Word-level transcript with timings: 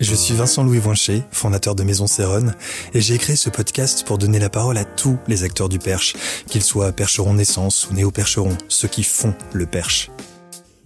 Je 0.00 0.14
suis 0.14 0.32
Vincent 0.32 0.64
Louis 0.64 0.78
Voinchet, 0.78 1.22
fondateur 1.30 1.74
de 1.74 1.82
Maison 1.82 2.06
Céronne, 2.06 2.54
et 2.94 3.02
j'ai 3.02 3.18
créé 3.18 3.36
ce 3.36 3.50
podcast 3.50 4.02
pour 4.06 4.16
donner 4.16 4.38
la 4.38 4.48
parole 4.48 4.78
à 4.78 4.84
tous 4.86 5.18
les 5.28 5.44
acteurs 5.44 5.68
du 5.68 5.78
perche, 5.78 6.16
qu'ils 6.46 6.62
soient 6.62 6.92
percherons 6.92 7.34
naissance 7.34 7.86
ou 7.90 7.92
néo-percherons, 7.92 8.56
ceux 8.68 8.88
qui 8.88 9.02
font 9.02 9.34
le 9.52 9.66
perche. 9.66 10.10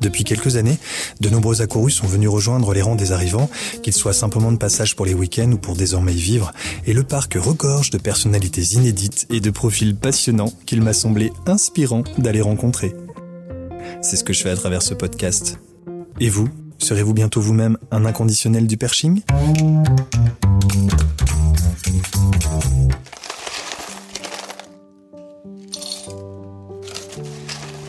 Depuis 0.00 0.24
quelques 0.24 0.56
années, 0.56 0.80
de 1.20 1.28
nombreux 1.28 1.62
accourus 1.62 1.92
sont 1.92 2.08
venus 2.08 2.28
rejoindre 2.28 2.74
les 2.74 2.82
rangs 2.82 2.96
des 2.96 3.12
arrivants, 3.12 3.48
qu'ils 3.84 3.92
soient 3.92 4.12
simplement 4.12 4.50
de 4.50 4.56
passage 4.56 4.96
pour 4.96 5.06
les 5.06 5.14
week-ends 5.14 5.52
ou 5.52 5.58
pour 5.58 5.76
désormais 5.76 6.12
y 6.12 6.20
vivre, 6.20 6.52
et 6.84 6.92
le 6.92 7.04
parc 7.04 7.34
regorge 7.34 7.90
de 7.90 7.98
personnalités 7.98 8.74
inédites 8.74 9.28
et 9.30 9.38
de 9.38 9.50
profils 9.50 9.94
passionnants 9.94 10.52
qu'il 10.66 10.82
m'a 10.82 10.92
semblé 10.92 11.32
inspirant 11.46 12.02
d'aller 12.18 12.40
rencontrer. 12.40 12.96
C'est 14.02 14.16
ce 14.16 14.24
que 14.24 14.32
je 14.32 14.42
fais 14.42 14.50
à 14.50 14.56
travers 14.56 14.82
ce 14.82 14.92
podcast. 14.92 15.60
Et 16.18 16.28
vous, 16.28 16.48
serez-vous 16.84 17.14
bientôt 17.14 17.40
vous-même 17.40 17.78
un 17.90 18.04
inconditionnel 18.04 18.66
du 18.66 18.76
perching 18.76 19.22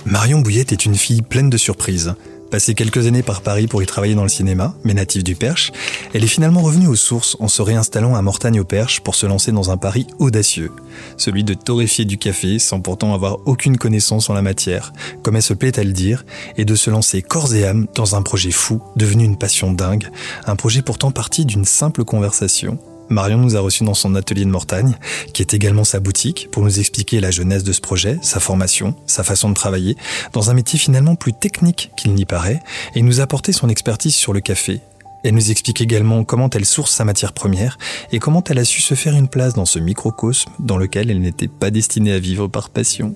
Marion 0.05 0.39
Bouillette 0.39 0.71
est 0.71 0.85
une 0.85 0.95
fille 0.95 1.21
pleine 1.21 1.49
de 1.49 1.57
surprises. 1.57 2.15
Passée 2.55 2.73
quelques 2.73 3.05
années 3.05 3.21
par 3.21 3.41
Paris 3.41 3.67
pour 3.67 3.83
y 3.83 3.85
travailler 3.85 4.15
dans 4.15 4.23
le 4.23 4.29
cinéma, 4.29 4.75
mais 4.85 4.93
native 4.93 5.23
du 5.23 5.35
Perche, 5.35 5.73
elle 6.13 6.23
est 6.23 6.27
finalement 6.27 6.61
revenue 6.61 6.87
aux 6.87 6.95
sources 6.95 7.35
en 7.41 7.49
se 7.49 7.61
réinstallant 7.61 8.15
à 8.15 8.21
Mortagne 8.21 8.61
au 8.61 8.63
Perche 8.63 9.01
pour 9.01 9.13
se 9.15 9.25
lancer 9.25 9.51
dans 9.51 9.71
un 9.71 9.75
pari 9.75 10.07
audacieux, 10.19 10.71
celui 11.17 11.43
de 11.43 11.53
torréfier 11.53 12.05
du 12.05 12.17
café 12.17 12.57
sans 12.57 12.79
pourtant 12.79 13.13
avoir 13.13 13.39
aucune 13.45 13.77
connaissance 13.77 14.29
en 14.29 14.33
la 14.33 14.41
matière, 14.41 14.93
comme 15.21 15.35
elle 15.35 15.41
se 15.41 15.53
plaît 15.53 15.77
à 15.77 15.83
le 15.83 15.91
dire, 15.91 16.23
et 16.55 16.63
de 16.63 16.75
se 16.75 16.89
lancer 16.89 17.21
corps 17.21 17.53
et 17.53 17.65
âme 17.65 17.87
dans 17.93 18.15
un 18.15 18.21
projet 18.21 18.51
fou, 18.51 18.81
devenu 18.95 19.25
une 19.25 19.37
passion 19.37 19.73
dingue, 19.73 20.07
un 20.45 20.55
projet 20.55 20.81
pourtant 20.81 21.11
parti 21.11 21.43
d'une 21.43 21.65
simple 21.65 22.05
conversation. 22.05 22.79
Marion 23.09 23.37
nous 23.37 23.55
a 23.55 23.59
reçus 23.59 23.83
dans 23.83 23.93
son 23.93 24.15
atelier 24.15 24.45
de 24.45 24.49
Mortagne, 24.49 24.97
qui 25.33 25.41
est 25.41 25.53
également 25.53 25.83
sa 25.83 25.99
boutique, 25.99 26.49
pour 26.51 26.63
nous 26.63 26.79
expliquer 26.79 27.19
la 27.19 27.31
jeunesse 27.31 27.63
de 27.63 27.71
ce 27.71 27.81
projet, 27.81 28.17
sa 28.21 28.39
formation, 28.39 28.95
sa 29.05 29.23
façon 29.23 29.49
de 29.49 29.53
travailler, 29.53 29.95
dans 30.33 30.49
un 30.49 30.53
métier 30.53 30.79
finalement 30.79 31.15
plus 31.15 31.33
technique 31.33 31.91
qu'il 31.97 32.13
n'y 32.13 32.25
paraît, 32.25 32.61
et 32.95 33.01
nous 33.01 33.21
apporter 33.21 33.51
son 33.51 33.69
expertise 33.69 34.15
sur 34.15 34.33
le 34.33 34.41
café. 34.41 34.81
Elle 35.23 35.33
nous 35.33 35.49
explique 35.49 35.81
également 35.81 36.23
comment 36.23 36.49
elle 36.51 36.65
source 36.65 36.91
sa 36.91 37.03
matière 37.03 37.33
première 37.33 37.79
et 38.11 38.19
comment 38.19 38.43
elle 38.43 38.59
a 38.59 38.65
su 38.65 38.81
se 38.81 38.93
faire 38.93 39.15
une 39.15 39.27
place 39.27 39.55
dans 39.55 39.65
ce 39.65 39.79
microcosme 39.79 40.51
dans 40.59 40.77
lequel 40.77 41.09
elle 41.09 41.19
n'était 41.19 41.47
pas 41.47 41.71
destinée 41.71 42.11
à 42.11 42.19
vivre 42.19 42.47
par 42.47 42.69
passion. 42.69 43.15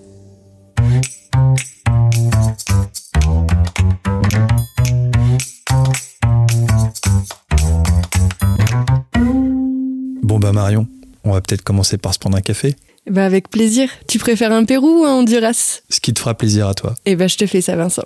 Bon 10.40 10.48
bah 10.48 10.54
Marion, 10.54 10.88
on 11.26 11.34
va 11.34 11.42
peut-être 11.42 11.64
commencer 11.64 11.98
par 11.98 12.14
se 12.14 12.20
prendre 12.20 12.38
un 12.38 12.42
café. 12.42 12.74
Bah 13.12 13.26
avec 13.26 13.50
plaisir. 13.50 13.90
Tu 14.08 14.20
préfères 14.20 14.54
un 14.54 14.64
Pérou 14.64 15.02
ou 15.02 15.04
un 15.06 15.16
Honduras? 15.16 15.82
Ce 15.90 16.00
qui 16.00 16.14
te 16.14 16.20
fera 16.22 16.34
plaisir 16.34 16.70
à 16.70 16.74
toi. 16.74 16.96
Eh 17.06 17.18
ben 17.18 17.28
je 17.28 17.36
te 17.36 17.46
fais 17.46 17.60
ça 17.60 17.76
Vincent. 17.76 18.06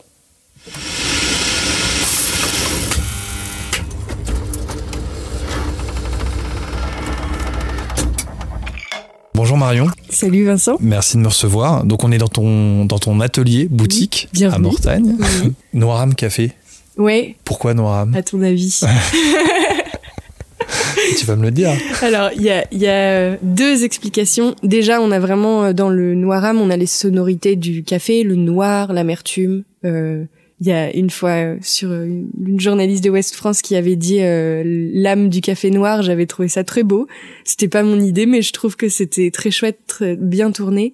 Bonjour 9.36 9.58
Marion, 9.58 9.88
Salut 10.10 10.46
Vincent. 10.46 10.78
merci 10.80 11.18
de 11.18 11.22
me 11.22 11.28
recevoir. 11.28 11.84
Donc 11.86 12.04
on 12.04 12.12
est 12.12 12.18
dans 12.18 12.28
ton, 12.28 12.86
dans 12.86 13.00
ton 13.00 13.20
atelier, 13.20 13.68
boutique, 13.70 14.30
Oui, 14.36 14.44
à 14.46 14.58
Mortagne. 14.60 15.16
Oui. 15.44 15.54
Noiram 15.74 16.14
Café. 16.16 16.52
Ouais, 16.98 17.36
Pourquoi 17.44 17.74
Noiram 17.74 18.14
à 18.16 18.22
ton 18.22 18.42
avis. 18.44 18.82
Tu 21.18 21.26
vas 21.26 21.36
me 21.36 21.44
le 21.44 21.52
dire. 21.52 21.72
Alors, 22.02 22.30
il 22.36 22.42
y 22.42 22.50
a, 22.50 22.66
y 22.72 22.88
a 22.88 23.38
deux 23.42 23.84
explications. 23.84 24.56
Déjà, 24.64 25.02
on 25.02 25.12
a 25.12 25.20
vraiment, 25.20 25.66
euh, 25.66 25.74
dans 25.74 25.90
le 25.90 26.16
noiram, 26.16 26.60
on 26.62 26.70
a 26.70 26.78
les 26.78 26.86
sonorités 26.88 27.56
du 27.56 27.84
café, 27.84 28.24
le 28.24 28.36
noir, 28.36 28.94
l'amertume. 28.94 29.64
Euh, 29.86 30.24
Il 30.62 30.68
y 30.68 30.72
a 30.72 30.96
une 30.96 31.10
fois 31.10 31.32
euh, 31.32 31.58
sur 31.62 31.90
euh, 31.92 32.06
une 32.06 32.60
journaliste 32.60 33.04
de 33.04 33.10
West 33.10 33.36
France 33.36 33.62
qui 33.62 33.76
avait 33.76 33.98
dit 33.98 34.20
euh, 34.22 34.64
l'âme 34.94 35.28
du 35.28 35.42
café 35.42 35.72
noir. 35.72 36.04
J'avais 36.04 36.26
trouvé 36.26 36.48
ça 36.48 36.64
très 36.64 36.84
beau. 36.84 37.08
C'était 37.44 37.68
pas 37.68 37.84
mon 37.84 38.00
idée, 38.00 38.26
mais 38.26 38.42
je 38.42 38.54
trouve 38.54 38.78
que 38.78 38.88
c'était 38.88 39.30
très 39.30 39.52
chouette, 39.52 39.80
très 39.88 40.16
bien 40.16 40.52
tourné. 40.52 40.94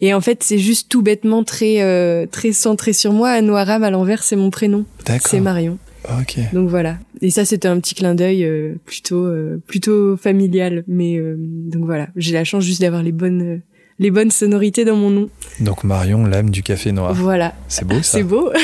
Et 0.00 0.14
en 0.14 0.20
fait, 0.22 0.42
c'est 0.42 0.58
juste 0.58 0.88
tout 0.88 1.02
bêtement 1.02 1.44
très 1.44 1.82
euh, 1.82 2.26
très 2.26 2.52
centré 2.52 2.94
sur 2.94 3.12
moi. 3.12 3.40
Noiram, 3.42 3.82
à 3.84 3.90
l'envers, 3.90 4.22
c'est 4.22 4.36
mon 4.36 4.50
prénom. 4.50 4.86
C'est 5.28 5.40
Marion. 5.40 5.78
Ok. 6.20 6.38
Donc 6.52 6.68
voilà. 6.68 6.98
Et 7.20 7.30
ça, 7.30 7.44
c'était 7.44 7.68
un 7.68 7.78
petit 7.80 7.94
clin 7.94 8.14
d'œil 8.14 8.44
euh, 8.44 8.74
plutôt 8.84 9.24
euh, 9.24 9.60
plutôt 9.66 10.16
familial. 10.16 10.82
Mais 10.88 11.16
euh, 11.16 11.36
donc 11.38 11.84
voilà, 11.84 12.08
j'ai 12.16 12.32
la 12.32 12.44
chance 12.44 12.64
juste 12.64 12.80
d'avoir 12.80 13.02
les 13.02 13.12
bonnes 13.12 13.42
euh, 13.42 13.58
les 13.98 14.10
bonnes 14.10 14.30
sonorités 14.32 14.84
dans 14.84 14.96
mon 14.96 15.10
nom. 15.10 15.28
Donc 15.60 15.84
Marion, 15.84 16.24
l'âme 16.24 16.50
du 16.50 16.62
café 16.62 16.90
noir. 16.92 17.14
Voilà. 17.14 17.54
C'est 17.68 17.86
beau 17.86 17.96
ça. 18.02 18.18
C'est 18.18 18.24
beau. 18.24 18.50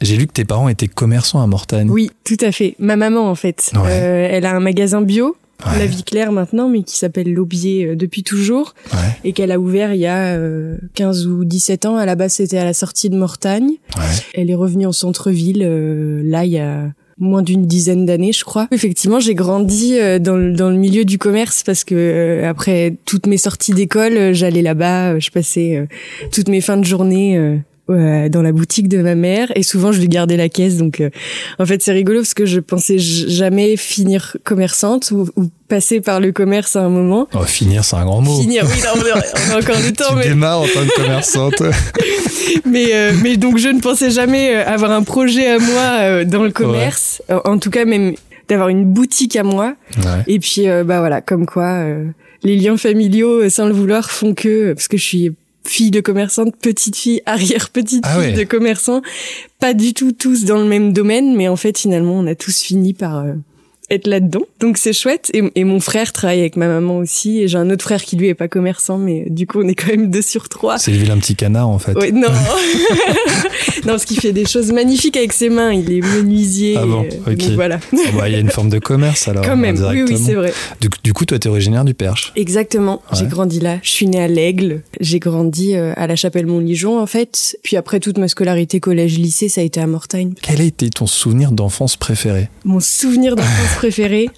J'ai 0.00 0.16
lu 0.16 0.26
que 0.26 0.32
tes 0.32 0.44
parents 0.44 0.68
étaient 0.68 0.86
commerçants 0.88 1.40
à 1.42 1.46
Mortagne. 1.46 1.88
oui, 1.90 2.10
tout 2.24 2.36
à 2.40 2.52
fait. 2.52 2.74
Ma 2.78 2.96
maman, 2.96 3.28
en 3.30 3.34
fait, 3.34 3.72
Ouais. 3.74 3.80
euh, 3.90 4.28
elle 4.30 4.44
a 4.46 4.54
un 4.54 4.60
magasin 4.60 5.00
bio. 5.00 5.36
Ouais. 5.66 5.78
La 5.78 5.86
vie 5.86 6.02
claire 6.02 6.32
maintenant, 6.32 6.68
mais 6.68 6.82
qui 6.82 6.96
s'appelle 6.96 7.32
L'Aubier 7.32 7.86
euh, 7.86 7.96
depuis 7.96 8.22
toujours, 8.22 8.74
Ouais. 8.92 8.98
et 9.24 9.32
qu'elle 9.32 9.50
a 9.52 9.58
ouvert 9.58 9.94
il 9.94 10.00
y 10.00 10.06
a 10.06 10.34
euh, 10.36 10.76
15 10.94 11.26
ou 11.26 11.44
17 11.44 11.86
ans. 11.86 11.96
À 11.96 12.06
la 12.06 12.14
base, 12.14 12.34
c'était 12.34 12.58
à 12.58 12.64
la 12.64 12.74
sortie 12.74 13.10
de 13.10 13.16
Mortagne. 13.16 13.70
Ouais. 13.96 14.02
Elle 14.34 14.50
est 14.50 14.54
revenue 14.54 14.86
en 14.86 14.92
centre-ville, 14.92 15.62
euh, 15.64 16.20
là, 16.24 16.44
il 16.44 16.52
y 16.52 16.58
a 16.58 16.90
moins 17.16 17.42
d'une 17.42 17.64
dizaine 17.66 18.06
d'années, 18.06 18.32
je 18.32 18.44
crois. 18.44 18.66
Effectivement, 18.72 19.20
j'ai 19.20 19.34
grandi 19.36 19.96
euh, 20.00 20.18
dans, 20.18 20.36
le, 20.36 20.52
dans 20.52 20.68
le 20.68 20.76
milieu 20.76 21.04
du 21.04 21.16
commerce 21.16 21.62
parce 21.62 21.84
que 21.84 21.94
euh, 21.94 22.48
après 22.50 22.96
toutes 23.04 23.28
mes 23.28 23.36
sorties 23.38 23.72
d'école, 23.72 24.16
euh, 24.16 24.32
j'allais 24.34 24.62
là-bas, 24.62 25.12
euh, 25.12 25.20
je 25.20 25.30
passais 25.30 25.76
euh, 25.76 25.86
toutes 26.32 26.48
mes 26.48 26.60
fins 26.60 26.76
de 26.76 26.84
journée 26.84 27.38
euh, 27.90 28.28
dans 28.28 28.42
la 28.42 28.52
boutique 28.52 28.88
de 28.88 28.98
ma 29.02 29.14
mère 29.14 29.52
et 29.54 29.62
souvent 29.62 29.92
je 29.92 30.00
lui 30.00 30.08
gardais 30.08 30.36
la 30.36 30.48
caisse. 30.48 30.76
Donc, 30.76 31.00
euh, 31.00 31.10
en 31.58 31.66
fait, 31.66 31.82
c'est 31.82 31.92
rigolo 31.92 32.20
parce 32.20 32.34
que 32.34 32.46
je 32.46 32.60
pensais 32.60 32.98
jamais 32.98 33.76
finir 33.76 34.36
commerçante 34.44 35.10
ou, 35.10 35.28
ou 35.36 35.50
passer 35.68 36.00
par 36.00 36.20
le 36.20 36.32
commerce 36.32 36.76
à 36.76 36.82
un 36.82 36.88
moment. 36.88 37.28
Oh, 37.34 37.42
finir, 37.42 37.84
c'est 37.84 37.96
un 37.96 38.04
grand 38.04 38.20
mot. 38.20 38.40
Finir, 38.40 38.64
oui, 38.64 38.80
là, 38.82 38.92
on 38.94 39.54
a, 39.54 39.58
encore 39.58 39.76
le 39.84 39.92
temps, 39.96 40.10
tu 40.10 40.16
mais 40.16 40.28
démarres 40.28 40.60
en 40.60 40.66
tant 40.66 40.84
que 40.86 41.02
commerçante. 41.02 41.62
mais, 42.66 42.94
euh, 42.94 43.12
mais 43.22 43.36
donc 43.36 43.58
je 43.58 43.68
ne 43.68 43.80
pensais 43.80 44.10
jamais 44.10 44.56
euh, 44.56 44.66
avoir 44.66 44.90
un 44.90 45.02
projet 45.02 45.48
à 45.48 45.58
moi 45.58 45.98
euh, 46.00 46.24
dans 46.24 46.42
le 46.42 46.50
commerce. 46.50 47.22
En 47.44 47.58
tout 47.58 47.70
cas, 47.70 47.84
même 47.84 48.14
d'avoir 48.48 48.68
une 48.68 48.84
boutique 48.84 49.36
à 49.36 49.42
moi. 49.42 49.74
ouais. 49.98 50.22
Et 50.26 50.38
puis, 50.38 50.68
euh, 50.68 50.84
bah 50.84 51.00
voilà, 51.00 51.20
comme 51.20 51.46
quoi 51.46 51.64
euh, 51.64 52.06
les 52.42 52.56
liens 52.56 52.76
familiaux, 52.76 53.48
sans 53.48 53.66
le 53.66 53.72
vouloir, 53.72 54.10
font 54.10 54.34
que, 54.34 54.72
parce 54.72 54.88
que 54.88 54.96
je 54.96 55.04
suis 55.04 55.32
fille 55.66 55.90
de 55.90 56.00
commerçante, 56.00 56.54
petite 56.56 56.96
fille, 56.96 57.22
arrière 57.26 57.70
petite 57.70 58.04
Ah 58.06 58.20
fille 58.20 58.32
ouais. 58.32 58.38
de 58.38 58.44
commerçant, 58.44 59.02
pas 59.60 59.74
du 59.74 59.94
tout 59.94 60.12
tous 60.12 60.44
dans 60.44 60.58
le 60.58 60.66
même 60.66 60.92
domaine, 60.92 61.34
mais 61.36 61.48
en 61.48 61.56
fait 61.56 61.78
finalement 61.78 62.14
on 62.14 62.26
a 62.26 62.34
tous 62.34 62.60
fini 62.62 62.94
par 62.94 63.18
euh, 63.18 63.32
être 63.90 64.06
là-dedans. 64.06 64.42
Donc 64.60 64.78
c'est 64.78 64.92
chouette. 64.92 65.30
Et, 65.34 65.42
et 65.54 65.64
mon 65.64 65.80
frère 65.80 66.12
travaille 66.12 66.40
avec 66.40 66.56
ma 66.56 66.68
maman 66.68 66.98
aussi. 66.98 67.40
Et 67.40 67.48
j'ai 67.48 67.58
un 67.58 67.70
autre 67.70 67.82
frère 67.84 68.02
qui 68.02 68.16
lui 68.16 68.28
est 68.28 68.34
pas 68.34 68.48
commerçant, 68.48 68.98
mais 68.98 69.26
du 69.28 69.46
coup 69.46 69.60
on 69.62 69.68
est 69.68 69.74
quand 69.74 69.88
même 69.88 70.10
deux 70.10 70.22
sur 70.22 70.48
trois. 70.48 70.78
C'est 70.78 70.90
le 70.90 70.98
vilain 70.98 71.18
petit 71.18 71.36
canard 71.36 71.68
en 71.68 71.78
fait. 71.78 71.94
Ouais, 71.94 72.12
non. 72.12 72.28
non, 73.84 73.92
parce 73.92 74.04
qu'il 74.04 74.20
fait 74.20 74.32
des 74.32 74.46
choses 74.46 74.72
magnifiques 74.72 75.16
avec 75.16 75.32
ses 75.32 75.48
mains. 75.48 75.72
Il 75.72 75.92
est 75.92 76.00
menuisier. 76.00 76.76
Ah 76.78 76.86
bon, 76.86 77.04
euh, 77.04 77.32
ok. 77.32 77.36
donc 77.36 77.50
voilà. 77.52 77.80
Ah 77.92 77.96
bah, 78.16 78.28
Il 78.28 78.32
y 78.32 78.36
a 78.36 78.40
une 78.40 78.50
forme 78.50 78.70
de 78.70 78.78
commerce 78.78 79.28
alors. 79.28 79.44
Quand 79.44 79.56
même. 79.56 79.76
Oui, 79.90 80.02
oui, 80.02 80.18
c'est 80.22 80.34
vrai. 80.34 80.52
Du, 80.80 80.88
du 81.02 81.12
coup, 81.12 81.24
toi, 81.24 81.38
t'es 81.38 81.48
originaire 81.48 81.84
du 81.84 81.94
Perche. 81.94 82.32
Exactement. 82.36 83.02
Ouais. 83.10 83.18
J'ai 83.18 83.26
grandi 83.26 83.60
là. 83.60 83.78
Je 83.82 83.90
suis 83.90 84.06
née 84.06 84.22
à 84.22 84.28
l'Aigle. 84.28 84.82
J'ai 85.00 85.18
grandi 85.18 85.74
euh, 85.74 85.92
à 85.96 86.06
la 86.06 86.16
Chapelle-Montligeon, 86.16 86.98
en 87.00 87.06
fait. 87.06 87.58
Puis 87.62 87.76
après 87.76 88.00
toute 88.00 88.18
ma 88.18 88.28
scolarité 88.28 88.80
collège-lycée, 88.80 89.48
ça 89.48 89.60
a 89.60 89.64
été 89.64 89.80
à 89.80 89.86
Mortagne. 89.86 90.34
Quel 90.42 90.60
a 90.60 90.64
été 90.64 90.90
ton 90.90 91.06
souvenir 91.06 91.52
d'enfance 91.52 91.96
préféré? 91.96 92.48
Mon 92.64 92.80
souvenir 92.80 93.36
d'enfance 93.36 93.73
préféré. 93.76 94.28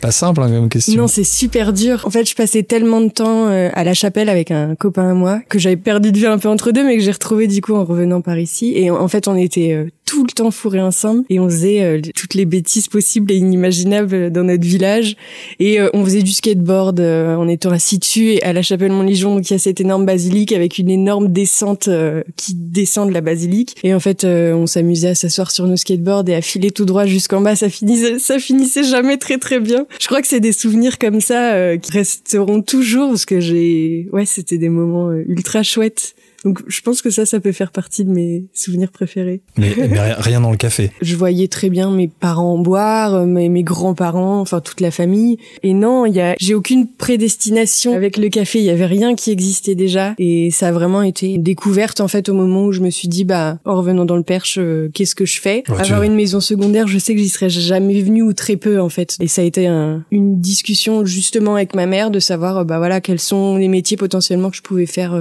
Pas 0.00 0.10
simple 0.10 0.42
hein, 0.42 0.50
comme 0.50 0.68
question. 0.68 1.00
Non, 1.00 1.08
c'est 1.08 1.24
super 1.24 1.72
dur. 1.72 2.02
En 2.04 2.10
fait, 2.10 2.28
je 2.28 2.34
passais 2.34 2.62
tellement 2.62 3.00
de 3.00 3.08
temps 3.08 3.48
euh, 3.48 3.70
à 3.74 3.84
la 3.84 3.94
chapelle 3.94 4.28
avec 4.28 4.50
un 4.50 4.74
copain 4.74 5.10
à 5.10 5.14
moi 5.14 5.40
que 5.48 5.58
j'avais 5.58 5.76
perdu 5.76 6.12
de 6.12 6.18
vue 6.18 6.26
un 6.26 6.38
peu 6.38 6.48
entre 6.48 6.70
deux, 6.70 6.84
mais 6.84 6.96
que 6.96 7.02
j'ai 7.02 7.12
retrouvé 7.12 7.46
du 7.46 7.60
coup 7.60 7.74
en 7.74 7.84
revenant 7.84 8.20
par 8.20 8.38
ici. 8.38 8.72
Et 8.76 8.90
en 8.90 8.96
en 9.06 9.08
fait, 9.08 9.28
on 9.28 9.36
était 9.36 9.72
euh, 9.72 9.88
tout 10.06 10.24
le 10.24 10.30
temps 10.30 10.50
fourrés 10.50 10.80
ensemble 10.80 11.24
et 11.28 11.38
on 11.40 11.50
faisait 11.50 11.82
euh, 11.82 12.00
toutes 12.14 12.34
les 12.34 12.44
bêtises 12.46 12.88
possibles 12.88 13.30
et 13.32 13.36
inimaginables 13.36 14.30
dans 14.30 14.44
notre 14.44 14.64
village. 14.64 15.16
Et 15.58 15.80
euh, 15.80 15.90
on 15.92 16.04
faisait 16.04 16.22
du 16.22 16.30
skateboard 16.30 17.00
euh, 17.00 17.34
en 17.34 17.48
étant 17.48 17.70
assis 17.70 17.98
dessus 17.98 18.38
à 18.42 18.52
la 18.52 18.62
chapelle 18.62 18.92
Montligeon 18.92 19.34
donc 19.34 19.50
il 19.50 19.52
y 19.52 19.56
a 19.56 19.58
cette 19.58 19.80
énorme 19.80 20.06
basilique 20.06 20.52
avec 20.52 20.78
une 20.78 20.88
énorme 20.88 21.28
descente 21.28 21.90
qui 22.36 22.54
descend 22.54 23.08
de 23.08 23.14
la 23.14 23.20
basilique. 23.20 23.76
Et 23.82 23.92
en 23.92 24.00
fait 24.00 24.24
on 24.24 24.66
s'amusait 24.66 25.08
à 25.08 25.14
s'asseoir 25.14 25.50
sur 25.50 25.66
nos 25.66 25.76
skateboards 25.76 26.28
et 26.28 26.36
à 26.36 26.40
filer 26.40 26.70
tout 26.70 26.84
droit 26.84 27.06
jusqu'en 27.06 27.40
bas. 27.40 27.56
Ça 27.56 27.68
finissait 27.68 28.18
ça 28.20 28.38
finissait 28.38 28.84
jamais 28.84 29.18
très 29.18 29.38
très 29.38 29.58
bien. 29.58 29.86
Je 30.00 30.06
crois 30.06 30.22
que 30.22 30.28
c'est 30.28 30.40
des 30.40 30.52
souvenirs 30.52 30.98
comme 30.98 31.20
ça 31.20 31.76
qui 31.76 31.90
resteront 31.90 32.62
toujours 32.62 33.08
parce 33.08 33.26
que 33.26 33.40
j'ai 33.40 34.08
ouais 34.12 34.24
c'était 34.24 34.58
des 34.58 34.68
moments 34.68 35.10
ultra 35.12 35.64
chouettes 35.64 36.14
donc 36.46 36.62
je 36.68 36.80
pense 36.80 37.02
que 37.02 37.10
ça, 37.10 37.26
ça 37.26 37.40
peut 37.40 37.50
faire 37.50 37.72
partie 37.72 38.04
de 38.04 38.10
mes 38.10 38.44
souvenirs 38.54 38.92
préférés. 38.92 39.40
Mais, 39.58 39.74
rien 40.16 40.40
dans 40.40 40.52
le 40.52 40.56
café. 40.56 40.92
Je 41.02 41.16
voyais 41.16 41.48
très 41.48 41.70
bien 41.70 41.90
mes 41.90 42.06
parents 42.06 42.56
boire, 42.56 43.14
euh, 43.16 43.26
mes, 43.26 43.48
mes 43.48 43.64
grands-parents, 43.64 44.38
enfin 44.38 44.60
toute 44.60 44.80
la 44.80 44.92
famille. 44.92 45.38
Et 45.64 45.74
non, 45.74 46.06
il 46.06 46.14
y 46.14 46.20
a, 46.20 46.36
j'ai 46.38 46.54
aucune 46.54 46.86
prédestination 46.86 47.94
avec 47.94 48.16
le 48.16 48.28
café. 48.28 48.60
Il 48.60 48.64
y 48.64 48.70
avait 48.70 48.86
rien 48.86 49.16
qui 49.16 49.32
existait 49.32 49.74
déjà. 49.74 50.14
Et 50.18 50.52
ça 50.52 50.68
a 50.68 50.72
vraiment 50.72 51.02
été 51.02 51.34
une 51.34 51.42
découverte 51.42 52.00
en 52.00 52.06
fait 52.06 52.28
au 52.28 52.34
moment 52.34 52.66
où 52.66 52.72
je 52.72 52.80
me 52.80 52.90
suis 52.90 53.08
dit, 53.08 53.24
bah, 53.24 53.58
en 53.64 53.74
revenant 53.74 54.04
dans 54.04 54.16
le 54.16 54.22
Perche, 54.22 54.58
euh, 54.60 54.88
qu'est-ce 54.94 55.16
que 55.16 55.26
je 55.26 55.40
fais? 55.40 55.64
Avoir 55.66 56.04
une 56.04 56.14
maison 56.14 56.38
secondaire, 56.38 56.86
je 56.86 56.98
sais 56.98 57.14
que 57.14 57.20
j'y 57.20 57.28
serais 57.28 57.50
jamais 57.50 58.00
venue 58.02 58.22
ou 58.22 58.34
très 58.34 58.56
peu 58.56 58.80
en 58.80 58.88
fait. 58.88 59.16
Et 59.18 59.26
ça 59.26 59.42
a 59.42 59.44
été 59.44 59.66
une 60.12 60.40
discussion 60.40 61.04
justement 61.04 61.56
avec 61.56 61.74
ma 61.74 61.86
mère 61.86 62.12
de 62.12 62.20
savoir, 62.20 62.58
euh, 62.58 62.64
bah 62.64 62.78
voilà, 62.78 63.00
quels 63.00 63.18
sont 63.18 63.56
les 63.56 63.66
métiers 63.66 63.96
potentiellement 63.96 64.50
que 64.50 64.56
je 64.56 64.62
pouvais 64.62 64.86
faire 64.86 65.20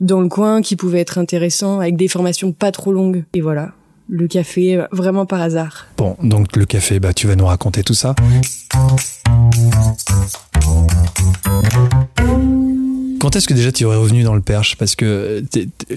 dans 0.00 0.22
le 0.22 0.28
coin 0.28 0.53
qui 0.60 0.76
pouvait 0.76 1.00
être 1.00 1.18
intéressant 1.18 1.80
avec 1.80 1.96
des 1.96 2.08
formations 2.08 2.52
pas 2.52 2.72
trop 2.72 2.92
longues. 2.92 3.24
Et 3.34 3.40
voilà, 3.40 3.72
le 4.08 4.26
café 4.28 4.84
vraiment 4.92 5.26
par 5.26 5.40
hasard. 5.40 5.86
Bon, 5.96 6.16
donc 6.22 6.56
le 6.56 6.66
café, 6.66 7.00
bah 7.00 7.12
tu 7.12 7.26
vas 7.26 7.36
nous 7.36 7.46
raconter 7.46 7.82
tout 7.82 7.94
ça. 7.94 8.14
Quand 13.24 13.34
est-ce 13.36 13.48
que 13.48 13.54
déjà 13.54 13.72
tu 13.72 13.86
aurais 13.86 13.96
revenu 13.96 14.22
dans 14.22 14.34
le 14.34 14.42
Perche 14.42 14.76
Parce 14.76 14.96
que 14.96 15.42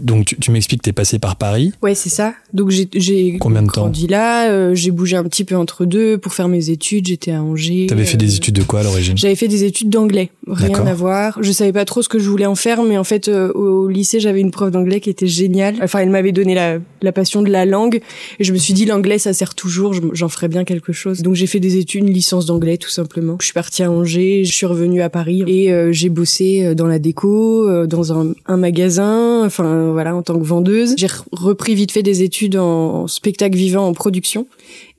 donc 0.01 0.23
tu, 0.23 0.37
tu 0.37 0.49
m'expliques 0.49 0.79
que 0.79 0.85
tu 0.85 0.91
es 0.91 0.93
passé 0.93 1.19
par 1.19 1.35
Paris. 1.35 1.73
Ouais, 1.81 1.93
c'est 1.93 2.07
ça. 2.07 2.33
Donc 2.53 2.69
j'ai 2.69 2.87
j'ai 2.95 3.37
Combien 3.37 3.63
de 3.63 3.67
grandi 3.67 4.07
là, 4.07 4.49
euh, 4.49 4.73
j'ai 4.75 4.91
bougé 4.91 5.17
un 5.17 5.25
petit 5.25 5.43
peu 5.43 5.57
entre 5.57 5.83
deux 5.83 6.17
pour 6.17 6.33
faire 6.33 6.47
mes 6.47 6.69
études, 6.69 7.05
j'étais 7.07 7.33
à 7.33 7.43
Angers. 7.43 7.87
T'avais 7.89 8.05
fait 8.05 8.15
des 8.15 8.31
euh, 8.31 8.37
études 8.37 8.55
de 8.55 8.63
quoi 8.63 8.79
à 8.79 8.83
l'origine? 8.83 9.17
J'avais 9.17 9.35
fait 9.35 9.49
des 9.49 9.65
études 9.65 9.89
d'anglais, 9.89 10.29
rien 10.47 10.87
à 10.87 10.93
voir. 10.93 11.37
Je 11.41 11.51
savais 11.51 11.73
pas 11.73 11.83
trop 11.83 12.01
ce 12.01 12.07
que 12.07 12.17
je 12.17 12.29
voulais 12.29 12.45
en 12.45 12.55
faire 12.55 12.81
mais 12.83 12.97
en 12.97 13.03
fait 13.03 13.27
euh, 13.27 13.51
au 13.51 13.89
lycée, 13.89 14.21
j'avais 14.21 14.39
une 14.39 14.51
prof 14.51 14.71
d'anglais 14.71 15.01
qui 15.01 15.09
était 15.09 15.27
géniale. 15.27 15.75
Enfin, 15.83 15.99
elle 15.99 16.09
m'avait 16.09 16.31
donné 16.31 16.55
la, 16.55 16.77
la 17.01 17.11
passion 17.11 17.41
de 17.41 17.49
la 17.49 17.65
langue 17.65 17.99
et 18.39 18.43
je 18.45 18.53
me 18.53 18.57
suis 18.57 18.73
dit 18.73 18.85
l'anglais 18.85 19.19
ça 19.19 19.33
sert 19.33 19.53
toujours, 19.53 19.93
j'en 20.13 20.29
ferais 20.29 20.47
bien 20.47 20.63
quelque 20.63 20.93
chose. 20.93 21.23
Donc 21.23 21.33
j'ai 21.33 21.47
fait 21.47 21.59
des 21.59 21.75
études, 21.75 22.07
une 22.07 22.13
licence 22.13 22.45
d'anglais 22.45 22.77
tout 22.77 22.89
simplement. 22.89 23.35
Je 23.41 23.47
suis 23.47 23.53
partie 23.53 23.83
à 23.83 23.91
Angers, 23.91 24.45
je 24.45 24.53
suis 24.53 24.65
revenue 24.65 25.01
à 25.01 25.09
Paris 25.09 25.43
et 25.45 25.91
j'ai 25.91 26.07
bossé 26.07 26.73
dans 26.73 26.87
la 26.87 26.99
déco 26.99 27.16
euh, 27.25 27.87
dans 27.87 28.13
un, 28.13 28.33
un, 28.45 28.57
magasin, 28.57 29.45
enfin 29.45 29.91
voilà, 29.91 30.15
en 30.15 30.21
tant 30.21 30.37
que 30.37 30.43
vendeuse. 30.43 30.95
J'ai 30.97 31.07
repris 31.31 31.75
vite 31.75 31.91
fait 31.91 32.03
des 32.03 32.23
études 32.23 32.57
en, 32.57 33.07
spectacle 33.07 33.57
vivant 33.57 33.87
en 33.87 33.93
production. 33.93 34.47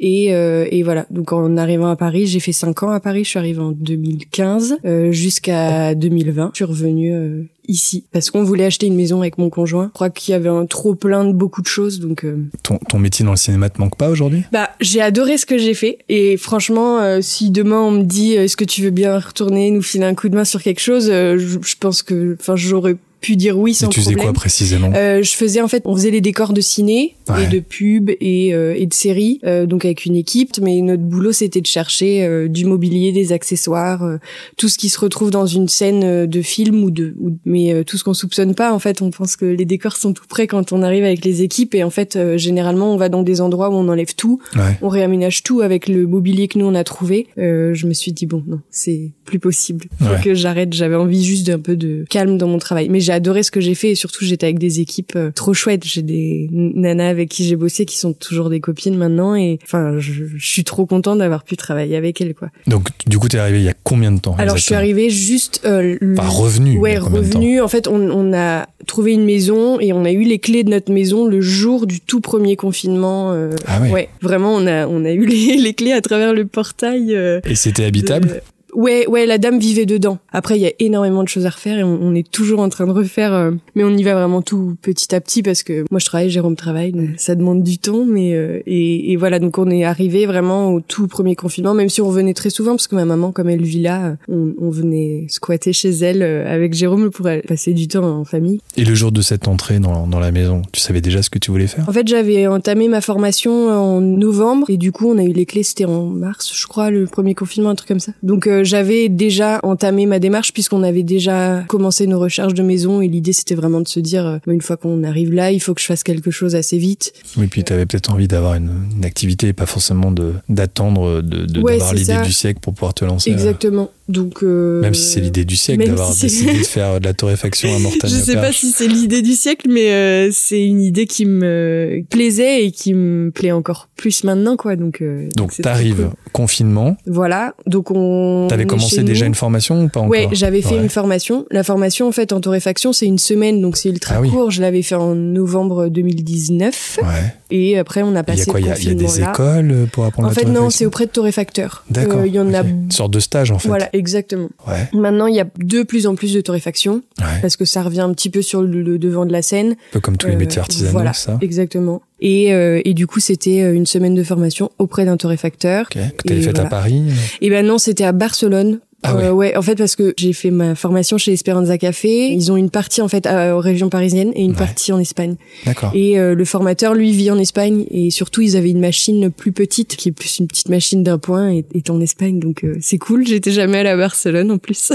Et, 0.00 0.34
euh, 0.34 0.66
et, 0.70 0.82
voilà, 0.82 1.06
donc 1.10 1.32
en 1.32 1.56
arrivant 1.56 1.90
à 1.90 1.96
Paris, 1.96 2.26
j'ai 2.26 2.40
fait 2.40 2.52
cinq 2.52 2.82
ans 2.82 2.90
à 2.90 3.00
Paris, 3.00 3.24
je 3.24 3.30
suis 3.30 3.38
arrivée 3.38 3.60
en 3.60 3.72
2015 3.72 4.78
euh, 4.84 5.12
jusqu'à 5.12 5.94
2020. 5.94 6.50
Je 6.52 6.56
suis 6.56 6.64
revenue 6.64 7.12
euh, 7.12 7.42
ici. 7.68 8.04
Parce 8.12 8.30
qu'on 8.30 8.42
voulait 8.42 8.64
acheter 8.64 8.86
une 8.86 8.96
maison 8.96 9.20
avec 9.20 9.38
mon 9.38 9.50
conjoint. 9.50 9.86
Je 9.88 9.92
crois 9.92 10.10
qu'il 10.10 10.32
y 10.32 10.34
avait 10.34 10.48
un 10.48 10.66
trop 10.66 10.94
plein 10.94 11.24
de 11.24 11.32
beaucoup 11.32 11.62
de 11.62 11.66
choses 11.66 12.00
donc 12.00 12.24
euh, 12.24 12.48
ton, 12.62 12.78
ton 12.78 12.98
métier 12.98 13.24
dans 13.24 13.32
le 13.32 13.36
cinéma 13.36 13.68
te 13.70 13.80
manque 13.80 13.96
pas 13.96 14.08
aujourd'hui? 14.08 14.44
Bah, 14.52 14.70
j'ai 14.80 15.00
adoré 15.00 15.36
ce 15.36 15.46
que 15.46 15.58
j'ai 15.58 15.74
fait. 15.74 15.98
Et 16.08 16.36
franchement 16.36 16.98
euh, 16.98 17.18
si 17.20 17.50
demain 17.50 17.80
on 17.80 17.90
me 17.90 18.04
dit 18.04 18.32
est-ce 18.32 18.56
que 18.56 18.64
tu 18.64 18.82
veux 18.82 18.90
bien 18.90 19.18
retourner 19.18 19.70
nous 19.70 19.82
filer 19.82 20.04
un 20.04 20.14
coup 20.14 20.28
de 20.28 20.34
main 20.34 20.44
sur 20.44 20.62
quelque 20.62 20.80
chose, 20.80 21.06
je, 21.06 21.36
je 21.36 21.74
pense 21.78 22.02
que 22.02 22.36
enfin 22.40 22.56
j'aurais 22.56 22.96
pu 23.20 23.36
dire 23.36 23.58
oui 23.58 23.74
sans 23.74 23.88
tu 23.88 24.00
faisais 24.00 24.14
quoi 24.14 24.32
précisément 24.32 24.92
euh, 24.94 25.22
Je 25.22 25.32
faisais 25.32 25.60
en 25.60 25.68
fait, 25.68 25.82
on 25.86 25.94
faisait 25.94 26.10
les 26.10 26.20
décors 26.20 26.52
de 26.52 26.60
ciné 26.60 27.16
et 27.38 27.46
de 27.46 27.60
pub 27.60 28.10
et, 28.20 28.54
euh, 28.54 28.74
et 28.76 28.86
de 28.86 28.94
séries, 28.94 29.40
euh, 29.44 29.66
donc 29.66 29.84
avec 29.84 30.04
une 30.04 30.16
équipe. 30.16 30.58
Mais 30.60 30.80
notre 30.80 31.02
boulot 31.02 31.32
c'était 31.32 31.60
de 31.60 31.66
chercher 31.66 32.24
euh, 32.24 32.48
du 32.48 32.64
mobilier, 32.64 33.12
des 33.12 33.32
accessoires, 33.32 34.02
euh, 34.02 34.16
tout 34.56 34.68
ce 34.68 34.78
qui 34.78 34.88
se 34.88 34.98
retrouve 34.98 35.30
dans 35.30 35.46
une 35.46 35.68
scène 35.68 36.26
de 36.26 36.42
film 36.42 36.84
ou 36.84 36.90
de, 36.90 37.14
ou, 37.18 37.36
mais 37.44 37.84
tout 37.84 37.96
ce 37.96 38.04
qu'on 38.04 38.14
soupçonne 38.14 38.54
pas. 38.54 38.72
En 38.72 38.78
fait, 38.78 39.02
on 39.02 39.10
pense 39.10 39.36
que 39.36 39.44
les 39.44 39.64
décors 39.64 39.96
sont 39.96 40.12
tout 40.12 40.26
prêts 40.28 40.46
quand 40.46 40.72
on 40.72 40.82
arrive 40.82 41.04
avec 41.04 41.24
les 41.24 41.42
équipes 41.42 41.74
et 41.74 41.84
en 41.84 41.90
fait 41.90 42.18
généralement 42.36 42.92
on 42.92 42.96
va 42.96 43.08
dans 43.08 43.22
des 43.22 43.40
endroits 43.40 43.70
où 43.70 43.74
on 43.74 43.88
enlève 43.88 44.14
tout, 44.14 44.40
on 44.82 44.88
réaménage 44.88 45.42
tout 45.42 45.60
avec 45.60 45.88
le 45.88 46.06
mobilier 46.06 46.48
que 46.48 46.58
nous 46.58 46.66
on 46.66 46.74
a 46.74 46.84
trouvé. 46.84 47.26
je 47.36 47.86
me 47.86 47.92
suis 47.92 48.12
dit 48.12 48.26
bon 48.26 48.42
non, 48.46 48.60
c'est 48.70 49.12
plus 49.28 49.38
possible, 49.38 49.86
faut 50.00 50.22
que 50.24 50.34
j'arrête. 50.34 50.72
J'avais 50.72 50.94
envie 50.94 51.22
juste 51.22 51.46
d'un 51.46 51.58
peu 51.58 51.76
de 51.76 52.04
calme 52.08 52.38
dans 52.38 52.48
mon 52.48 52.58
travail, 52.58 52.88
mais 52.88 53.00
j'ai 53.00 53.12
adoré 53.12 53.42
ce 53.42 53.50
que 53.50 53.60
j'ai 53.60 53.74
fait 53.74 53.90
et 53.90 53.94
surtout 53.94 54.24
j'étais 54.24 54.46
avec 54.46 54.58
des 54.58 54.80
équipes 54.80 55.12
euh, 55.16 55.30
trop 55.30 55.52
chouettes. 55.52 55.84
J'ai 55.84 56.02
des 56.02 56.48
nanas 56.50 57.08
avec 57.08 57.28
qui 57.28 57.44
j'ai 57.44 57.56
bossé 57.56 57.84
qui 57.84 57.98
sont 57.98 58.14
toujours 58.14 58.48
des 58.48 58.60
copines 58.60 58.96
maintenant 58.96 59.34
et 59.36 59.58
enfin 59.62 59.98
je, 59.98 60.24
suis 60.38 60.64
trop 60.64 60.86
contente 60.86 61.18
d'avoir 61.18 61.44
pu 61.44 61.56
travailler 61.56 61.96
avec 61.96 62.20
elles 62.20 62.34
quoi. 62.34 62.48
Donc 62.66 62.88
du 63.06 63.18
coup 63.18 63.28
t'es 63.28 63.38
arrivée 63.38 63.58
il 63.58 63.64
y 63.64 63.68
a 63.68 63.74
combien 63.84 64.12
de 64.12 64.20
temps 64.20 64.34
Alors 64.38 64.56
je 64.56 64.62
suis 64.62 64.74
arrivée 64.74 65.10
juste 65.10 65.60
euh, 65.66 65.98
Pas 66.16 66.26
revenu. 66.26 66.78
Ouais 66.78 66.96
revenu. 66.96 67.60
En 67.60 67.68
fait 67.68 67.86
on, 67.86 68.10
on, 68.10 68.32
a 68.32 68.66
trouvé 68.86 69.12
une 69.12 69.24
maison 69.24 69.78
et 69.78 69.92
on 69.92 70.04
a 70.04 70.10
eu 70.10 70.22
les 70.22 70.38
clés 70.38 70.64
de 70.64 70.70
notre 70.70 70.90
maison 70.90 71.26
le 71.26 71.40
jour 71.40 71.86
du 71.86 72.00
tout 72.00 72.20
premier 72.20 72.56
confinement. 72.56 73.32
Euh, 73.32 73.50
ah 73.66 73.80
ouais. 73.80 73.90
ouais. 73.90 74.08
Vraiment 74.22 74.54
on 74.54 74.66
a 74.66 74.86
on 74.86 75.04
a 75.04 75.12
eu 75.12 75.26
les, 75.26 75.56
les 75.58 75.74
clés 75.74 75.92
à 75.92 76.00
travers 76.00 76.32
le 76.32 76.46
portail. 76.46 77.14
Euh, 77.14 77.40
et 77.44 77.54
c'était 77.54 77.84
habitable? 77.84 78.42
Ouais, 78.78 79.08
ouais, 79.08 79.26
la 79.26 79.38
dame 79.38 79.58
vivait 79.58 79.86
dedans. 79.86 80.18
Après, 80.30 80.56
il 80.56 80.62
y 80.62 80.66
a 80.66 80.72
énormément 80.78 81.24
de 81.24 81.28
choses 81.28 81.46
à 81.46 81.50
refaire 81.50 81.78
et 81.78 81.82
on, 81.82 82.14
est 82.14 82.30
toujours 82.30 82.60
en 82.60 82.68
train 82.68 82.86
de 82.86 82.92
refaire, 82.92 83.34
euh, 83.34 83.50
mais 83.74 83.82
on 83.82 83.90
y 83.90 84.04
va 84.04 84.14
vraiment 84.14 84.40
tout 84.40 84.76
petit 84.82 85.12
à 85.16 85.20
petit 85.20 85.42
parce 85.42 85.64
que 85.64 85.84
moi 85.90 85.98
je 85.98 86.06
travaille, 86.06 86.30
Jérôme 86.30 86.54
travaille, 86.54 86.92
donc 86.92 87.08
ça 87.16 87.34
demande 87.34 87.64
du 87.64 87.78
temps. 87.78 88.04
Mais 88.04 88.34
euh, 88.34 88.60
et, 88.66 89.10
et, 89.10 89.16
voilà, 89.16 89.40
donc 89.40 89.58
on 89.58 89.68
est 89.68 89.82
arrivé 89.82 90.26
vraiment 90.26 90.72
au 90.72 90.80
tout 90.80 91.08
premier 91.08 91.34
confinement, 91.34 91.74
même 91.74 91.88
si 91.88 92.00
on 92.00 92.10
venait 92.10 92.34
très 92.34 92.50
souvent 92.50 92.76
parce 92.76 92.86
que 92.86 92.94
ma 92.94 93.04
maman, 93.04 93.32
comme 93.32 93.48
elle 93.48 93.64
vit 93.64 93.82
là, 93.82 94.14
on, 94.28 94.54
on 94.60 94.70
venait 94.70 95.26
squatter 95.28 95.72
chez 95.72 95.90
elle 95.90 96.22
euh, 96.22 96.46
avec 96.48 96.72
Jérôme 96.72 97.10
pour 97.10 97.26
passer 97.48 97.72
du 97.72 97.88
temps 97.88 98.04
en 98.04 98.24
famille. 98.24 98.60
Et 98.76 98.84
le 98.84 98.94
jour 98.94 99.10
de 99.10 99.22
cette 99.22 99.48
entrée 99.48 99.80
dans, 99.80 100.06
dans 100.06 100.20
la 100.20 100.30
maison, 100.30 100.62
tu 100.70 100.80
savais 100.80 101.00
déjà 101.00 101.22
ce 101.22 101.30
que 101.30 101.40
tu 101.40 101.50
voulais 101.50 101.66
faire? 101.66 101.84
En 101.88 101.92
fait, 101.92 102.06
j'avais 102.06 102.46
entamé 102.46 102.86
ma 102.86 103.00
formation 103.00 103.70
en 103.70 104.00
novembre 104.00 104.70
et 104.70 104.76
du 104.76 104.92
coup, 104.92 105.10
on 105.10 105.18
a 105.18 105.24
eu 105.24 105.32
les 105.32 105.46
clés, 105.46 105.64
c'était 105.64 105.84
en 105.84 106.04
mars, 106.04 106.52
je 106.54 106.66
crois, 106.68 106.90
le 106.90 107.06
premier 107.06 107.34
confinement, 107.34 107.70
un 107.70 107.74
truc 107.74 107.88
comme 107.88 107.98
ça. 107.98 108.12
Donc 108.22 108.46
j'avais 108.68 109.08
déjà 109.08 109.60
entamé 109.62 110.06
ma 110.06 110.18
démarche 110.18 110.52
puisqu'on 110.52 110.82
avait 110.82 111.02
déjà 111.02 111.64
commencé 111.66 112.06
nos 112.06 112.20
recherches 112.20 112.54
de 112.54 112.62
maison 112.62 113.00
et 113.00 113.08
l'idée 113.08 113.32
c'était 113.32 113.54
vraiment 113.54 113.80
de 113.80 113.88
se 113.88 113.98
dire 113.98 114.26
euh, 114.26 114.38
une 114.46 114.60
fois 114.60 114.76
qu'on 114.76 115.02
arrive 115.02 115.32
là, 115.32 115.50
il 115.50 115.60
faut 115.60 115.74
que 115.74 115.80
je 115.80 115.86
fasse 115.86 116.02
quelque 116.02 116.30
chose 116.30 116.54
assez 116.54 116.78
vite. 116.78 117.12
Oui, 117.36 117.46
puis 117.46 117.64
tu 117.64 117.72
avais 117.72 117.86
peut-être 117.86 118.12
envie 118.12 118.28
d'avoir 118.28 118.54
une, 118.54 118.68
activité 119.02 119.48
et 119.48 119.52
pas 119.52 119.64
forcément 119.64 120.10
de 120.10 120.34
d'attendre 120.48 121.22
de 121.22 121.46
d'avoir 121.46 121.94
l'idée 121.94 122.20
du 122.22 122.32
siècle 122.32 122.60
pour 122.60 122.74
pouvoir 122.74 122.92
te 122.94 123.04
lancer. 123.04 123.30
Euh. 123.30 123.34
Exactement. 123.34 123.90
Donc 124.08 124.42
euh, 124.42 124.80
même 124.80 124.94
si 124.94 125.06
c'est 125.06 125.20
l'idée 125.20 125.44
du 125.44 125.56
siècle 125.56 125.86
d'avoir 125.86 126.14
décidé 126.14 126.58
de 126.58 126.64
faire 126.64 127.00
de 127.00 127.04
la 127.04 127.14
torréfaction 127.14 127.74
à 127.74 127.78
Mortagne. 127.78 128.10
Je 128.10 128.16
sais 128.16 128.34
pas 128.34 128.52
si 128.52 128.70
c'est 128.70 128.88
l'idée 128.88 129.22
du 129.22 129.32
siècle, 129.32 129.68
mais 129.70 130.30
c'est 130.32 130.64
une 130.64 130.82
idée 130.82 131.06
qui 131.06 131.24
me 131.24 132.02
plaisait 132.10 132.66
et 132.66 132.70
qui 132.70 132.92
me 132.92 133.30
plaît 133.30 133.52
encore 133.52 133.88
plus 133.96 134.24
maintenant, 134.24 134.56
quoi. 134.56 134.76
Donc 134.76 135.02
donc 135.36 135.54
t'arrives 135.56 136.10
confinement. 136.32 136.96
Voilà. 137.06 137.54
Donc 137.66 137.90
on. 137.90 138.47
T'avais 138.48 138.66
commencé 138.66 139.02
déjà 139.02 139.26
une 139.26 139.34
formation 139.34 139.82
ou 139.82 139.88
pas 139.88 140.00
encore 140.00 140.10
Ouais, 140.10 140.28
j'avais 140.32 140.62
fait 140.62 140.76
une 140.76 140.88
formation. 140.88 141.46
La 141.50 141.62
formation, 141.62 142.08
en 142.08 142.12
fait, 142.12 142.32
en 142.32 142.40
torréfaction, 142.40 142.92
c'est 142.92 143.06
une 143.06 143.18
semaine, 143.18 143.60
donc 143.60 143.76
c'est 143.76 143.88
ultra 143.88 144.16
ah 144.18 144.28
court. 144.28 144.50
Je 144.50 144.60
l'avais 144.60 144.82
fait 144.82 144.94
en 144.94 145.14
novembre 145.14 145.88
2019. 145.88 147.00
Ouais. 147.02 147.06
Et 147.50 147.78
après, 147.78 148.02
on 148.02 148.14
a 148.14 148.22
passé. 148.22 148.42
Il 148.42 148.46
y 148.46 148.50
a 148.50 148.52
quoi 148.52 148.60
Il 148.60 148.66
y, 148.66 148.90
a 148.90 148.94
des 148.94 149.20
écoles 149.20 149.70
euh, 149.70 149.86
pour 149.86 150.04
apprendre 150.04 150.28
En 150.28 150.32
fait, 150.32 150.44
non, 150.44 150.70
c'est 150.70 150.86
auprès 150.86 151.06
de 151.06 151.10
torréfacteurs. 151.10 151.84
D'accord. 151.90 152.24
Il 152.24 152.34
y 152.34 152.40
en 152.40 152.52
a. 152.54 152.62
Une 152.62 152.90
sorte 152.90 153.12
de 153.12 153.20
stage, 153.20 153.50
en 153.50 153.58
fait. 153.58 153.68
Voilà, 153.68 153.88
exactement. 153.92 154.48
Ouais. 154.66 154.88
Maintenant, 154.92 155.26
il 155.26 155.34
y 155.34 155.40
a 155.40 155.46
de 155.58 155.82
plus 155.82 156.06
en 156.06 156.14
plus 156.14 156.34
de 156.34 156.40
torréfaction. 156.40 157.02
Parce 157.40 157.56
que 157.56 157.64
ça 157.64 157.82
revient 157.82 158.00
un 158.00 158.12
petit 158.12 158.30
peu 158.30 158.42
sur 158.42 158.62
le, 158.62 158.98
devant 158.98 159.26
de 159.26 159.32
la 159.32 159.42
scène. 159.42 159.72
Un 159.72 159.92
peu 159.92 160.00
comme 160.00 160.16
tous 160.16 160.28
les 160.28 160.36
métiers 160.36 160.60
artisanaux, 160.60 160.92
voilà, 160.92 161.12
ça. 161.12 161.38
Exactement. 161.40 162.02
Et, 162.20 162.52
euh, 162.52 162.80
et 162.84 162.94
du 162.94 163.06
coup, 163.06 163.20
c'était 163.20 163.62
euh, 163.62 163.74
une 163.74 163.86
semaine 163.86 164.14
de 164.14 164.22
formation 164.22 164.70
auprès 164.78 165.04
d'un 165.04 165.16
torréfacteur. 165.16 165.86
Okay. 165.86 166.00
Que 166.16 166.28
t'avais 166.28 166.42
fait 166.42 166.58
à 166.58 166.64
Paris 166.64 167.02
Et 167.40 167.50
ben 167.50 167.64
non, 167.64 167.78
c'était 167.78 168.04
à 168.04 168.12
Barcelone 168.12 168.80
ah 169.04 169.14
ouais. 169.14 169.24
Euh, 169.24 169.32
ouais. 169.32 169.56
en 169.56 169.62
fait 169.62 169.76
parce 169.76 169.94
que 169.94 170.12
j'ai 170.16 170.32
fait 170.32 170.50
ma 170.50 170.74
formation 170.74 171.18
chez 171.18 171.32
Esperanza 171.32 171.78
Café. 171.78 172.32
Ils 172.32 172.50
ont 172.50 172.56
une 172.56 172.70
partie 172.70 173.00
en 173.00 173.08
fait 173.08 173.26
à, 173.26 173.56
aux 173.56 173.60
régions 173.60 173.88
parisiennes 173.88 174.32
et 174.34 174.42
une 174.42 174.56
partie 174.56 174.92
en 174.92 174.98
Espagne. 174.98 175.36
D'accord. 175.64 175.92
Et 175.94 176.18
euh, 176.18 176.34
le 176.34 176.44
formateur 176.44 176.94
lui 176.94 177.12
vit 177.12 177.30
en 177.30 177.38
Espagne 177.38 177.86
et 177.90 178.10
surtout 178.10 178.40
ils 178.40 178.56
avaient 178.56 178.70
une 178.70 178.80
machine 178.80 179.30
plus 179.30 179.52
petite 179.52 179.94
qui 179.96 180.08
est 180.08 180.12
plus 180.12 180.40
une 180.40 180.48
petite 180.48 180.68
machine 180.68 181.04
d'un 181.04 181.18
point 181.18 181.52
et 181.52 181.64
est 181.74 181.90
en 181.90 182.00
Espagne 182.00 182.40
donc 182.40 182.64
euh, 182.64 182.76
c'est 182.80 182.98
cool. 182.98 183.26
J'étais 183.26 183.52
jamais 183.52 183.78
allée 183.78 183.90
à 183.90 183.96
Barcelone 183.96 184.50
en 184.50 184.58
plus. 184.58 184.92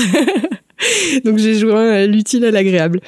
donc 1.24 1.38
j'ai 1.38 1.56
joué 1.56 2.06
l'utile 2.08 2.44
à 2.44 2.52
l'agréable. 2.52 3.00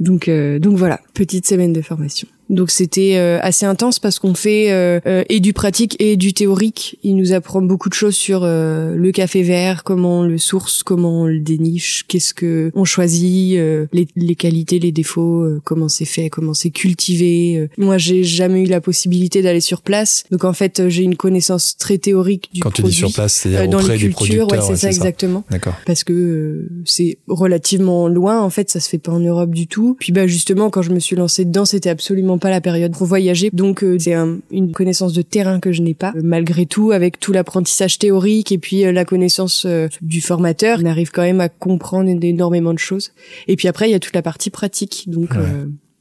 Donc 0.00 0.28
donc 0.28 0.76
voilà, 0.76 0.98
petite 1.14 1.46
semaine 1.46 1.72
de 1.72 1.82
formation. 1.82 2.26
Donc 2.50 2.72
c'était 2.72 3.16
euh, 3.16 3.38
assez 3.42 3.64
intense 3.64 4.00
parce 4.00 4.18
qu'on 4.18 4.34
fait 4.34 4.72
euh, 4.72 4.98
euh, 5.06 5.22
et 5.28 5.38
du 5.38 5.52
pratique 5.52 5.96
et 6.00 6.16
du 6.16 6.34
théorique. 6.34 6.98
Il 7.04 7.14
nous 7.14 7.32
apprend 7.32 7.62
beaucoup 7.62 7.88
de 7.88 7.94
choses 7.94 8.16
sur 8.16 8.40
le 8.44 9.10
café 9.12 9.42
vert, 9.42 9.84
comment 9.84 10.20
on 10.20 10.22
le 10.24 10.36
source, 10.36 10.82
comment 10.82 11.22
on 11.22 11.26
le 11.26 11.38
déniche, 11.38 12.04
qu'est-ce 12.08 12.34
que 12.34 12.72
on 12.74 12.84
choisit, 12.84 13.52
les, 13.92 14.08
les, 14.16 14.34
qualités, 14.34 14.80
les 14.80 14.90
défauts, 14.90 15.46
comment 15.64 15.88
c'est 15.88 16.04
fait, 16.04 16.28
comment 16.28 16.54
c'est 16.54 16.70
cultivé. 16.70 17.68
Moi, 17.78 17.98
j'ai 17.98 18.24
jamais 18.24 18.62
eu 18.62 18.66
la 18.66 18.80
possibilité 18.80 19.42
d'aller 19.42 19.60
sur 19.60 19.82
place, 19.82 20.24
donc 20.32 20.44
en 20.44 20.52
fait, 20.52 20.88
j'ai 20.88 21.04
une 21.04 21.16
connaissance 21.16 21.76
très 21.76 21.98
théorique 21.98 22.50
du 22.52 22.60
Quand 22.60 22.70
produit. 22.70 22.90
tu 22.90 23.04
dis 23.04 23.10
sur 23.10 23.12
place, 23.12 23.34
c'est 23.34 23.68
dans 23.68 23.78
auprès 23.78 23.96
les 23.96 24.10
cultures, 24.10 24.50
ouais, 24.50 24.60
c'est 24.60 24.76
ça 24.76 24.88
exactement. 24.88 25.44
D'accord. 25.50 25.76
Parce 25.86 26.02
que 26.02 26.68
c'est 26.84 27.18
relativement 27.28 28.08
loin, 28.08 28.40
en 28.40 28.50
fait, 28.50 28.70
ça 28.70 28.80
se 28.80 28.88
fait 28.88 28.98
pas 28.98 29.12
en 29.12 29.20
Europe 29.20 29.50
du 29.50 29.68
tout. 29.68 29.96
Puis 30.00 30.12
bah 30.12 30.26
justement, 30.26 30.70
quand 30.70 30.82
je 30.82 30.90
me 30.90 30.98
suis 30.98 31.16
lancée 31.16 31.44
dedans, 31.44 31.64
c'était 31.64 31.90
absolument 31.90 32.38
pas 32.40 32.50
la 32.50 32.60
période 32.60 32.92
pour 32.92 33.06
voyager. 33.06 33.50
Donc 33.52 33.84
euh, 33.84 33.98
c'est 33.98 34.14
une 34.50 34.72
connaissance 34.72 35.12
de 35.12 35.22
terrain 35.22 35.60
que 35.60 35.72
je 35.72 35.82
n'ai 35.82 35.94
pas. 35.94 36.12
Euh, 36.16 36.20
malgré 36.22 36.66
tout, 36.66 36.90
avec 36.90 37.20
tout 37.20 37.32
l'apprentissage 37.32 37.98
théorique 37.98 38.52
et 38.52 38.58
puis 38.58 38.84
euh, 38.84 38.92
la 38.92 39.04
connaissance 39.04 39.66
du 40.00 40.20
formateur, 40.20 40.80
on 40.82 40.86
arrive 40.86 41.10
quand 41.10 41.22
même 41.22 41.40
à 41.40 41.48
comprendre 41.48 42.10
énormément 42.22 42.72
de 42.72 42.78
choses. 42.78 43.12
Et 43.46 43.56
puis 43.56 43.68
après, 43.68 43.88
il 43.88 43.92
y 43.92 43.94
a 43.94 44.00
toute 44.00 44.14
la 44.14 44.22
partie 44.22 44.50
pratique. 44.50 45.04
Donc 45.06 45.30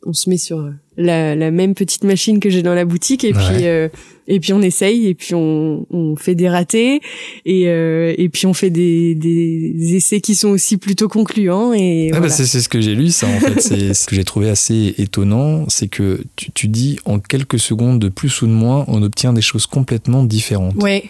on 0.05 0.13
se 0.13 0.29
met 0.29 0.37
sur 0.37 0.69
la, 0.97 1.35
la, 1.35 1.51
même 1.51 1.75
petite 1.75 2.03
machine 2.03 2.39
que 2.39 2.49
j'ai 2.49 2.61
dans 2.61 2.73
la 2.73 2.85
boutique 2.85 3.23
et 3.23 3.33
puis 3.33 3.65
euh, 3.65 3.89
et 4.27 4.39
puis 4.39 4.53
on 4.53 4.61
essaye 4.61 5.07
et 5.07 5.13
puis 5.13 5.33
on, 5.35 5.85
on 5.89 6.15
fait 6.15 6.35
des 6.35 6.49
ratés 6.49 7.01
et 7.45 7.67
euh, 7.67 8.13
et 8.17 8.29
puis 8.29 8.45
on 8.45 8.53
fait 8.53 8.69
des, 8.69 9.15
des 9.15 9.95
essais 9.95 10.21
qui 10.21 10.35
sont 10.35 10.49
aussi 10.49 10.77
plutôt 10.77 11.07
concluants 11.07 11.73
et 11.73 12.09
bah, 12.11 12.19
voilà. 12.19 12.33
c'est 12.33 12.45
ce 12.45 12.69
que 12.69 12.81
j'ai 12.81 12.95
lu 12.95 13.09
ça 13.09 13.27
en 13.27 13.39
fait. 13.39 13.59
C'est 13.69 13.93
ce 13.93 14.07
que 14.07 14.15
j'ai 14.15 14.23
trouvé 14.23 14.49
assez 14.49 14.95
étonnant 14.97 15.65
c'est 15.67 15.87
que 15.87 16.21
tu, 16.35 16.51
tu 16.51 16.67
dis 16.67 16.97
en 17.05 17.19
quelques 17.19 17.59
secondes 17.59 17.99
de 17.99 18.09
plus 18.09 18.41
ou 18.41 18.47
de 18.47 18.51
moins 18.51 18.85
on 18.87 19.03
obtient 19.03 19.33
des 19.33 19.41
choses 19.41 19.67
complètement 19.67 20.23
différentes. 20.23 20.75
Ouais 20.75 21.09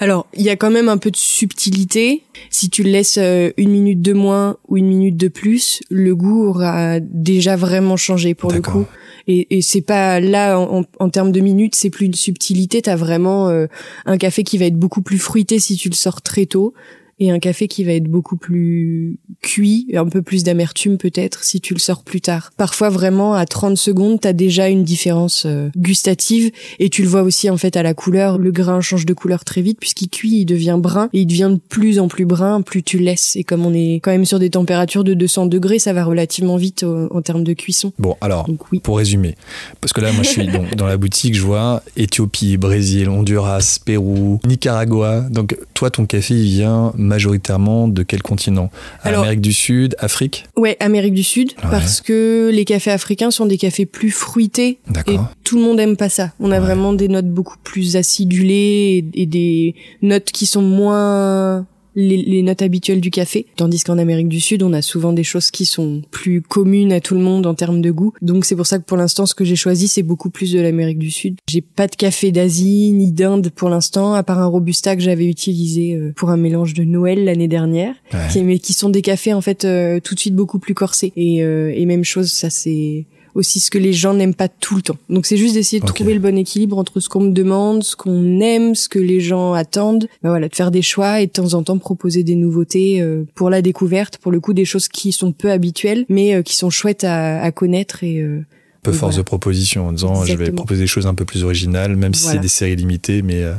alors, 0.00 0.26
il 0.32 0.40
y 0.40 0.48
a 0.48 0.56
quand 0.56 0.70
même 0.70 0.88
un 0.88 0.96
peu 0.96 1.10
de 1.10 1.16
subtilité. 1.16 2.22
Si 2.48 2.70
tu 2.70 2.82
le 2.82 2.90
laisses 2.90 3.18
euh, 3.18 3.50
une 3.58 3.70
minute 3.70 4.00
de 4.00 4.14
moins 4.14 4.56
ou 4.66 4.78
une 4.78 4.86
minute 4.86 5.18
de 5.18 5.28
plus, 5.28 5.82
le 5.90 6.16
goût 6.16 6.46
aura 6.46 7.00
déjà 7.00 7.54
vraiment 7.54 7.98
changé 7.98 8.34
pour 8.34 8.50
le 8.50 8.62
coup. 8.62 8.86
Et, 9.28 9.58
et 9.58 9.60
c'est 9.60 9.82
pas 9.82 10.18
là 10.18 10.58
en, 10.58 10.84
en, 10.98 11.10
termes 11.10 11.32
de 11.32 11.40
minutes, 11.40 11.74
c'est 11.74 11.90
plus 11.90 12.06
une 12.06 12.14
subtilité. 12.14 12.80
T'as 12.80 12.96
vraiment 12.96 13.50
euh, 13.50 13.66
un 14.06 14.16
café 14.16 14.42
qui 14.42 14.56
va 14.56 14.64
être 14.64 14.78
beaucoup 14.78 15.02
plus 15.02 15.18
fruité 15.18 15.58
si 15.58 15.76
tu 15.76 15.90
le 15.90 15.94
sors 15.94 16.22
très 16.22 16.46
tôt 16.46 16.72
et 17.20 17.30
un 17.30 17.38
café 17.38 17.68
qui 17.68 17.84
va 17.84 17.92
être 17.92 18.08
beaucoup 18.08 18.36
plus 18.36 19.18
cuit, 19.42 19.86
un 19.94 20.06
peu 20.06 20.22
plus 20.22 20.42
d'amertume 20.42 20.96
peut-être 20.96 21.44
si 21.44 21.60
tu 21.60 21.74
le 21.74 21.78
sors 21.78 22.02
plus 22.02 22.22
tard. 22.22 22.50
Parfois 22.56 22.88
vraiment 22.88 23.34
à 23.34 23.44
30 23.44 23.76
secondes, 23.76 24.20
t'as 24.20 24.32
déjà 24.32 24.68
une 24.68 24.82
différence 24.84 25.44
euh, 25.46 25.68
gustative 25.76 26.50
et 26.78 26.88
tu 26.88 27.02
le 27.02 27.08
vois 27.08 27.22
aussi 27.22 27.50
en 27.50 27.56
fait 27.58 27.76
à 27.76 27.82
la 27.82 27.94
couleur. 27.94 28.38
Le 28.38 28.50
grain 28.50 28.80
change 28.80 29.06
de 29.06 29.12
couleur 29.12 29.44
très 29.44 29.60
vite 29.60 29.78
puisqu'il 29.78 30.08
cuit, 30.08 30.40
il 30.40 30.46
devient 30.46 30.78
brun 30.80 31.10
et 31.12 31.20
il 31.20 31.26
devient 31.26 31.50
de 31.52 31.60
plus 31.68 31.98
en 31.98 32.08
plus 32.08 32.24
brun 32.24 32.62
plus 32.62 32.82
tu 32.82 32.98
laisses. 32.98 33.36
Et 33.36 33.44
comme 33.44 33.66
on 33.66 33.74
est 33.74 34.00
quand 34.02 34.10
même 34.10 34.24
sur 34.24 34.38
des 34.38 34.50
températures 34.50 35.04
de 35.04 35.12
200 35.12 35.46
degrés, 35.46 35.78
ça 35.78 35.92
va 35.92 36.04
relativement 36.04 36.56
vite 36.56 36.84
en 36.84 37.20
termes 37.20 37.44
de 37.44 37.52
cuisson. 37.52 37.92
Bon 37.98 38.16
alors, 38.22 38.46
Donc, 38.46 38.72
oui. 38.72 38.80
pour 38.80 38.96
résumer, 38.96 39.34
parce 39.80 39.92
que 39.92 40.00
là 40.00 40.12
moi 40.12 40.22
je 40.22 40.28
suis 40.30 40.48
dans 40.76 40.86
la 40.86 40.96
boutique, 40.96 41.34
je 41.34 41.42
vois 41.42 41.82
Éthiopie, 41.96 42.56
Brésil, 42.56 43.10
Honduras, 43.10 43.78
Pérou, 43.84 44.40
Nicaragua. 44.46 45.20
Donc 45.30 45.56
toi 45.74 45.90
ton 45.90 46.06
café 46.06 46.34
il 46.34 46.48
vient 46.48 46.92
majoritairement 47.10 47.88
de 47.88 48.02
quel 48.02 48.22
continent? 48.22 48.70
Alors, 49.02 49.20
Amérique 49.24 49.40
du 49.42 49.52
Sud, 49.52 49.94
Afrique? 49.98 50.46
Ouais, 50.56 50.76
Amérique 50.80 51.14
du 51.14 51.22
Sud, 51.24 51.52
Ouais. 51.62 51.70
parce 51.70 52.00
que 52.00 52.50
les 52.52 52.64
cafés 52.64 52.92
africains 52.92 53.30
sont 53.30 53.46
des 53.46 53.58
cafés 53.58 53.84
plus 53.86 54.10
fruités 54.10 54.78
et 55.06 55.16
tout 55.44 55.56
le 55.58 55.62
monde 55.64 55.78
aime 55.80 55.96
pas 55.96 56.08
ça. 56.08 56.32
On 56.40 56.50
a 56.50 56.54
Ouais. 56.54 56.60
vraiment 56.60 56.92
des 56.92 57.08
notes 57.08 57.28
beaucoup 57.28 57.56
plus 57.62 57.96
acidulées 57.96 59.04
et, 59.14 59.22
et 59.22 59.26
des 59.26 59.74
notes 60.02 60.30
qui 60.30 60.46
sont 60.46 60.62
moins 60.62 61.66
les, 62.00 62.16
les 62.22 62.42
notes 62.42 62.62
habituelles 62.62 63.00
du 63.00 63.10
café. 63.10 63.46
Tandis 63.56 63.82
qu'en 63.84 63.98
Amérique 63.98 64.28
du 64.28 64.40
Sud, 64.40 64.62
on 64.62 64.72
a 64.72 64.82
souvent 64.82 65.12
des 65.12 65.24
choses 65.24 65.50
qui 65.50 65.66
sont 65.66 66.02
plus 66.10 66.42
communes 66.42 66.92
à 66.92 67.00
tout 67.00 67.14
le 67.14 67.20
monde 67.20 67.46
en 67.46 67.54
termes 67.54 67.80
de 67.80 67.90
goût. 67.90 68.12
Donc 68.22 68.44
c'est 68.44 68.56
pour 68.56 68.66
ça 68.66 68.78
que 68.78 68.84
pour 68.84 68.96
l'instant, 68.96 69.26
ce 69.26 69.34
que 69.34 69.44
j'ai 69.44 69.56
choisi, 69.56 69.88
c'est 69.88 70.02
beaucoup 70.02 70.30
plus 70.30 70.52
de 70.52 70.60
l'Amérique 70.60 70.98
du 70.98 71.10
Sud. 71.10 71.36
J'ai 71.48 71.60
pas 71.60 71.86
de 71.86 71.96
café 71.96 72.32
d'Asie 72.32 72.92
ni 72.92 73.12
d'Inde 73.12 73.50
pour 73.54 73.68
l'instant, 73.68 74.14
à 74.14 74.22
part 74.22 74.38
un 74.38 74.46
robusta 74.46 74.96
que 74.96 75.02
j'avais 75.02 75.26
utilisé 75.26 75.94
euh, 75.94 76.12
pour 76.16 76.30
un 76.30 76.36
mélange 76.36 76.74
de 76.74 76.84
Noël 76.84 77.24
l'année 77.24 77.48
dernière 77.48 77.94
Ouais. 78.12 78.18
qui, 78.32 78.42
mais 78.42 78.58
qui 78.58 78.72
sont 78.72 78.90
des 78.90 79.02
cafés 79.02 79.32
en 79.32 79.40
fait 79.40 79.64
euh, 79.64 80.00
tout 80.00 80.14
de 80.14 80.20
suite 80.20 80.34
beaucoup 80.34 80.58
plus 80.58 80.74
corsés. 80.74 81.12
Et, 81.16 81.42
euh, 81.44 81.72
et 81.74 81.86
même 81.86 82.04
chose, 82.04 82.30
ça 82.30 82.50
c'est 82.50 83.06
aussi 83.34 83.60
ce 83.60 83.70
que 83.70 83.78
les 83.78 83.92
gens 83.92 84.14
n'aiment 84.14 84.34
pas 84.34 84.48
tout 84.48 84.76
le 84.76 84.82
temps. 84.82 84.96
Donc 85.08 85.26
c'est 85.26 85.36
juste 85.36 85.54
d'essayer 85.54 85.80
de 85.80 85.86
trouver 85.86 86.14
le 86.14 86.20
bon 86.20 86.36
équilibre 86.36 86.78
entre 86.78 87.00
ce 87.00 87.08
qu'on 87.08 87.20
me 87.20 87.32
demande, 87.32 87.82
ce 87.84 87.96
qu'on 87.96 88.40
aime, 88.40 88.74
ce 88.74 88.88
que 88.88 88.98
les 88.98 89.20
gens 89.20 89.52
attendent. 89.52 90.08
Ben 90.22 90.30
voilà, 90.30 90.48
de 90.48 90.54
faire 90.54 90.70
des 90.70 90.82
choix 90.82 91.20
et 91.20 91.26
de 91.26 91.32
temps 91.32 91.54
en 91.54 91.62
temps 91.62 91.78
proposer 91.78 92.22
des 92.24 92.34
nouveautés 92.36 93.00
euh, 93.02 93.24
pour 93.34 93.50
la 93.50 93.62
découverte, 93.62 94.18
pour 94.18 94.32
le 94.32 94.40
coup 94.40 94.52
des 94.52 94.64
choses 94.64 94.88
qui 94.88 95.12
sont 95.12 95.32
peu 95.32 95.50
habituelles, 95.50 96.04
mais 96.08 96.34
euh, 96.34 96.42
qui 96.42 96.56
sont 96.56 96.70
chouettes 96.70 97.04
à, 97.04 97.40
à 97.42 97.50
connaître 97.52 98.02
et 98.04 98.18
euh, 98.20 98.44
peu 98.82 98.92
force 98.92 99.12
voilà. 99.12 99.18
de 99.18 99.26
proposition 99.26 99.88
en 99.88 99.92
disant 99.92 100.24
je 100.24 100.34
vais 100.36 100.50
proposer 100.52 100.80
des 100.80 100.86
choses 100.86 101.06
un 101.06 101.14
peu 101.14 101.26
plus 101.26 101.44
originales, 101.44 101.96
même 101.96 102.14
si 102.14 102.22
Voilà. 102.22 102.38
c'est 102.38 102.42
des 102.42 102.48
séries 102.48 102.76
limitées, 102.76 103.20
mais, 103.20 103.42
euh, 103.42 103.52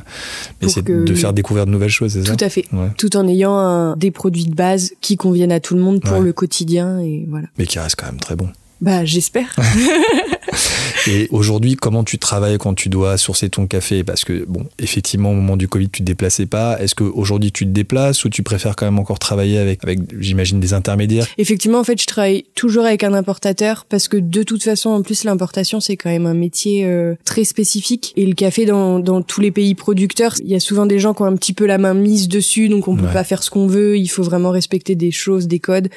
mais 0.62 0.68
c'est 0.68 0.84
de 0.84 1.13
faire 1.13 1.32
découvrir 1.34 1.68
de 1.68 1.72
nouvelles 1.72 1.90
choses, 1.92 2.13
c'est 2.13 2.25
ça? 2.25 2.36
Tout 2.36 2.44
à 2.44 2.50
fait. 2.50 2.66
Ouais. 2.74 2.88
Tout 2.98 3.16
en 3.16 3.28
ayant 3.28 3.54
un- 3.56 3.96
des 3.98 4.10
produits 4.10 4.46
de 4.46 4.56
base 4.56 4.94
qui 5.00 5.18
conviennent 5.18 5.51
à 5.51 5.60
tout 5.60 5.75
le 5.75 5.82
monde 5.82 6.01
pour 6.01 6.13
Ouais. 6.18 6.22
le 6.25 6.34
quotidien 6.34 7.00
et 7.00 7.28
voilà. 7.30 7.46
Mais 7.60 7.68
qui 7.68 7.78
reste 7.78 7.98
quand 7.98 8.08
même 8.08 8.20
très 8.20 8.36
bon. 8.36 8.50
Bah 8.82 9.06
j'espère. 9.06 9.56
Et 11.08 11.27
aujourd'hui, 11.31 11.75
comment 11.75 12.03
tu 12.03 12.17
travailles 12.20 12.58
quand 12.58 12.74
tu 12.74 12.89
dois 12.89 13.17
sourcer 13.17 13.50
ton 13.50 13.67
café? 13.67 14.03
Parce 14.03 14.24
que, 14.25 14.46
bon, 14.48 14.65
effectivement, 14.79 15.31
au 15.31 15.34
moment 15.36 15.58
du 15.58 15.67
Covid, 15.67 15.89
tu 15.89 16.01
te 16.01 16.05
déplaçais 16.05 16.46
pas. 16.46 16.79
Est-ce 16.81 16.96
qu'aujourd'hui, 16.96 17.51
tu 17.51 17.65
te 17.65 17.72
déplaces 17.72 18.24
ou 18.25 18.29
tu 18.29 18.43
préfères 18.43 18.75
quand 18.75 18.86
même 18.86 19.00
encore 19.00 19.20
travailler 19.20 19.58
avec, 19.58 19.84
avec 19.84 20.00
j'imagine, 20.20 20.60
des 20.60 20.74
intermédiaires? 20.74 21.25
Effectivement, 21.38 21.79
en 21.79 21.84
fait, 21.84 22.00
je 22.01 22.05
travaille 22.08 22.46
toujours 22.55 22.86
avec 22.86 23.03
un 23.03 23.13
importateur 23.13 23.86
parce 23.89 24.08
que 24.08 24.17
de 24.17 24.43
toute 24.43 24.63
façon, 24.63 24.89
en 24.91 25.01
plus, 25.01 25.24
l'importation, 25.24 25.79
c'est 25.79 25.98
quand 25.98 26.10
même 26.10 26.25
un 26.25 26.34
métier 26.34 26.86
euh, 26.86 27.15
très 27.25 27.43
spécifique. 27.43 28.13
Et 28.15 28.25
le 28.25 28.34
café, 28.34 28.65
dans, 28.65 29.00
dans 29.00 29.22
tous 29.22 29.41
les 29.41 29.51
pays 29.51 29.75
producteurs, 29.75 30.36
il 30.43 30.50
y 30.50 30.55
a 30.55 30.60
souvent 30.60 30.86
des 30.86 31.00
gens 31.00 31.13
qui 31.13 31.22
ont 31.24 31.25
un 31.25 31.36
petit 31.36 31.53
peu 31.53 31.65
la 31.65 31.77
main 31.77 31.93
mise 31.93 32.27
dessus, 32.27 32.70
donc 32.70 32.88
on 32.88 32.96
peut 32.96 33.01
Ouais. 33.01 33.13
pas 33.13 33.24
faire 33.24 33.41
ce 33.41 33.50
qu'on 33.50 33.65
veut. 33.67 33.98
Il 33.98 34.08
faut 34.08 34.24
vraiment 34.24 34.51
respecter 34.51 34.93
des 34.96 35.12
choses, 35.12 35.48
des 35.48 35.60
codes. 35.60 35.89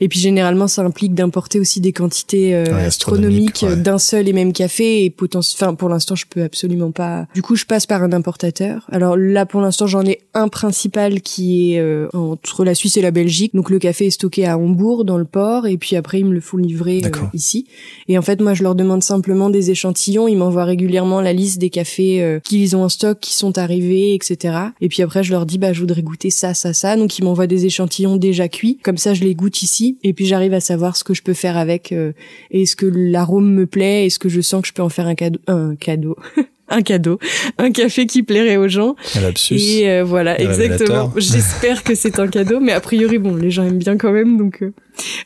Et 0.00 0.08
puis, 0.08 0.18
généralement, 0.18 0.66
ça 0.66 0.82
implique 0.82 1.14
d'importer 1.14 1.60
aussi 1.60 1.80
des 1.80 1.92
quantités 1.92 2.54
euh, 2.54 2.64
Ouais, 2.64 2.84
astronomiques 2.84 3.60
ouais. 3.62 3.76
d'un 3.76 3.98
seul 3.98 4.28
et 4.28 4.32
même 4.32 4.47
café. 4.52 5.04
Et 5.04 5.10
poten- 5.10 5.38
enfin, 5.54 5.74
pour 5.74 5.88
l'instant, 5.88 6.14
je 6.14 6.26
peux 6.28 6.42
absolument 6.42 6.90
pas. 6.90 7.26
Du 7.34 7.42
coup, 7.42 7.56
je 7.56 7.64
passe 7.64 7.86
par 7.86 8.02
un 8.02 8.12
importateur. 8.12 8.86
Alors 8.90 9.16
là, 9.16 9.46
pour 9.46 9.60
l'instant, 9.60 9.86
j'en 9.86 10.04
ai 10.04 10.20
un 10.34 10.48
principal 10.48 11.20
qui 11.22 11.74
est 11.74 11.80
euh, 11.80 12.08
entre 12.12 12.64
la 12.64 12.74
Suisse 12.74 12.96
et 12.96 13.02
la 13.02 13.10
Belgique. 13.10 13.54
Donc 13.54 13.70
le 13.70 13.78
café 13.78 14.06
est 14.06 14.10
stocké 14.10 14.46
à 14.46 14.58
Hambourg 14.58 15.04
dans 15.04 15.18
le 15.18 15.24
port 15.24 15.66
et 15.66 15.76
puis 15.78 15.96
après 15.96 16.20
ils 16.20 16.26
me 16.26 16.32
le 16.34 16.40
font 16.40 16.56
livrer 16.56 17.00
euh, 17.04 17.10
ici. 17.34 17.66
Et 18.08 18.18
en 18.18 18.22
fait, 18.22 18.40
moi, 18.40 18.54
je 18.54 18.62
leur 18.62 18.74
demande 18.74 19.02
simplement 19.02 19.50
des 19.50 19.70
échantillons. 19.70 20.28
Ils 20.28 20.36
m'envoient 20.36 20.64
régulièrement 20.64 21.20
la 21.20 21.32
liste 21.32 21.58
des 21.58 21.70
cafés 21.70 22.22
euh, 22.22 22.40
qu'ils 22.40 22.76
ont 22.76 22.84
en 22.84 22.88
stock, 22.88 23.18
qui 23.20 23.34
sont 23.34 23.58
arrivés, 23.58 24.14
etc. 24.14 24.56
Et 24.80 24.88
puis 24.88 25.02
après, 25.02 25.22
je 25.22 25.30
leur 25.32 25.46
dis 25.46 25.58
bah 25.58 25.72
je 25.72 25.80
voudrais 25.80 26.02
goûter 26.02 26.30
ça, 26.30 26.54
ça, 26.54 26.72
ça. 26.72 26.96
Donc 26.96 27.18
ils 27.18 27.24
m'envoient 27.24 27.46
des 27.46 27.66
échantillons 27.66 28.16
déjà 28.16 28.48
cuits. 28.48 28.78
Comme 28.82 28.98
ça, 28.98 29.14
je 29.14 29.24
les 29.24 29.34
goûte 29.34 29.62
ici 29.62 29.98
et 30.02 30.12
puis 30.12 30.26
j'arrive 30.26 30.54
à 30.54 30.60
savoir 30.60 30.96
ce 30.96 31.04
que 31.04 31.14
je 31.14 31.22
peux 31.22 31.34
faire 31.34 31.56
avec. 31.56 31.92
euh, 31.92 32.12
est-ce 32.50 32.76
que 32.76 32.86
l'arôme 32.86 33.50
me 33.52 33.66
plaît 33.66 34.06
Est-ce 34.06 34.18
que 34.18 34.28
je 34.28 34.37
sens 34.42 34.62
que 34.62 34.68
je 34.68 34.72
peux 34.72 34.82
en 34.82 34.88
faire 34.88 35.06
un 35.06 35.14
cadeau 35.14 35.40
Un 35.46 35.76
cadeau. 35.76 36.16
un 36.68 36.82
cadeau, 36.82 37.18
un 37.58 37.70
café 37.70 38.06
qui 38.06 38.22
plairait 38.22 38.56
aux 38.56 38.68
gens. 38.68 38.94
Un 39.16 39.32
Et 39.50 39.88
euh, 39.88 40.04
voilà, 40.04 40.40
exactement. 40.40 41.12
J'espère 41.16 41.82
que 41.82 41.94
c'est 41.94 42.18
un 42.18 42.28
cadeau, 42.28 42.60
mais 42.60 42.72
a 42.72 42.80
priori, 42.80 43.18
bon, 43.18 43.36
les 43.36 43.50
gens 43.50 43.64
aiment 43.64 43.78
bien 43.78 43.96
quand 43.96 44.12
même, 44.12 44.36
donc 44.36 44.62
euh, 44.62 44.72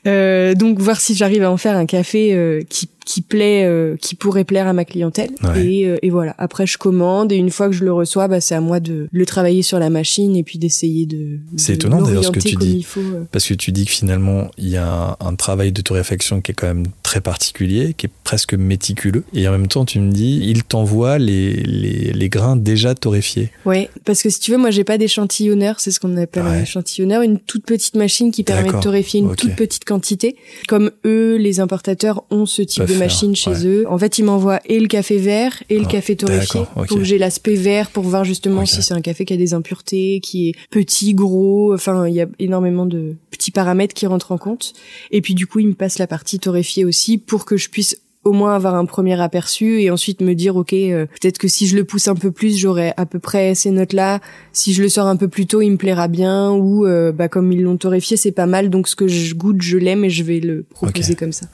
euh, 0.07 0.54
donc 0.54 0.78
voir 0.78 1.00
si 1.00 1.14
j'arrive 1.14 1.42
à 1.42 1.50
en 1.50 1.57
faire 1.57 1.76
un 1.76 1.87
café 1.87 2.35
euh, 2.35 2.61
qui 2.69 2.88
qui 3.04 3.23
plaît, 3.23 3.64
euh, 3.64 3.97
qui 3.97 4.14
pourrait 4.14 4.44
plaire 4.44 4.66
à 4.66 4.73
ma 4.73 4.85
clientèle. 4.85 5.30
Ouais. 5.42 5.64
Et, 5.66 5.87
euh, 5.87 5.97
et 6.02 6.11
voilà. 6.11 6.35
Après, 6.38 6.66
je 6.66 6.78
commande 6.78 7.32
et 7.32 7.37
une 7.37 7.50
fois 7.50 7.66
que 7.68 7.75
je 7.75 7.85
le 7.85 7.92
reçois, 7.92 8.28
bah, 8.28 8.40
c'est 8.40 8.54
à 8.54 8.61
moi 8.61 8.80
de 8.80 9.09
le 9.11 9.26
travailler 9.26 9.62
sur 9.62 9.78
la 9.78 9.90
machine 9.90 10.37
et 10.37 10.42
puis 10.42 10.59
d'essayer 10.59 11.06
de. 11.06 11.38
C'est 11.56 11.73
de 11.73 11.76
étonnant, 11.76 12.02
d'ailleurs, 12.02 12.25
ce 12.25 12.30
que 12.30 12.40
tu 12.40 12.56
dis. 12.56 12.82
faut, 12.82 13.00
euh. 13.00 13.25
Parce 13.30 13.47
que 13.47 13.54
tu 13.54 13.73
dis 13.73 13.85
que 13.85 13.90
finalement, 13.90 14.50
il 14.59 14.68
y 14.68 14.76
a 14.76 15.16
un, 15.21 15.26
un 15.26 15.35
travail 15.35 15.73
de 15.73 15.80
torréfaction 15.82 16.40
qui 16.40 16.52
est 16.52 16.54
quand 16.54 16.66
même 16.68 16.87
très 17.02 17.21
particulier, 17.21 17.94
qui 17.94 18.06
est 18.06 18.11
presque 18.25 18.54
méticuleux. 18.54 19.25
Et 19.35 19.47
en 19.49 19.52
même 19.52 19.68
temps, 19.68 19.85
tu 19.85 19.99
me 20.00 20.11
dis, 20.12 20.40
il 20.44 20.64
t'envoie 20.64 21.18
les, 21.18 21.52
les, 21.54 22.12
les 22.12 22.28
grains 22.28 22.56
déjà 22.56 22.94
torréfiés. 22.94 23.50
Ouais, 23.66 23.90
parce 24.04 24.23
que 24.23 24.30
si 24.30 24.40
tu 24.40 24.50
veux, 24.52 24.59
moi 24.59 24.71
j'ai 24.71 24.85
pas 24.85 24.99
d'échantillonneur, 24.99 25.80
c'est 25.80 25.90
ce 25.90 26.00
qu'on 26.00 26.16
appelle 26.16 26.42
un 26.44 26.52
Ouais. 26.52 26.62
échantillonneur, 26.62 27.23
une 27.23 27.38
toute 27.38 27.64
petite 27.64 27.97
machine 27.97 28.30
qui 28.30 28.42
permet 28.42 28.71
de 28.71 28.80
torréfier 28.80 29.21
une 29.21 29.35
toute 29.35 29.54
petite 29.56 29.85
quantité. 29.85 30.37
Comme 30.68 30.90
eux, 31.06 31.37
les 31.37 31.61
importateurs 31.61 32.25
ont 32.30 32.47
ce 32.47 32.62
type 32.62 32.85
Peuvent 32.85 32.91
de 32.92 32.99
machine 32.99 33.34
chez 33.37 33.50
ouais. 33.50 33.66
eux. 33.66 33.84
En 33.88 33.99
fait, 33.99 34.18
ils 34.18 34.25
m'envoient 34.25 34.61
et 34.66 34.80
le 34.80 34.87
café 34.88 35.18
vert 35.18 35.62
et 35.70 35.78
le 35.78 35.84
Ah, 35.87 35.90
café 35.90 36.16
torréfié. 36.16 36.61
d'accord, 36.61 36.82
ok. 36.82 36.88
Donc 36.88 37.02
j'ai 37.02 37.18
l'aspect 37.18 37.54
vert 37.54 37.90
pour 37.90 38.04
voir 38.04 38.25
justement 38.25 38.64
si 38.66 38.82
c'est 38.82 38.94
un 38.94 39.00
café 39.00 39.25
qui 39.25 39.32
a 39.34 39.37
des 39.37 39.54
impuretés, 39.54 40.20
qui 40.22 40.50
est 40.50 40.54
petit, 40.70 41.14
gros. 41.14 41.75
Enfin, 41.75 42.06
il 42.06 42.14
y 42.14 42.20
a 42.20 42.26
énormément 42.38 42.87
de 42.87 43.16
petits 43.30 43.50
paramètres 43.50 43.94
qui 43.94 44.06
rentrent 44.06 44.32
en 44.32 44.38
compte. 44.38 44.72
Et 45.11 45.20
puis 45.20 45.34
du 45.34 45.46
coup, 45.46 45.58
ils 45.58 45.68
me 45.68 45.75
passent 45.75 45.99
la 45.99 46.06
partie 46.06 46.38
torréfiée 46.38 46.84
aussi 46.84 47.18
pour 47.18 47.44
que 47.44 47.56
je 47.56 47.68
puisse 47.68 47.99
au 48.25 48.32
moins 48.32 48.54
avoir 48.54 48.76
un 48.76 48.84
premier 48.84 49.20
aperçu 49.20 49.80
et 49.80 49.90
ensuite 49.90 50.20
me 50.20 50.34
dire 50.34 50.54
ok 50.54 50.72
euh, 50.75 51.06
peut-être 51.06 51.38
que 51.38 51.49
si 51.49 51.66
je 51.66 51.75
le 51.75 51.82
pousse 51.82 52.06
un 52.06 52.14
peu 52.14 52.30
plus 52.30 52.56
j'aurai 52.56 52.92
à 52.96 53.04
peu 53.04 53.18
près 53.18 53.56
ces 53.56 53.72
notes 53.72 53.92
là 53.92 54.20
si 54.52 54.72
je 54.75 54.82
le 54.82 54.88
sors 54.88 55.08
un 55.08 55.16
peu 55.16 55.26
plus 55.26 55.46
tôt 55.46 55.61
il 55.61 55.72
me 55.72 55.76
plaira 55.76 56.06
bien 56.06 56.52
ou 56.52 56.87
euh, 56.87 57.11
bah 57.11 57.26
comme 57.28 57.50
ils 57.50 57.62
l'ont 57.62 57.76
torréfié 57.76 58.16
c'est 58.16 58.30
pas 58.30 58.46
mal 58.46 58.70
donc 58.70 58.87
ce 58.87 58.94
que 58.94 59.08
je 59.08 59.34
goûte 59.34 59.61
je 59.61 59.76
l'aime 59.76 60.04
et 60.04 60.11
je 60.11 60.22
vais 60.22 60.38
le 60.38 60.64
proposer 60.70 61.16
comme 61.16 61.32
ça 61.32 61.46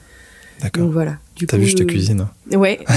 D'accord. 0.60 0.84
donc 0.84 0.92
voilà 0.92 1.16
T'as 1.46 1.56
vu 1.56 1.66
je 1.66 1.76
te 1.76 1.82
cuisine 1.84 2.26
ouais 2.52 2.80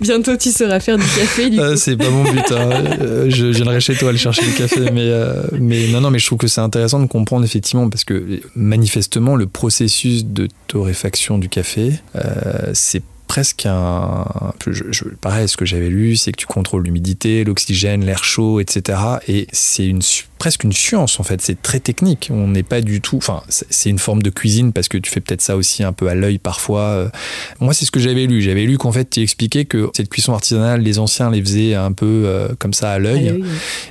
Bientôt, 0.00 0.36
tu 0.36 0.50
sauras 0.50 0.80
faire 0.80 0.98
du 0.98 1.04
café. 1.04 1.50
Du 1.50 1.60
euh, 1.60 1.76
c'est 1.76 1.96
pas 1.96 2.10
mon 2.10 2.24
but. 2.24 2.50
Hein. 2.50 2.70
Euh, 3.00 3.30
je, 3.30 3.46
viendrai 3.46 3.80
chez 3.80 3.94
toi 3.94 4.10
aller 4.10 4.18
chercher 4.18 4.44
du 4.44 4.52
café, 4.52 4.90
mais 4.92 5.08
euh, 5.08 5.42
mais 5.58 5.88
non, 5.88 6.00
non, 6.00 6.10
mais 6.10 6.18
je 6.18 6.26
trouve 6.26 6.38
que 6.38 6.48
c'est 6.48 6.60
intéressant 6.60 7.00
de 7.00 7.06
comprendre 7.06 7.44
effectivement 7.44 7.88
parce 7.88 8.04
que 8.04 8.40
manifestement 8.54 9.36
le 9.36 9.46
processus 9.46 10.24
de 10.24 10.48
torréfaction 10.66 11.38
du 11.38 11.48
café, 11.48 11.92
c'est 12.72 13.02
presque 13.28 13.66
un. 13.66 14.24
Je, 14.66 14.84
je, 14.90 15.04
pareil, 15.20 15.48
ce 15.48 15.56
que 15.56 15.64
j'avais 15.64 15.88
lu, 15.88 16.16
c'est 16.16 16.32
que 16.32 16.38
tu 16.38 16.46
contrôles 16.46 16.84
l'humidité, 16.84 17.44
l'oxygène, 17.44 18.04
l'air 18.04 18.24
chaud, 18.24 18.60
etc. 18.60 18.98
Et 19.28 19.46
c'est 19.52 19.86
une 19.86 20.02
presque 20.42 20.64
une 20.64 20.72
science 20.72 21.20
en 21.20 21.22
fait. 21.22 21.40
C'est 21.40 21.62
très 21.62 21.78
technique. 21.78 22.28
On 22.32 22.48
n'est 22.48 22.64
pas 22.64 22.80
du 22.80 23.00
tout. 23.00 23.16
Enfin, 23.16 23.44
c'est 23.48 23.90
une 23.90 24.00
forme 24.00 24.22
de 24.22 24.30
cuisine 24.30 24.72
parce 24.72 24.88
que 24.88 24.98
tu 24.98 25.08
fais 25.08 25.20
peut-être 25.20 25.40
ça 25.40 25.56
aussi 25.56 25.84
un 25.84 25.92
peu 25.92 26.08
à 26.08 26.16
l'œil 26.16 26.38
parfois. 26.38 26.80
Euh. 26.80 27.08
Moi, 27.60 27.72
c'est 27.74 27.84
ce 27.84 27.92
que 27.92 28.00
j'avais 28.00 28.26
lu. 28.26 28.42
J'avais 28.42 28.64
lu 28.64 28.76
qu'en 28.76 28.90
fait, 28.90 29.08
tu 29.08 29.20
expliquais 29.20 29.66
que 29.66 29.88
cette 29.94 30.08
cuisson 30.08 30.32
artisanale, 30.32 30.80
les 30.80 30.98
anciens 30.98 31.30
les 31.30 31.40
faisaient 31.40 31.76
un 31.76 31.92
peu 31.92 32.24
euh, 32.26 32.48
comme 32.58 32.74
ça 32.74 32.90
à 32.90 32.98
l'œil, 32.98 33.40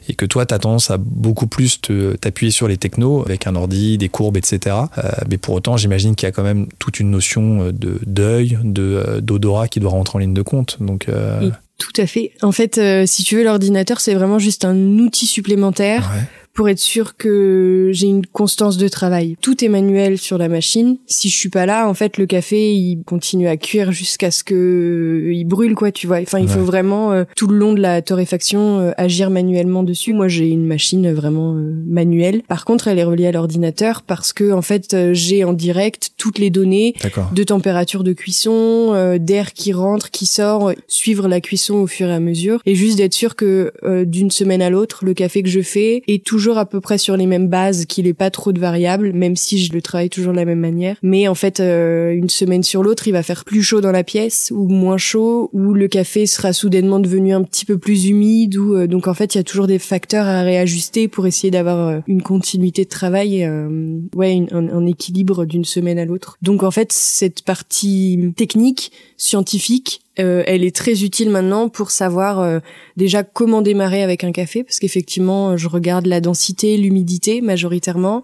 et 0.10 0.14
que 0.14 0.26
toi, 0.26 0.46
tu 0.46 0.54
as 0.54 0.60
tendance 0.60 0.92
à 0.92 0.98
beaucoup 0.98 1.48
plus 1.48 1.80
t'appuyer 2.20 2.52
sur 2.52 2.68
les 2.68 2.76
technos 2.76 3.24
avec 3.26 3.48
un 3.48 3.56
ordi, 3.56 3.98
des 3.98 4.10
courbes, 4.10 4.36
etc. 4.36 4.76
Euh, 4.98 5.10
mais 5.30 5.38
pour 5.38 5.56
autant, 5.56 5.78
j'imagine 5.78 6.16
qu'il 6.16 6.28
y 6.28 6.30
a 6.30 6.34
quand 6.34 6.44
même 6.44 6.68
toute 6.80 7.00
une 7.00 7.12
notion 7.12 7.72
de 7.72 7.98
d'œil, 8.06 8.60
de 8.62 9.22
d'odorat 9.22 9.70
qui 9.70 9.80
doit 9.80 9.92
rentrer 9.92 10.18
en 10.18 10.20
ligne 10.20 10.34
de 10.34 10.42
compte. 10.42 10.80
Donc 10.82 11.08
Tout 11.78 12.02
à 12.02 12.08
fait. 12.08 12.34
En 12.42 12.52
fait, 12.52 12.78
si 13.08 13.24
tu 13.24 13.38
veux, 13.38 13.44
l'ordinateur, 13.46 14.02
c'est 14.02 14.16
vraiment 14.16 14.38
juste 14.38 14.66
un 14.66 14.76
outil 15.00 15.28
supplémentaire. 15.28 16.12
Ouais 16.14 16.28
pour 16.54 16.70
être 16.70 16.80
sûr 16.80 17.16
que 17.16 17.90
j'ai 17.94 18.08
une 18.08 18.26
constance 18.26 18.78
de 18.78 18.88
travail. 18.88 19.38
Tout 19.42 19.64
est 19.64 19.70
manuel 19.70 20.18
sur 20.18 20.38
la 20.38 20.50
machine. 20.50 20.98
Si 21.06 21.30
je 21.30 21.36
suis 21.36 21.50
pas 21.50 21.66
là, 21.66 21.88
en 21.88 21.94
fait, 21.94 22.18
le 22.18 22.26
café, 22.26 22.74
il 22.74 23.04
continue 23.06 23.48
à 23.48 23.58
cuire 23.58 23.92
jusqu'à 23.92 24.32
ce 24.32 24.44
que 24.44 25.30
il 25.32 25.46
brûle, 25.46 25.76
quoi, 25.76 25.92
tu 25.92 26.08
vois. 26.08 26.20
Enfin, 26.22 26.40
il 26.40 26.50
faut 26.50 26.64
vraiment 26.64 27.12
euh, 27.12 27.24
tout 27.36 27.48
le 27.48 27.58
long 27.58 27.74
de 27.74 27.80
la 27.80 28.02
torréfaction 28.02 28.80
euh, 28.80 28.92
agir 28.98 29.30
manuellement 29.30 29.84
dessus. 29.84 30.14
Moi, 30.14 30.28
j'ai 30.28 30.50
une 30.50 30.66
machine 30.66 31.12
vraiment 31.12 31.56
euh, 31.56 31.74
manuelle. 31.86 32.42
Par 32.48 32.66
contre, 32.66 32.88
elle 32.88 33.00
est 33.00 33.04
reliée 33.04 33.28
à 33.28 33.32
l'ordinateur 33.32 34.02
parce 34.02 34.34
que, 34.34 34.52
en 34.52 34.62
fait, 34.62 35.14
j'ai 35.14 35.44
en 35.44 35.54
direct 35.54 36.12
toutes 36.18 36.40
les 36.40 36.50
données 36.50 36.96
de 37.32 37.44
température 37.44 38.04
de 38.04 38.14
cuisson, 38.14 39.18
d'air 39.20 39.54
qui 39.54 39.74
rentre, 39.74 40.12
qui 40.12 40.26
sort, 40.26 40.74
suivre 40.88 41.28
la 41.28 41.42
cuisson 41.42 41.76
au 41.76 41.88
fur 41.88 42.08
et 42.10 42.14
à 42.14 42.20
mesure, 42.20 42.62
et 42.66 42.76
juste 42.76 42.98
d'être 42.98 43.14
sûr 43.14 43.36
que 43.36 43.72
d'une 44.06 44.32
semaine 44.32 44.62
à 44.62 44.70
l'autre, 44.70 45.06
le 45.06 45.14
café 45.14 45.44
que 45.44 45.50
je 45.50 45.62
fais 45.62 46.04
est 46.08 46.24
toujours 46.24 46.41
toujours 46.42 46.58
à 46.58 46.66
peu 46.66 46.82
près 46.82 46.98
sur 46.98 47.16
les 47.18 47.28
mêmes 47.28 47.50
bases, 47.50 47.86
qu'il 47.86 48.08
ait 48.08 48.16
pas 48.16 48.32
trop 48.32 48.52
de 48.52 48.60
variables, 48.60 49.14
même 49.14 49.36
si 49.36 49.64
je 49.64 49.72
le 49.74 49.82
travaille 49.84 50.10
toujours 50.10 50.32
de 50.32 50.38
la 50.38 50.46
même 50.46 50.60
manière. 50.60 50.96
Mais 51.04 51.28
en 51.28 51.36
fait, 51.36 51.60
euh, 51.60 52.14
une 52.14 52.30
semaine 52.30 52.64
sur 52.64 52.82
l'autre, 52.82 53.08
il 53.08 53.12
va 53.12 53.22
faire 53.22 53.46
plus 53.46 53.62
chaud 53.62 53.80
dans 53.80 53.92
la 53.92 54.04
pièce 54.04 54.52
ou 54.52 54.68
moins 54.68 54.98
chaud, 54.98 55.52
ou 55.54 55.76
le 55.76 55.88
café 55.88 56.26
sera 56.26 56.52
soudainement 56.52 57.00
devenu 57.00 57.36
un 57.36 57.44
petit 57.44 57.64
peu 57.64 57.78
plus 57.78 58.08
humide. 58.08 58.58
Ou 58.58 58.74
euh, 58.76 58.88
donc 58.88 59.08
en 59.08 59.14
fait, 59.14 59.36
il 59.36 59.38
y 59.38 59.42
a 59.42 59.44
toujours 59.44 59.68
des 59.68 59.78
facteurs 59.78 60.26
à 60.26 60.42
réajuster 60.42 61.08
pour 61.08 61.28
essayer 61.28 61.52
d'avoir 61.52 61.88
euh, 61.88 62.00
une 62.08 62.24
continuité 62.24 62.86
de 62.86 62.90
travail, 62.90 63.48
ouais, 64.16 64.44
un, 64.52 64.68
un 64.68 64.86
équilibre 64.88 65.46
d'une 65.46 65.66
semaine 65.66 66.00
à 66.00 66.06
l'autre. 66.06 66.40
Donc 66.42 66.64
en 66.64 66.72
fait, 66.72 66.92
cette 66.92 67.44
partie 67.44 68.34
technique, 68.36 68.92
scientifique, 69.16 70.02
euh, 70.20 70.44
elle 70.46 70.64
est 70.64 70.76
très 70.76 71.04
utile 71.04 71.30
maintenant 71.30 71.70
pour 71.70 71.90
savoir 71.90 72.40
euh, 72.40 72.60
déjà 72.98 73.24
comment 73.24 73.62
démarrer 73.62 74.04
avec 74.04 74.24
un 74.24 74.32
café, 74.32 74.64
parce 74.64 74.80
qu'effectivement, 74.80 75.56
je 75.56 75.68
regarde 75.68 76.06
la 76.06 76.20
densité, 76.20 76.78
l'humidité 76.78 77.42
majoritairement, 77.42 78.24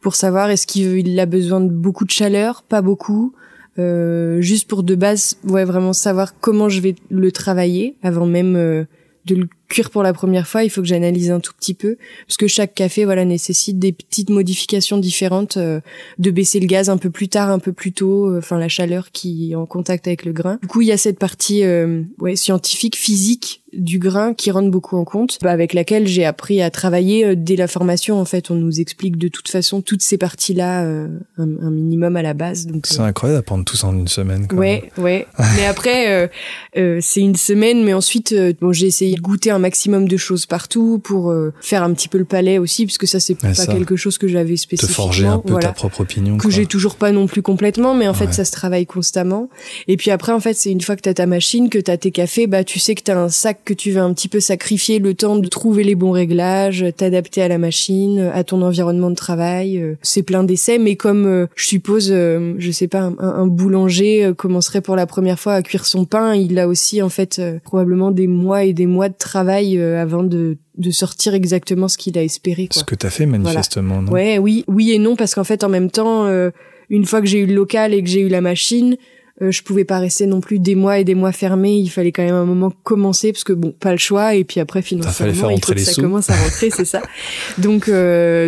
pour 0.00 0.14
savoir 0.14 0.50
est-ce 0.50 0.66
qu'il 0.66 1.18
a 1.18 1.26
besoin 1.26 1.60
de 1.60 1.70
beaucoup 1.70 2.04
de 2.04 2.10
chaleur, 2.10 2.62
pas 2.62 2.82
beaucoup, 2.82 3.32
euh, 3.78 4.40
juste 4.40 4.68
pour 4.68 4.82
de 4.82 4.96
base, 4.96 5.38
ouais, 5.44 5.64
vraiment 5.64 5.92
savoir 5.92 6.38
comment 6.40 6.68
je 6.68 6.80
vais 6.80 6.96
le 7.10 7.30
travailler 7.30 7.94
avant 8.02 8.26
même 8.26 8.86
de 9.28 9.40
le 9.40 9.48
cuire 9.68 9.90
pour 9.90 10.02
la 10.02 10.12
première 10.12 10.48
fois, 10.48 10.64
il 10.64 10.70
faut 10.70 10.80
que 10.80 10.86
j'analyse 10.86 11.30
un 11.30 11.40
tout 11.40 11.52
petit 11.58 11.74
peu 11.74 11.96
parce 12.26 12.36
que 12.36 12.46
chaque 12.46 12.74
café 12.74 13.04
voilà 13.04 13.24
nécessite 13.24 13.78
des 13.78 13.92
petites 13.92 14.30
modifications 14.30 14.98
différentes 14.98 15.56
euh, 15.56 15.80
de 16.18 16.30
baisser 16.30 16.58
le 16.58 16.66
gaz 16.66 16.88
un 16.88 16.96
peu 16.96 17.10
plus 17.10 17.28
tard, 17.28 17.50
un 17.50 17.58
peu 17.58 17.72
plus 17.72 17.92
tôt, 17.92 18.30
euh, 18.30 18.38
enfin 18.38 18.58
la 18.58 18.68
chaleur 18.68 19.10
qui 19.12 19.52
est 19.52 19.54
en 19.54 19.66
contact 19.66 20.06
avec 20.06 20.24
le 20.24 20.32
grain. 20.32 20.58
Du 20.62 20.68
coup, 20.68 20.80
il 20.80 20.88
y 20.88 20.92
a 20.92 20.96
cette 20.96 21.18
partie 21.18 21.64
euh, 21.64 22.02
ouais 22.18 22.36
scientifique, 22.36 22.96
physique 22.96 23.57
du 23.78 23.98
grain 23.98 24.34
qui 24.34 24.50
rentre 24.50 24.70
beaucoup 24.70 24.96
en 24.96 25.04
compte, 25.04 25.38
avec 25.42 25.72
laquelle 25.72 26.06
j'ai 26.06 26.24
appris 26.24 26.60
à 26.62 26.70
travailler 26.70 27.36
dès 27.36 27.56
la 27.56 27.68
formation. 27.68 28.20
En 28.20 28.24
fait, 28.24 28.50
on 28.50 28.54
nous 28.54 28.80
explique 28.80 29.16
de 29.16 29.28
toute 29.28 29.48
façon 29.48 29.80
toutes 29.80 30.02
ces 30.02 30.18
parties-là 30.18 30.82
un, 30.82 31.08
un, 31.38 31.70
minimum 31.70 32.16
à 32.16 32.22
la 32.22 32.34
base. 32.34 32.66
Donc 32.66 32.86
c'est 32.86 33.00
incroyable 33.00 33.40
d'apprendre 33.40 33.64
tout 33.64 33.76
ça 33.76 33.88
en 33.88 33.96
une 33.96 34.08
semaine. 34.08 34.46
Quoi. 34.46 34.58
Ouais, 34.58 34.90
ouais. 34.98 35.26
mais 35.56 35.66
après, 35.66 36.30
c'est 36.74 37.20
une 37.20 37.36
semaine, 37.36 37.84
mais 37.84 37.94
ensuite, 37.94 38.34
bon, 38.60 38.72
j'ai 38.72 38.86
essayé 38.86 39.14
de 39.14 39.20
goûter 39.20 39.50
un 39.50 39.58
maximum 39.58 40.08
de 40.08 40.16
choses 40.16 40.46
partout 40.46 40.98
pour 40.98 41.30
euh, 41.30 41.52
faire 41.60 41.82
un 41.82 41.92
petit 41.92 42.08
peu 42.08 42.18
le 42.18 42.24
palais 42.24 42.58
aussi, 42.58 42.86
parce 42.86 42.98
que 42.98 43.06
ça 43.06 43.20
c'est 43.20 43.34
pas 43.34 43.52
quelque 43.52 43.96
chose 43.96 44.18
que 44.18 44.28
j'avais 44.28 44.56
spécifiquement. 44.56 44.88
Te 44.88 44.94
forger 44.94 45.26
un 45.26 45.38
peu 45.38 45.54
ta 45.58 45.72
propre 45.72 46.00
opinion. 46.00 46.36
Que 46.38 46.50
j'ai 46.50 46.66
toujours 46.66 46.96
pas 46.96 47.12
non 47.12 47.26
plus 47.26 47.42
complètement, 47.42 47.94
mais 47.94 48.08
en 48.08 48.14
fait 48.14 48.32
ça 48.32 48.44
se 48.44 48.52
travaille 48.52 48.86
constamment. 48.86 49.48
Et 49.86 49.96
puis 49.96 50.10
après 50.10 50.32
en 50.32 50.40
fait 50.40 50.54
c'est 50.54 50.70
une 50.70 50.80
fois 50.80 50.96
que 50.96 51.02
t'as 51.02 51.14
ta 51.14 51.26
machine, 51.26 51.68
que 51.68 51.78
t'as 51.78 51.96
tes 51.96 52.10
cafés, 52.10 52.46
bah 52.46 52.64
tu 52.64 52.78
sais 52.78 52.94
que 52.94 53.02
t'as 53.02 53.18
un 53.18 53.28
sac 53.28 53.67
que 53.68 53.74
tu 53.74 53.92
vas 53.92 54.02
un 54.02 54.12
petit 54.14 54.28
peu 54.28 54.40
sacrifier 54.40 54.98
le 54.98 55.14
temps 55.14 55.36
de 55.36 55.48
trouver 55.48 55.84
les 55.84 55.94
bons 55.94 56.12
réglages, 56.12 56.84
t'adapter 56.96 57.42
à 57.42 57.48
la 57.48 57.58
machine, 57.58 58.30
à 58.32 58.42
ton 58.44 58.62
environnement 58.62 59.10
de 59.10 59.16
travail. 59.16 59.78
Euh, 59.78 59.94
c'est 60.02 60.22
plein 60.22 60.44
d'essais, 60.44 60.78
mais 60.78 60.96
comme 60.96 61.26
euh, 61.26 61.46
je 61.54 61.66
suppose, 61.66 62.08
je 62.08 62.70
sais 62.72 62.88
pas, 62.88 63.00
un, 63.00 63.16
un 63.18 63.46
boulanger 63.46 64.32
commencerait 64.36 64.80
pour 64.80 64.96
la 64.96 65.06
première 65.06 65.38
fois 65.38 65.54
à 65.54 65.62
cuire 65.62 65.84
son 65.84 66.04
pain, 66.04 66.34
il 66.34 66.58
a 66.58 66.66
aussi 66.68 67.02
en 67.02 67.08
fait 67.08 67.40
probablement 67.64 68.10
des 68.10 68.26
mois 68.26 68.64
et 68.64 68.72
des 68.72 68.86
mois 68.86 69.08
de 69.08 69.14
travail 69.18 69.78
euh, 69.78 70.00
avant 70.00 70.22
de, 70.22 70.56
de 70.76 70.90
sortir 70.90 71.34
exactement 71.34 71.88
ce 71.88 71.98
qu'il 71.98 72.16
a 72.18 72.22
espéré. 72.22 72.68
Quoi. 72.68 72.80
Ce 72.80 72.84
que 72.84 72.94
tu 72.94 73.06
as 73.06 73.10
fait 73.10 73.26
manifestement, 73.26 74.02
non? 74.02 74.12
Ouais, 74.12 74.38
oui, 74.38 74.64
oui 74.68 74.92
et 74.92 74.98
non 74.98 75.16
parce 75.16 75.34
qu'en 75.34 75.44
fait 75.44 75.64
en 75.64 75.68
même 75.68 75.90
temps, 75.90 76.26
euh, 76.26 76.50
une 76.90 77.04
fois 77.04 77.20
que 77.20 77.26
j'ai 77.26 77.40
eu 77.40 77.46
le 77.46 77.54
local 77.54 77.92
et 77.92 78.02
que 78.02 78.08
j'ai 78.08 78.20
eu 78.20 78.28
la 78.28 78.40
machine, 78.40 78.96
euh, 79.42 79.50
je 79.50 79.62
pouvais 79.62 79.84
pas 79.84 79.98
rester 79.98 80.26
non 80.26 80.40
plus 80.40 80.58
des 80.58 80.74
mois 80.74 80.98
et 80.98 81.04
des 81.04 81.14
mois 81.14 81.32
fermés. 81.32 81.76
Il 81.76 81.88
fallait 81.88 82.12
quand 82.12 82.24
même 82.24 82.34
un 82.34 82.44
moment 82.44 82.72
commencer 82.82 83.32
parce 83.32 83.44
que 83.44 83.52
bon, 83.52 83.72
pas 83.72 83.92
le 83.92 83.98
choix. 83.98 84.34
Et 84.34 84.44
puis 84.44 84.60
après 84.60 84.82
financièrement, 84.82 85.50
il 85.50 85.64
faut 85.64 85.72
que 85.72 85.80
ça 85.80 86.00
commence 86.00 86.30
à 86.30 86.36
rentrer, 86.36 86.70
c'est 86.70 86.84
ça. 86.84 87.02
Donc 87.58 87.90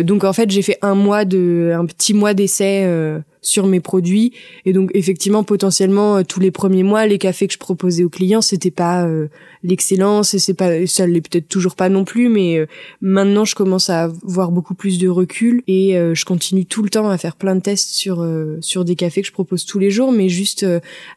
donc 0.03 0.23
en 0.23 0.33
fait 0.33 0.49
j'ai 0.49 0.61
fait 0.61 0.77
un 0.81 0.95
mois 0.95 1.25
de 1.25 1.73
un 1.73 1.85
petit 1.85 2.13
mois 2.13 2.33
d'essai 2.33 2.87
sur 3.41 3.65
mes 3.65 3.79
produits 3.79 4.33
et 4.65 4.73
donc 4.73 4.91
effectivement 4.93 5.43
potentiellement 5.43 6.23
tous 6.23 6.39
les 6.39 6.51
premiers 6.51 6.83
mois 6.83 7.05
les 7.07 7.17
cafés 7.17 7.47
que 7.47 7.53
je 7.53 7.57
proposais 7.57 8.03
aux 8.03 8.09
clients 8.09 8.41
c'était 8.41 8.71
pas 8.71 9.07
l'excellence 9.63 10.33
et 10.33 10.39
c'est 10.39 10.53
pas 10.53 10.85
ça 10.87 11.05
l'est 11.05 11.21
peut-être 11.21 11.47
toujours 11.47 11.75
pas 11.75 11.89
non 11.89 12.03
plus 12.03 12.29
mais 12.29 12.57
euh, 12.57 12.65
maintenant 13.01 13.45
je 13.45 13.55
commence 13.55 13.89
à 13.89 14.03
avoir 14.03 14.51
beaucoup 14.51 14.73
plus 14.73 14.97
de 14.97 15.07
recul 15.07 15.61
et 15.67 15.97
euh, 15.97 16.15
je 16.15 16.25
continue 16.25 16.65
tout 16.65 16.81
le 16.81 16.89
temps 16.89 17.09
à 17.09 17.17
faire 17.17 17.35
plein 17.35 17.55
de 17.55 17.61
tests 17.61 17.89
sur 17.89 18.21
euh, 18.21 18.57
sur 18.61 18.85
des 18.85 18.95
cafés 18.95 19.21
que 19.21 19.27
je 19.27 19.33
propose 19.33 19.65
tous 19.65 19.77
les 19.77 19.91
jours 19.91 20.11
mais 20.11 20.29
juste 20.29 20.65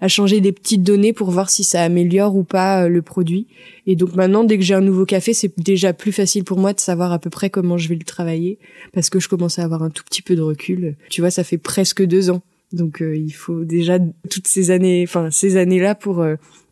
à 0.00 0.08
changer 0.08 0.40
des 0.40 0.52
petites 0.52 0.82
données 0.82 1.12
pour 1.12 1.30
voir 1.30 1.48
si 1.48 1.64
ça 1.64 1.82
améliore 1.82 2.36
ou 2.36 2.44
pas 2.44 2.88
le 2.88 3.02
produit. 3.02 3.46
Et 3.86 3.96
donc 3.96 4.14
maintenant 4.14 4.44
dès 4.44 4.58
que 4.58 4.64
j'ai 4.64 4.74
un 4.74 4.80
nouveau 4.80 5.06
café 5.06 5.32
c'est 5.32 5.52
déjà 5.58 5.92
plus 5.92 6.12
facile 6.12 6.44
pour 6.44 6.58
moi 6.58 6.72
de 6.72 6.80
savoir 6.80 7.12
à 7.12 7.18
peu 7.18 7.30
près 7.30 7.50
comment 7.50 7.78
je 7.78 7.88
vais 7.88 7.96
le 7.96 8.04
travailler 8.04 8.58
parce 8.92 9.10
que 9.10 9.20
je 9.20 9.28
commence 9.28 9.58
à 9.58 9.64
avoir 9.64 9.82
un 9.82 9.90
tout 9.90 10.04
petit 10.04 10.22
peu 10.22 10.36
de 10.36 10.42
recul. 10.42 10.96
Tu 11.10 11.20
vois 11.20 11.30
ça 11.30 11.44
fait 11.44 11.58
presque 11.58 12.02
deux 12.04 12.30
ans. 12.30 12.42
Donc 12.72 13.02
il 13.02 13.30
faut 13.30 13.64
déjà 13.64 13.98
toutes 14.30 14.48
ces 14.48 14.70
années 14.70 15.04
enfin 15.06 15.30
ces 15.30 15.56
années 15.56 15.80
là 15.80 15.94
pour 15.94 16.24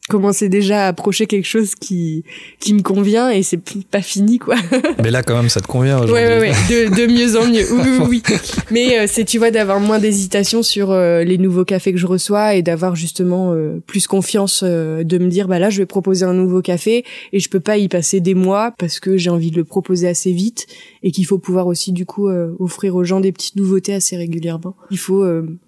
commencer 0.08 0.48
déjà 0.48 0.86
à 0.86 0.88
approcher 0.88 1.26
quelque 1.26 1.46
chose 1.46 1.74
qui 1.76 2.24
qui 2.58 2.74
me 2.74 2.82
convient 2.82 3.30
et 3.30 3.42
c'est 3.42 3.60
pas 3.84 4.02
fini 4.02 4.38
quoi. 4.38 4.56
Mais 5.02 5.12
là 5.12 5.22
quand 5.22 5.36
même 5.36 5.48
ça 5.48 5.60
te 5.60 5.68
convient 5.68 5.96
aujourd'hui. 5.96 6.14
Ouais, 6.14 6.26
ouais, 6.26 6.40
ouais. 6.40 6.88
De, 6.90 6.94
de 6.94 7.06
mieux 7.06 7.36
en 7.38 7.46
mieux. 7.46 7.64
Oui 7.72 7.98
oui 8.00 8.22
oui. 8.28 8.36
Mais 8.72 8.98
euh, 8.98 9.04
c'est 9.06 9.24
tu 9.24 9.38
vois 9.38 9.52
d'avoir 9.52 9.78
moins 9.78 10.00
d'hésitation 10.00 10.64
sur 10.64 10.90
euh, 10.90 11.22
les 11.22 11.38
nouveaux 11.38 11.64
cafés 11.64 11.92
que 11.92 11.98
je 11.98 12.08
reçois 12.08 12.54
et 12.54 12.62
d'avoir 12.62 12.96
justement 12.96 13.52
euh, 13.52 13.80
plus 13.86 14.08
confiance 14.08 14.64
de 14.64 15.18
me 15.18 15.28
dire 15.28 15.46
bah 15.46 15.60
là 15.60 15.70
je 15.70 15.78
vais 15.78 15.86
proposer 15.86 16.24
un 16.24 16.34
nouveau 16.34 16.62
café 16.62 17.04
et 17.32 17.38
je 17.38 17.48
peux 17.48 17.60
pas 17.60 17.76
y 17.76 17.88
passer 17.88 18.20
des 18.20 18.34
mois 18.34 18.72
parce 18.78 18.98
que 18.98 19.16
j'ai 19.16 19.30
envie 19.30 19.52
de 19.52 19.56
le 19.56 19.64
proposer 19.64 20.08
assez 20.08 20.32
vite 20.32 20.66
et 21.04 21.12
qu'il 21.12 21.26
faut 21.26 21.38
pouvoir 21.38 21.68
aussi 21.68 21.92
du 21.92 22.06
coup 22.06 22.28
offrir 22.58 22.96
aux 22.96 23.04
gens 23.04 23.20
des 23.20 23.32
petites 23.32 23.56
nouveautés 23.56 23.94
assez 23.94 24.16
régulièrement. 24.16 24.74
Il 24.90 24.98
faut 24.98 25.24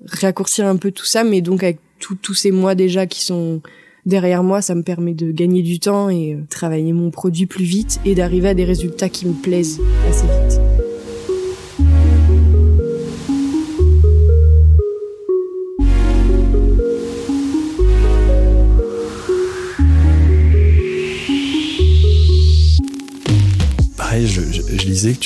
raccourcir 0.07 0.67
un 0.67 0.77
peu 0.77 0.91
tout 0.91 1.05
ça 1.05 1.25
mais 1.25 1.41
donc 1.41 1.63
avec 1.63 1.79
tous 1.99 2.35
ces 2.35 2.51
mois 2.51 2.75
déjà 2.75 3.07
qui 3.07 3.23
sont 3.23 3.63
derrière 4.07 4.43
moi, 4.43 4.63
ça 4.63 4.75
me 4.75 4.83
permet 4.83 5.15
de 5.15 5.31
gagner 5.31 5.63
du 5.63 5.81
temps 5.81 6.09
et 6.09 6.35
euh, 6.35 6.45
travailler 6.49 6.93
mon 6.93 7.11
produit 7.11 7.47
plus 7.47 7.65
vite 7.65 8.01
et 8.05 8.15
d'arriver 8.15 8.49
à 8.49 8.55
des 8.55 8.65
résultats 8.65 9.09
qui 9.09 9.27
me 9.27 9.35
plaisent 9.35 9.81
assez 10.09 10.27
vite. 10.27 10.84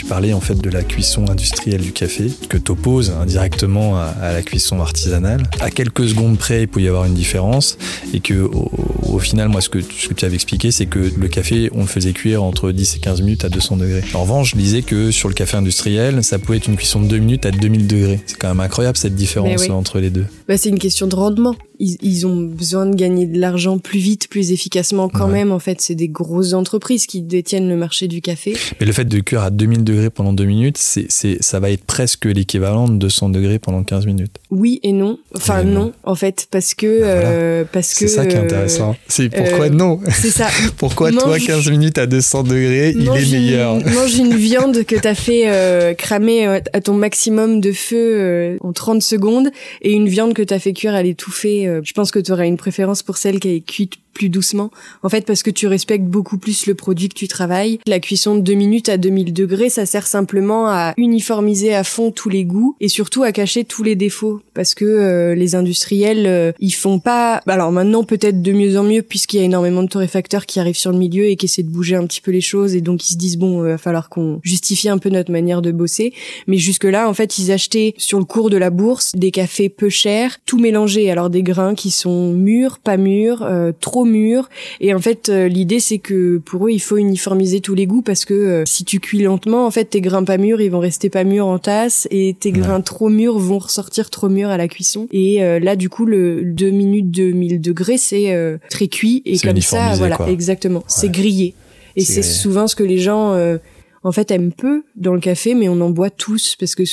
Parlais 0.08 0.32
en 0.32 0.40
fait 0.40 0.56
de 0.56 0.70
la 0.70 0.82
cuisson 0.82 1.28
industrielle 1.28 1.80
du 1.80 1.92
café, 1.92 2.30
que 2.48 2.56
tu 2.56 2.72
opposes 2.72 3.10
indirectement 3.10 3.98
à, 3.98 4.32
la 4.32 4.42
cuisson 4.42 4.80
artisanale. 4.80 5.42
À 5.60 5.70
quelques 5.70 6.08
secondes 6.08 6.38
près, 6.38 6.62
il 6.62 6.68
peut 6.68 6.80
y 6.80 6.88
avoir 6.88 7.04
une 7.04 7.14
différence, 7.14 7.78
et 8.12 8.20
que 8.20 8.34
au, 8.34 9.18
final, 9.18 9.48
moi, 9.48 9.60
ce 9.60 9.68
que, 9.68 9.80
ce 9.80 10.08
que 10.08 10.14
tu 10.14 10.24
avais 10.24 10.34
expliqué, 10.34 10.70
c'est 10.70 10.86
que 10.86 10.98
le 10.98 11.28
café, 11.28 11.70
on 11.74 11.80
le 11.80 11.86
faisait 11.86 12.12
cuire 12.12 12.42
entre 12.42 12.72
10 12.72 12.96
et 12.96 12.98
15 13.00 13.22
minutes 13.22 13.44
à 13.44 13.48
200 13.48 13.76
degrés. 13.76 14.04
En 14.14 14.22
revanche, 14.22 14.52
je 14.52 14.56
disais 14.56 14.82
que 14.82 15.10
sur 15.10 15.28
le 15.28 15.34
café 15.34 15.56
industriel, 15.56 16.24
ça 16.24 16.38
pouvait 16.38 16.58
être 16.58 16.68
une 16.68 16.76
cuisson 16.76 17.00
de 17.00 17.08
2 17.08 17.18
minutes 17.18 17.46
à 17.46 17.50
2000 17.50 17.86
degrés. 17.86 18.20
C'est 18.26 18.36
quand 18.36 18.48
même 18.48 18.60
incroyable 18.60 18.96
cette 18.96 19.14
différence 19.14 19.68
entre 19.70 20.00
les 20.00 20.10
deux. 20.10 20.26
Bah, 20.46 20.56
c'est 20.56 20.68
une 20.68 20.78
question 20.78 21.06
de 21.06 21.14
rendement. 21.14 21.54
Ils, 21.78 21.96
ils, 22.02 22.26
ont 22.26 22.36
besoin 22.36 22.86
de 22.86 22.96
gagner 22.96 23.26
de 23.26 23.38
l'argent 23.38 23.78
plus 23.78 23.98
vite, 23.98 24.28
plus 24.28 24.52
efficacement 24.52 25.08
quand 25.08 25.28
même. 25.28 25.52
En 25.52 25.58
fait, 25.58 25.80
c'est 25.80 25.94
des 25.94 26.08
grosses 26.08 26.52
entreprises 26.52 27.06
qui 27.06 27.22
détiennent 27.22 27.68
le 27.68 27.76
marché 27.76 28.08
du 28.08 28.20
café. 28.20 28.56
Mais 28.80 28.86
le 28.86 28.92
fait 28.92 29.04
de 29.04 29.20
cuire 29.20 29.42
à 29.42 29.50
2000 29.50 29.84
degrés 29.84 30.10
pendant 30.10 30.32
2 30.32 30.44
minutes, 30.44 30.78
c'est, 30.78 31.06
c'est, 31.08 31.42
ça 31.42 31.60
va 31.60 31.70
être 31.70 31.84
presque 31.84 32.24
l'équivalent 32.24 32.88
de 32.88 32.96
200 32.96 33.28
degrés 33.30 33.58
pendant 33.58 33.82
15 33.82 34.06
minutes. 34.06 34.36
Oui 34.50 34.80
et 34.82 34.92
non. 34.92 35.18
Enfin 35.36 35.62
non. 35.62 35.92
en 36.04 36.14
fait, 36.14 36.48
parce 36.50 36.74
que... 36.74 37.00
Bah, 37.00 37.06
euh, 37.06 37.64
parce 37.70 37.94
que 37.94 38.06
c'est 38.06 38.08
ça 38.08 38.26
qui 38.26 38.36
est 38.36 38.40
intéressant. 38.40 38.96
C'est 39.06 39.28
pourquoi 39.28 39.66
euh, 39.66 39.70
non? 39.70 40.00
C'est 40.10 40.30
ça. 40.30 40.48
pourquoi 40.76 41.12
toi, 41.12 41.38
15 41.38 41.70
minutes 41.70 41.98
à 41.98 42.06
200 42.06 42.42
degrés, 42.44 42.94
il 42.96 43.08
est 43.08 43.32
meilleur? 43.32 43.76
Mange 43.94 44.16
une 44.18 44.34
viande 44.34 44.84
que 44.84 44.96
t'as 44.96 45.14
fait 45.14 45.44
euh, 45.46 45.94
cramer 45.94 46.60
à 46.72 46.80
ton 46.80 46.94
maximum 46.94 47.60
de 47.60 47.72
feu 47.72 48.58
en 48.60 48.72
30 48.72 49.02
secondes 49.02 49.48
et 49.82 49.92
une 49.92 50.08
viande 50.08 50.34
que 50.34 50.42
t'as 50.42 50.58
fait 50.58 50.72
cuire 50.72 50.94
à 50.94 51.02
l'étouffer. 51.02 51.67
Je 51.82 51.92
pense 51.92 52.10
que 52.10 52.18
tu 52.18 52.32
auras 52.32 52.46
une 52.46 52.56
préférence 52.56 53.02
pour 53.02 53.16
celle 53.16 53.40
qui 53.40 53.48
est 53.48 53.60
cuite 53.60 53.94
plus 54.18 54.28
doucement. 54.28 54.72
En 55.04 55.08
fait, 55.08 55.24
parce 55.24 55.44
que 55.44 55.50
tu 55.50 55.68
respectes 55.68 56.04
beaucoup 56.04 56.38
plus 56.38 56.66
le 56.66 56.74
produit 56.74 57.08
que 57.08 57.14
tu 57.14 57.28
travailles. 57.28 57.78
La 57.86 58.00
cuisson 58.00 58.34
de 58.34 58.40
2 58.40 58.54
minutes 58.54 58.88
à 58.88 58.96
2000 58.96 59.32
degrés, 59.32 59.70
ça 59.70 59.86
sert 59.86 60.08
simplement 60.08 60.68
à 60.68 60.92
uniformiser 60.96 61.72
à 61.72 61.84
fond 61.84 62.10
tous 62.10 62.28
les 62.28 62.44
goûts 62.44 62.74
et 62.80 62.88
surtout 62.88 63.22
à 63.22 63.30
cacher 63.30 63.62
tous 63.62 63.84
les 63.84 63.94
défauts. 63.94 64.40
Parce 64.54 64.74
que 64.74 64.84
euh, 64.84 65.36
les 65.36 65.54
industriels, 65.54 66.26
euh, 66.26 66.52
ils 66.58 66.74
font 66.74 66.98
pas... 66.98 67.40
Alors 67.46 67.70
maintenant, 67.70 68.02
peut-être 68.02 68.42
de 68.42 68.52
mieux 68.52 68.76
en 68.76 68.82
mieux, 68.82 69.02
puisqu'il 69.02 69.36
y 69.36 69.40
a 69.40 69.44
énormément 69.44 69.84
de 69.84 69.88
torréfacteurs 69.88 70.46
qui 70.46 70.58
arrivent 70.58 70.76
sur 70.76 70.90
le 70.90 70.98
milieu 70.98 71.26
et 71.26 71.36
qui 71.36 71.46
essaient 71.46 71.62
de 71.62 71.70
bouger 71.70 71.94
un 71.94 72.06
petit 72.06 72.20
peu 72.20 72.32
les 72.32 72.40
choses 72.40 72.74
et 72.74 72.80
donc 72.80 73.08
ils 73.08 73.12
se 73.12 73.18
disent, 73.18 73.38
bon, 73.38 73.64
il 73.64 73.68
va 73.68 73.78
falloir 73.78 74.08
qu'on 74.08 74.40
justifie 74.42 74.88
un 74.88 74.98
peu 74.98 75.10
notre 75.10 75.30
manière 75.30 75.62
de 75.62 75.70
bosser. 75.70 76.12
Mais 76.48 76.56
jusque-là, 76.56 77.08
en 77.08 77.14
fait, 77.14 77.38
ils 77.38 77.52
achetaient 77.52 77.94
sur 77.98 78.18
le 78.18 78.24
cours 78.24 78.50
de 78.50 78.56
la 78.56 78.70
bourse 78.70 79.14
des 79.14 79.30
cafés 79.30 79.68
peu 79.68 79.88
chers, 79.88 80.38
tout 80.44 80.58
mélangé. 80.58 81.08
Alors 81.08 81.30
des 81.30 81.44
grains 81.44 81.76
qui 81.76 81.92
sont 81.92 82.32
mûrs, 82.32 82.80
pas 82.80 82.96
mûrs, 82.96 83.42
euh, 83.42 83.72
trop 83.78 84.04
Et 84.80 84.94
en 84.94 84.98
fait, 84.98 85.28
euh, 85.28 85.48
l'idée 85.48 85.80
c'est 85.80 85.98
que 85.98 86.38
pour 86.38 86.66
eux, 86.66 86.70
il 86.70 86.80
faut 86.80 86.96
uniformiser 86.96 87.60
tous 87.60 87.74
les 87.74 87.86
goûts 87.86 88.02
parce 88.02 88.24
que 88.24 88.34
euh, 88.34 88.64
si 88.66 88.84
tu 88.84 89.00
cuis 89.00 89.22
lentement, 89.22 89.66
en 89.66 89.70
fait, 89.70 89.86
tes 89.86 90.00
grains 90.00 90.24
pas 90.24 90.38
mûrs, 90.38 90.60
ils 90.60 90.70
vont 90.70 90.78
rester 90.78 91.10
pas 91.10 91.24
mûrs 91.24 91.46
en 91.46 91.58
tasse 91.58 92.08
et 92.10 92.34
tes 92.38 92.52
grains 92.52 92.80
trop 92.80 93.08
mûrs 93.08 93.38
vont 93.38 93.58
ressortir 93.58 94.10
trop 94.10 94.28
mûrs 94.28 94.50
à 94.50 94.56
la 94.56 94.68
cuisson. 94.68 95.08
Et 95.12 95.42
euh, 95.42 95.58
là, 95.58 95.76
du 95.76 95.88
coup, 95.88 96.06
le 96.06 96.42
2 96.44 96.70
minutes 96.70 97.10
2000 97.10 97.60
degrés, 97.60 97.98
c'est 97.98 98.58
très 98.70 98.88
cuit 98.88 99.22
et 99.24 99.38
comme 99.38 99.60
ça, 99.60 99.94
voilà, 99.94 100.18
exactement, 100.28 100.82
c'est 100.86 101.10
grillé. 101.10 101.54
Et 101.96 102.02
c'est 102.02 102.22
souvent 102.22 102.66
ce 102.66 102.76
que 102.76 102.84
les 102.84 102.98
gens 102.98 103.36
en 104.02 104.12
fait 104.12 104.30
aiment 104.30 104.52
peu 104.52 104.84
dans 104.96 105.14
le 105.14 105.20
café, 105.20 105.54
mais 105.54 105.68
on 105.68 105.80
en 105.80 105.90
boit 105.90 106.10
tous 106.10 106.56
parce 106.56 106.74
que 106.74 106.84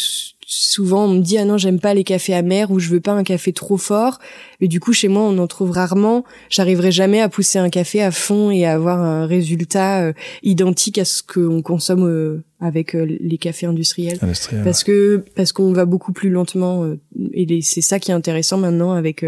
souvent 0.45 1.05
on 1.05 1.15
me 1.15 1.21
dit 1.21 1.37
ah 1.37 1.45
non 1.45 1.57
j'aime 1.57 1.79
pas 1.79 1.93
les 1.93 2.03
cafés 2.03 2.33
amers 2.33 2.69
ou 2.69 2.79
je 2.79 2.89
veux 2.89 3.01
pas 3.01 3.13
un 3.13 3.23
café 3.23 3.51
trop 3.51 3.77
fort 3.77 4.19
mais 4.61 4.67
du 4.67 4.79
coup 4.79 4.93
chez 4.93 5.07
moi 5.07 5.23
on 5.23 5.37
en 5.37 5.47
trouve 5.47 5.71
rarement. 5.71 6.23
J'arriverai 6.49 6.91
jamais 6.91 7.21
à 7.21 7.29
pousser 7.29 7.59
un 7.59 7.69
café 7.69 8.01
à 8.01 8.11
fond 8.11 8.51
et 8.51 8.65
à 8.65 8.73
avoir 8.73 8.99
un 8.99 9.25
résultat 9.25 10.03
euh, 10.03 10.13
identique 10.43 10.97
à 10.97 11.05
ce 11.05 11.23
qu'on 11.23 11.61
consomme 11.61 12.07
euh, 12.07 12.43
avec 12.59 12.95
euh, 12.95 13.05
les 13.19 13.37
cafés 13.37 13.65
industriels. 13.65 14.19
Parce 14.19 14.83
que 14.83 15.23
parce 15.35 15.51
qu'on 15.51 15.73
va 15.73 15.85
beaucoup 15.85 16.13
plus 16.13 16.29
lentement 16.29 16.87
et 17.33 17.61
c'est 17.61 17.81
ça 17.81 17.99
qui 17.99 18.11
est 18.11 18.15
intéressant 18.15 18.57
maintenant 18.57 18.93
avec 18.93 19.25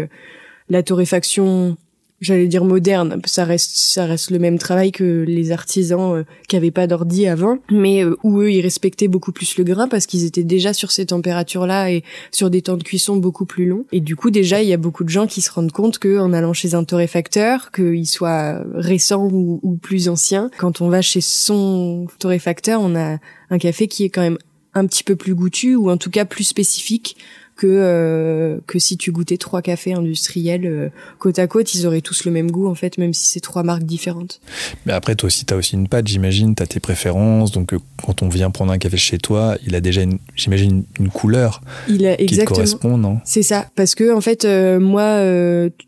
la 0.68 0.82
torréfaction 0.82 1.76
j'allais 2.20 2.48
dire 2.48 2.64
moderne, 2.64 3.20
ça 3.24 3.44
reste 3.44 3.76
ça 3.76 4.06
reste 4.06 4.30
le 4.30 4.38
même 4.38 4.58
travail 4.58 4.92
que 4.92 5.24
les 5.26 5.52
artisans 5.52 6.16
euh, 6.16 6.24
qui 6.48 6.56
avaient 6.56 6.70
pas 6.70 6.86
d'ordi 6.86 7.26
avant, 7.26 7.58
mais 7.70 8.04
euh, 8.04 8.16
où 8.24 8.40
eux 8.40 8.50
ils 8.50 8.60
respectaient 8.60 9.08
beaucoup 9.08 9.32
plus 9.32 9.56
le 9.56 9.64
grain 9.64 9.88
parce 9.88 10.06
qu'ils 10.06 10.24
étaient 10.24 10.44
déjà 10.44 10.72
sur 10.72 10.90
ces 10.90 11.06
températures-là 11.06 11.92
et 11.92 12.04
sur 12.32 12.50
des 12.50 12.62
temps 12.62 12.76
de 12.76 12.82
cuisson 12.82 13.16
beaucoup 13.16 13.46
plus 13.46 13.66
longs. 13.66 13.84
Et 13.92 14.00
du 14.00 14.16
coup 14.16 14.30
déjà 14.30 14.62
il 14.62 14.68
y 14.68 14.72
a 14.72 14.78
beaucoup 14.78 15.04
de 15.04 15.08
gens 15.08 15.26
qui 15.26 15.40
se 15.40 15.50
rendent 15.50 15.72
compte 15.72 15.98
que 15.98 16.18
en 16.18 16.32
allant 16.32 16.52
chez 16.52 16.74
un 16.74 16.84
torréfacteur, 16.84 17.70
qu'il 17.70 18.06
soit 18.06 18.62
récent 18.74 19.28
ou, 19.30 19.60
ou 19.62 19.76
plus 19.76 20.08
ancien, 20.08 20.50
quand 20.58 20.80
on 20.80 20.88
va 20.88 21.02
chez 21.02 21.20
son 21.20 22.06
torréfacteur, 22.18 22.80
on 22.82 22.96
a 22.96 23.18
un 23.50 23.58
café 23.58 23.86
qui 23.86 24.04
est 24.04 24.10
quand 24.10 24.22
même 24.22 24.38
un 24.74 24.86
petit 24.86 25.04
peu 25.04 25.16
plus 25.16 25.34
goûtu 25.34 25.76
ou 25.76 25.90
en 25.90 25.96
tout 25.96 26.10
cas 26.10 26.24
plus 26.24 26.44
spécifique 26.44 27.16
que 27.58 27.66
euh, 27.68 28.58
que 28.68 28.78
si 28.78 28.96
tu 28.96 29.10
goûtais 29.10 29.36
trois 29.36 29.62
cafés 29.62 29.92
industriels 29.92 30.64
euh, 30.64 30.88
côte 31.18 31.40
à 31.40 31.48
côte, 31.48 31.74
ils 31.74 31.88
auraient 31.88 32.00
tous 32.00 32.24
le 32.24 32.30
même 32.30 32.52
goût 32.52 32.68
en 32.68 32.76
fait, 32.76 32.98
même 32.98 33.12
si 33.12 33.26
c'est 33.28 33.40
trois 33.40 33.64
marques 33.64 33.82
différentes. 33.82 34.40
Mais 34.86 34.92
après, 34.92 35.16
toi 35.16 35.26
aussi, 35.26 35.44
tu 35.44 35.52
as 35.52 35.56
aussi 35.56 35.74
une 35.74 35.88
pâte, 35.88 36.06
j'imagine, 36.06 36.54
tu 36.54 36.62
as 36.62 36.66
tes 36.66 36.78
préférences. 36.78 37.50
Donc, 37.50 37.74
euh, 37.74 37.80
quand 38.02 38.22
on 38.22 38.28
vient 38.28 38.50
prendre 38.52 38.70
un 38.70 38.78
café 38.78 38.96
chez 38.96 39.18
toi, 39.18 39.56
il 39.66 39.74
a 39.74 39.80
déjà, 39.80 40.02
j'imagine, 40.36 40.84
une, 41.00 41.08
couleur 41.08 41.60
il 41.88 42.06
a, 42.06 42.16
qui 42.16 42.38
te 42.38 42.44
correspond, 42.44 42.96
non? 42.96 43.18
C'est 43.24 43.42
ça. 43.42 43.68
Parce 43.74 43.96
que, 43.96 44.14
en 44.14 44.20
fait, 44.20 44.44
moi, 44.44 45.18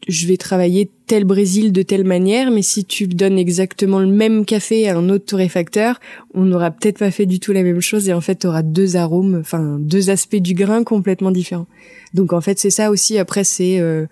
je 0.09 0.27
vais 0.27 0.37
travailler 0.37 0.91
tel 1.11 1.25
Brésil 1.25 1.73
de 1.73 1.83
telle 1.83 2.05
manière, 2.05 2.53
mais 2.53 2.63
si 2.63 2.85
tu 2.85 3.09
donnes 3.09 3.37
exactement 3.37 3.99
le 3.99 4.07
même 4.07 4.45
café 4.45 4.89
à 4.89 4.97
un 4.97 5.09
autre 5.09 5.25
torréfacteur, 5.25 5.99
on 6.35 6.43
n'aura 6.43 6.71
peut-être 6.71 6.99
pas 6.99 7.11
fait 7.11 7.27
du 7.27 7.41
tout 7.41 7.51
la 7.51 7.65
même 7.65 7.81
chose 7.81 8.09
et 8.09 8.13
en 8.13 8.21
fait, 8.21 8.37
tu 8.37 8.47
auras 8.47 8.63
deux 8.63 8.95
arômes, 8.95 9.39
enfin 9.41 9.79
deux 9.81 10.11
aspects 10.11 10.37
du 10.37 10.55
grain 10.55 10.85
complètement 10.85 11.33
différents. 11.33 11.67
Donc 12.15 12.33
en 12.33 12.41
fait, 12.41 12.61
c'est 12.61 12.71
ça 12.71 12.93
aussi. 12.93 13.19
Après, 13.19 13.43
c'est 13.43 13.81
euh, 13.81 14.07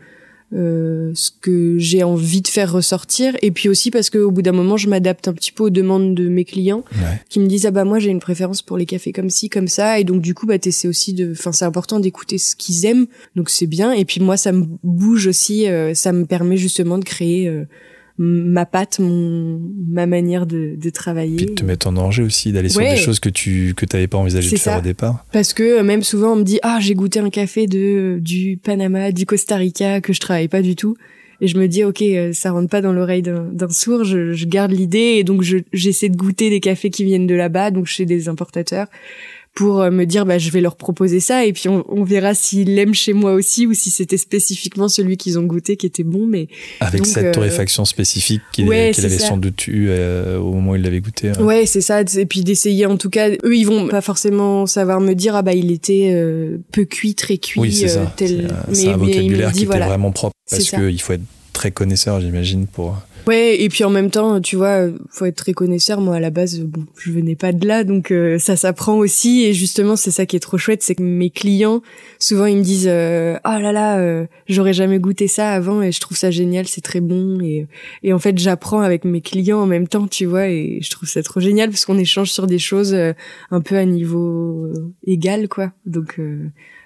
euh, 0.55 1.13
ce 1.15 1.31
que 1.31 1.79
j'ai 1.79 2.03
envie 2.03 2.41
de 2.41 2.49
faire 2.49 2.73
ressortir. 2.73 3.37
Et 3.43 3.51
puis 3.51 3.69
aussi 3.69 3.91
parce 3.91 4.09
qu'au 4.09 4.31
bout 4.31 4.43
d'un 4.43 4.53
moment 4.53 4.77
je 4.77 4.89
m'adapte 4.89 5.29
un 5.29 5.35
petit 5.35 5.53
peu 5.53 5.65
aux 5.65 5.71
demandes 5.71 6.15
de 6.15 6.29
mes 6.29 6.45
clients 6.45 6.85
qui 7.29 7.39
me 7.41 7.47
disent 7.47 7.67
ah 7.67 7.71
bah 7.71 7.85
moi 7.85 7.99
j'ai 7.99 8.11
une 8.11 8.21
préférence 8.21 8.63
pour 8.63 8.79
les 8.79 8.87
cafés 8.87 9.13
comme 9.13 9.29
ci 9.29 9.51
comme 9.51 9.69
ça. 9.69 10.01
Et 10.01 10.05
donc 10.05 10.23
du 10.23 10.35
coup 10.35 10.47
bah 10.47 10.59
t'essaies 10.59 10.89
aussi 10.89 11.13
de 11.13 11.33
enfin 11.33 11.53
c'est 11.53 11.67
important 11.67 12.01
d'écouter 12.01 12.39
ce 12.39 12.57
qu'ils 12.57 12.87
aiment. 12.87 13.07
Donc 13.37 13.51
c'est 13.51 13.67
bien. 13.67 13.93
Et 13.93 14.05
puis 14.05 14.21
moi 14.21 14.37
ça 14.37 14.53
me 14.53 14.67
bouge 14.83 15.27
aussi 15.27 15.69
euh, 15.69 15.93
ça 15.95 16.13
me 16.13 16.25
permet 16.25 16.57
justement 16.57 16.99
de 16.99 17.05
créer 17.05 17.49
euh, 17.49 17.65
ma 18.19 18.67
patte, 18.67 18.99
mon, 18.99 19.61
ma 19.89 20.07
manière 20.07 20.47
de, 20.47 20.75
de 20.77 20.91
travailler. 20.91 21.37
Puis 21.37 21.47
de 21.47 21.53
te 21.53 21.65
mettre 21.65 21.87
en 21.87 21.93
danger 21.93 22.23
aussi, 22.23 22.53
d'aller 22.53 22.69
sur 22.69 22.81
des 22.81 22.97
choses 22.97 23.21
que 23.21 23.29
tu 23.29 23.75
que 23.77 23.87
t'avais 23.87 24.09
pas 24.09 24.19
envisagé 24.19 24.51
de 24.51 24.57
faire 24.57 24.79
au 24.79 24.83
départ. 24.83 25.25
Parce 25.33 25.53
que 25.53 25.79
euh, 25.79 25.83
même 25.85 26.03
souvent 26.03 26.33
on 26.33 26.37
me 26.37 26.43
dit 26.43 26.59
ah 26.63 26.79
j'ai 26.81 26.95
goûté 26.95 27.21
un 27.21 27.31
café 27.31 27.67
de 27.67 28.19
du 28.21 28.59
Panama, 28.63 29.13
du 29.13 29.25
Costa 29.25 29.57
Rica 29.57 30.01
que 30.01 30.13
je 30.13 30.21
travaille 30.21 30.49
pas 30.49 30.63
du 30.63 30.75
tout. 30.75 30.97
Et 31.41 31.47
je 31.47 31.57
me 31.57 31.69
dis 31.69 31.85
ok 31.85 32.03
euh, 32.03 32.33
ça 32.33 32.51
rentre 32.51 32.69
pas 32.69 32.81
dans 32.81 32.93
l'oreille 32.93 33.23
d'un 33.23 33.69
sourd, 33.71 34.03
je, 34.03 34.33
je 34.33 34.47
garde 34.47 34.73
l'idée 34.73 35.17
et 35.19 35.25
donc 35.25 35.43
j'essaie 35.73 36.09
de 36.09 36.17
goûter 36.17 36.51
des 36.51 36.59
cafés 36.59 36.91
qui 36.91 37.05
viennent 37.05 37.29
de 37.29 37.35
là-bas, 37.37 37.71
donc 37.71 37.87
chez 37.87 38.05
des 38.05 38.29
importateurs 38.29 38.89
pour 39.55 39.81
euh, 39.81 39.91
me 39.91 40.05
dire 40.05 40.25
bah 40.25 40.39
je 40.39 40.51
vais 40.51 40.61
leur 40.61 40.77
proposer 40.77 41.21
ça 41.21 41.45
et 41.45 41.53
puis 41.53 41.69
on, 41.69 41.85
on 41.89 42.05
verra 42.05 42.35
s'ils 42.35 42.75
l'aiment 42.75 42.95
chez 42.95 43.13
moi 43.13 43.33
aussi 43.33 43.67
ou 43.67 43.75
si 43.75 43.91
c'était 43.91 44.17
spécifiquement 44.17 44.89
celui 44.89 45.17
qu'ils 45.17 45.39
ont 45.39 45.43
goûté 45.43 45.77
qui 45.77 45.87
était 45.87 46.05
bon 46.05 46.27
mais 46.27 46.49
avec 46.81 47.05
cette 47.07 47.25
euh, 47.25 47.33
torréfaction 47.33 47.85
spécifique 47.85 48.43
qu'il 48.53 48.73
avait 48.73 48.93
sans 48.93 49.37
doute 49.37 49.67
eu 49.67 49.87
euh, 49.89 50.39
au 50.39 50.53
moment 50.53 50.73
où 50.73 50.77
il 50.77 50.83
l'avait 50.83 51.01
goûté 51.01 51.31
hein. 51.31 51.43
ouais 51.43 51.67
c'est 51.67 51.81
ça 51.81 52.03
et 52.03 52.27
puis 52.27 52.45
d'essayer 52.45 52.87
en 52.87 52.97
tout 52.97 53.11
cas 53.11 53.31
eux 53.31 53.57
ils 53.57 53.65
vont 53.65 53.89
pas 53.89 54.01
forcément 54.01 54.67
savoir 54.67 55.01
me 55.01 55.15
dire 55.15 55.35
ah 55.35 55.43
bah 55.43 55.55
il 55.55 55.73
était 55.73 56.15
peu 56.73 56.85
cuit 56.85 57.15
très 57.15 57.39
cuit 57.39 57.61
oui, 57.61 57.73
c'est 57.73 57.89
ça. 57.89 58.15
c'est 58.73 58.89
un, 58.89 58.97
vocabulaire 58.97 59.53
qui 59.53 59.65
était 59.65 59.79
vraiment 59.79 60.13
propre 60.13 60.35
parce 60.49 60.71
qu'il 60.71 61.01
faut 61.01 61.15
être 61.15 61.23
très 61.53 61.71
connaisseur 61.73 62.21
j'imagine 62.21 62.67
pour 62.67 62.97
Ouais, 63.29 63.61
et 63.61 63.69
puis 63.69 63.85
en 63.85 63.91
même 63.91 64.11
temps, 64.11 64.41
tu 64.41 64.57
vois, 64.57 64.87
faut 65.11 65.27
être 65.27 65.37
très 65.37 65.53
connaisseur. 65.53 66.01
Moi, 66.01 66.17
à 66.17 66.21
la 66.21 66.31
base, 66.31 66.61
bon, 66.61 66.87
je 66.97 67.13
venais 67.13 67.37
pas 67.37 67.53
de 67.53 67.67
là, 67.67 67.85
donc 67.85 68.11
euh, 68.11 68.39
ça 68.39 68.57
s'apprend 68.57 68.97
aussi. 68.97 69.45
Et 69.45 69.53
justement, 69.53 69.97
c'est 69.97 70.11
ça 70.11 70.25
qui 70.25 70.35
est 70.35 70.41
trop 70.41 70.57
chouette, 70.57 70.83
c'est 70.83 70.95
que 70.95 71.03
mes 71.03 71.29
clients, 71.29 71.83
souvent, 72.19 72.47
ils 72.47 72.57
me 72.57 72.63
disent, 72.63 72.89
euh, 72.89 73.37
oh 73.45 73.61
là 73.61 73.71
là, 73.71 73.99
euh, 73.99 74.25
j'aurais 74.49 74.73
jamais 74.73 74.99
goûté 74.99 75.29
ça 75.29 75.53
avant, 75.53 75.83
et 75.83 75.93
je 75.93 76.01
trouve 76.01 76.17
ça 76.17 76.31
génial, 76.31 76.67
c'est 76.69 76.81
très 76.81 77.01
bon. 77.01 77.39
Et, 77.43 77.67
et 78.03 78.15
en 78.15 78.19
fait, 78.19 78.39
j'apprends 78.39 78.81
avec 78.81 79.05
mes 79.05 79.21
clients 79.21 79.61
en 79.61 79.67
même 79.67 79.89
temps, 79.89 80.07
tu 80.07 80.25
vois, 80.25 80.49
et 80.49 80.79
je 80.81 80.89
trouve 80.89 81.07
ça 81.07 81.23
trop 81.23 81.41
génial 81.41 81.69
parce 81.69 81.85
qu'on 81.85 81.99
échange 81.99 82.31
sur 82.31 82.47
des 82.47 82.59
choses 82.59 82.97
un 83.51 83.61
peu 83.61 83.77
à 83.77 83.85
niveau 83.85 84.73
égal, 85.07 85.51
quoi. 85.51 85.71
Donc 85.85 86.19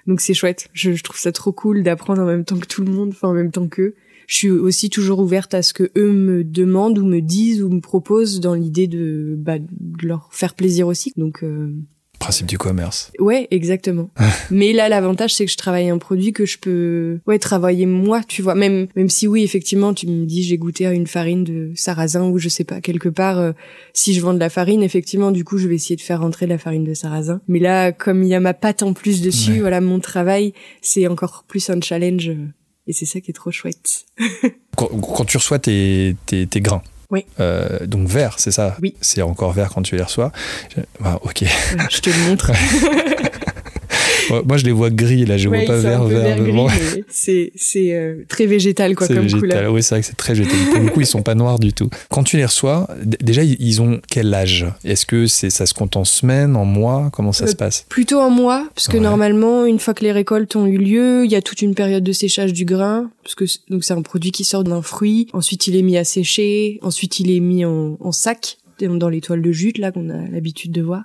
donc 0.07 0.19
c'est 0.19 0.33
chouette. 0.33 0.67
Je, 0.73 0.91
je 0.91 1.03
trouve 1.03 1.17
ça 1.17 1.31
trop 1.31 1.53
cool 1.53 1.83
d'apprendre 1.83 2.21
en 2.21 2.25
même 2.25 2.43
temps 2.43 2.57
que 2.57 2.67
tout 2.67 2.83
le 2.83 2.91
monde, 2.91 3.11
enfin 3.11 3.29
en 3.29 3.33
même 3.33 3.51
temps 3.51 3.69
qu'eux 3.69 3.95
je 4.27 4.35
suis 4.35 4.49
aussi 4.49 4.89
toujours 4.89 5.19
ouverte 5.19 5.53
à 5.53 5.61
ce 5.61 5.73
que 5.73 5.91
eux 5.97 6.11
me 6.11 6.43
demandent 6.43 6.99
ou 6.99 7.05
me 7.05 7.19
disent 7.19 7.61
ou 7.63 7.69
me 7.69 7.81
proposent 7.81 8.39
dans 8.39 8.53
l'idée 8.53 8.87
de, 8.87 9.35
bah, 9.37 9.59
de 9.59 10.07
leur 10.07 10.29
faire 10.31 10.53
plaisir 10.53 10.87
aussi. 10.87 11.13
Donc 11.17 11.43
euh, 11.43 11.73
Principe 12.19 12.47
du 12.47 12.57
commerce. 12.57 13.11
Ouais, 13.19 13.49
exactement. 13.51 14.09
Mais 14.49 14.71
là, 14.71 14.87
l'avantage, 14.87 15.33
c'est 15.33 15.45
que 15.45 15.51
je 15.51 15.57
travaille 15.57 15.89
un 15.89 15.97
produit 15.97 16.31
que 16.31 16.45
je 16.45 16.57
peux, 16.57 17.19
ouais, 17.27 17.37
travailler 17.37 17.85
moi, 17.85 18.21
tu 18.25 18.41
vois. 18.41 18.55
Même, 18.55 18.87
même 18.95 19.09
si 19.09 19.27
oui, 19.27 19.43
effectivement, 19.43 19.93
tu 19.93 20.07
me 20.07 20.25
dis, 20.25 20.41
j'ai 20.41 20.57
goûté 20.57 20.85
à 20.85 20.93
une 20.93 21.05
farine 21.05 21.43
de 21.43 21.73
sarrasin 21.75 22.29
ou 22.29 22.37
je 22.37 22.47
sais 22.47 22.63
pas, 22.63 22.79
quelque 22.79 23.09
part, 23.09 23.39
euh, 23.39 23.51
si 23.91 24.13
je 24.13 24.21
vends 24.21 24.33
de 24.33 24.39
la 24.39 24.49
farine, 24.49 24.83
effectivement, 24.83 25.31
du 25.31 25.43
coup, 25.43 25.57
je 25.57 25.67
vais 25.67 25.75
essayer 25.75 25.97
de 25.97 26.01
faire 26.01 26.21
rentrer 26.21 26.45
de 26.45 26.51
la 26.51 26.57
farine 26.57 26.85
de 26.85 26.93
sarrasin. 26.93 27.41
Mais 27.49 27.59
là, 27.59 27.91
comme 27.91 28.23
il 28.23 28.29
y 28.29 28.35
a 28.35 28.39
ma 28.39 28.53
pâte 28.53 28.83
en 28.83 28.93
plus 28.93 29.21
dessus, 29.21 29.59
voilà, 29.59 29.81
mon 29.81 29.99
travail, 29.99 30.53
c'est 30.81 31.07
encore 31.07 31.43
plus 31.45 31.69
un 31.69 31.81
challenge. 31.81 32.29
euh, 32.29 32.47
Et 32.87 32.93
c'est 32.93 33.05
ça 33.05 33.19
qui 33.21 33.31
est 33.31 33.33
trop 33.33 33.51
chouette. 33.51 34.05
Quand, 34.75 34.87
quand 34.87 35.25
tu 35.25 35.37
reçois 35.37 35.59
tes, 35.59 36.15
tes, 36.25 36.47
tes 36.47 36.59
grains, 36.59 36.81
Oui. 37.11 37.25
euh, 37.39 37.85
donc 37.85 38.07
vert, 38.07 38.35
c'est 38.39 38.51
ça? 38.51 38.75
Oui. 38.81 38.95
C'est 39.01 39.21
encore 39.21 39.51
vert 39.53 39.69
quand 39.69 39.83
tu 39.83 39.95
les 39.95 40.01
reçois. 40.01 40.31
Bah, 40.99 41.19
ok. 41.21 41.41
Ouais, 41.41 41.47
je 41.91 41.99
te 41.99 42.09
le 42.09 42.17
montre. 42.27 42.51
Moi, 44.29 44.57
je 44.57 44.65
les 44.65 44.71
vois 44.71 44.89
gris, 44.89 45.25
là, 45.25 45.37
je 45.37 45.49
Ouais, 45.49 45.65
vois 45.65 45.75
pas 45.75 45.79
vert, 45.81 46.03
vert. 46.05 46.37
c'est 47.09 47.51
euh, 47.77 48.23
très 48.27 48.45
végétal 48.45 48.95
quoi 48.95 49.07
c'est 49.07 49.13
comme 49.13 49.23
végétal. 49.23 49.39
couleur. 49.41 49.73
Oui, 49.73 49.83
c'est 49.83 49.95
vrai 49.95 50.01
que 50.01 50.07
c'est 50.07 50.15
très 50.17 50.33
végétal. 50.33 50.57
Pour 50.71 50.81
le 50.81 50.89
coup, 50.89 51.01
ils 51.01 51.05
sont 51.07 51.21
pas 51.23 51.35
noirs 51.35 51.59
du 51.59 51.73
tout. 51.73 51.89
Quand 52.09 52.23
tu 52.23 52.37
les 52.37 52.45
reçois, 52.45 52.87
déjà, 53.03 53.43
ils- 53.43 53.81
ont 53.81 53.99
quel 54.07 54.31
âge? 54.33 54.67
Est-ce 54.83 55.05
que 55.07 55.25
c'est 55.25 55.49
ça 55.49 55.65
se 55.65 55.73
compte 55.73 55.95
en 55.97 56.03
semaines, 56.05 56.55
en 56.55 56.63
mois? 56.65 57.09
Comment 57.11 57.31
ça 57.33 57.45
Euh, 57.45 57.47
se 57.47 57.55
passe? 57.55 57.85
Plutôt 57.89 58.19
en 58.19 58.29
mois, 58.29 58.67
parce 58.75 58.87
que 58.87 58.97
Ouais. 58.97 59.03
normalement, 59.03 59.65
une 59.65 59.79
fois 59.79 59.93
que 59.95 60.03
les 60.03 60.11
récoltes 60.11 60.55
ont 60.55 60.67
eu 60.67 60.77
lieu, 60.77 61.25
il 61.25 61.31
y 61.31 61.35
a 61.35 61.41
toute 61.41 61.61
une 61.63 61.73
période 61.73 62.03
de 62.03 62.11
séchage 62.11 62.53
du 62.53 62.65
grain, 62.65 63.09
parce 63.23 63.33
que 63.35 63.45
c'est- 63.47 63.59
donc 63.69 63.83
c'est 63.83 63.93
un 63.93 64.01
produit 64.03 64.31
qui 64.31 64.43
sort 64.43 64.63
d'un 64.63 64.81
fruit. 64.83 65.27
Ensuite, 65.33 65.65
il 65.67 65.75
est 65.75 65.81
mis 65.81 65.97
à 65.97 66.03
sécher. 66.03 66.79
Ensuite, 66.83 67.19
il 67.19 67.31
est 67.35 67.39
mis 67.39 67.65
en, 67.65 67.97
en 67.99 68.11
sac 68.11 68.57
dans 68.81 69.09
les 69.09 69.21
toiles 69.21 69.41
de 69.41 69.51
jute 69.51 69.77
là 69.77 69.91
qu'on 69.91 70.09
a 70.09 70.27
l'habitude 70.29 70.71
de 70.71 70.81
voir. 70.81 71.03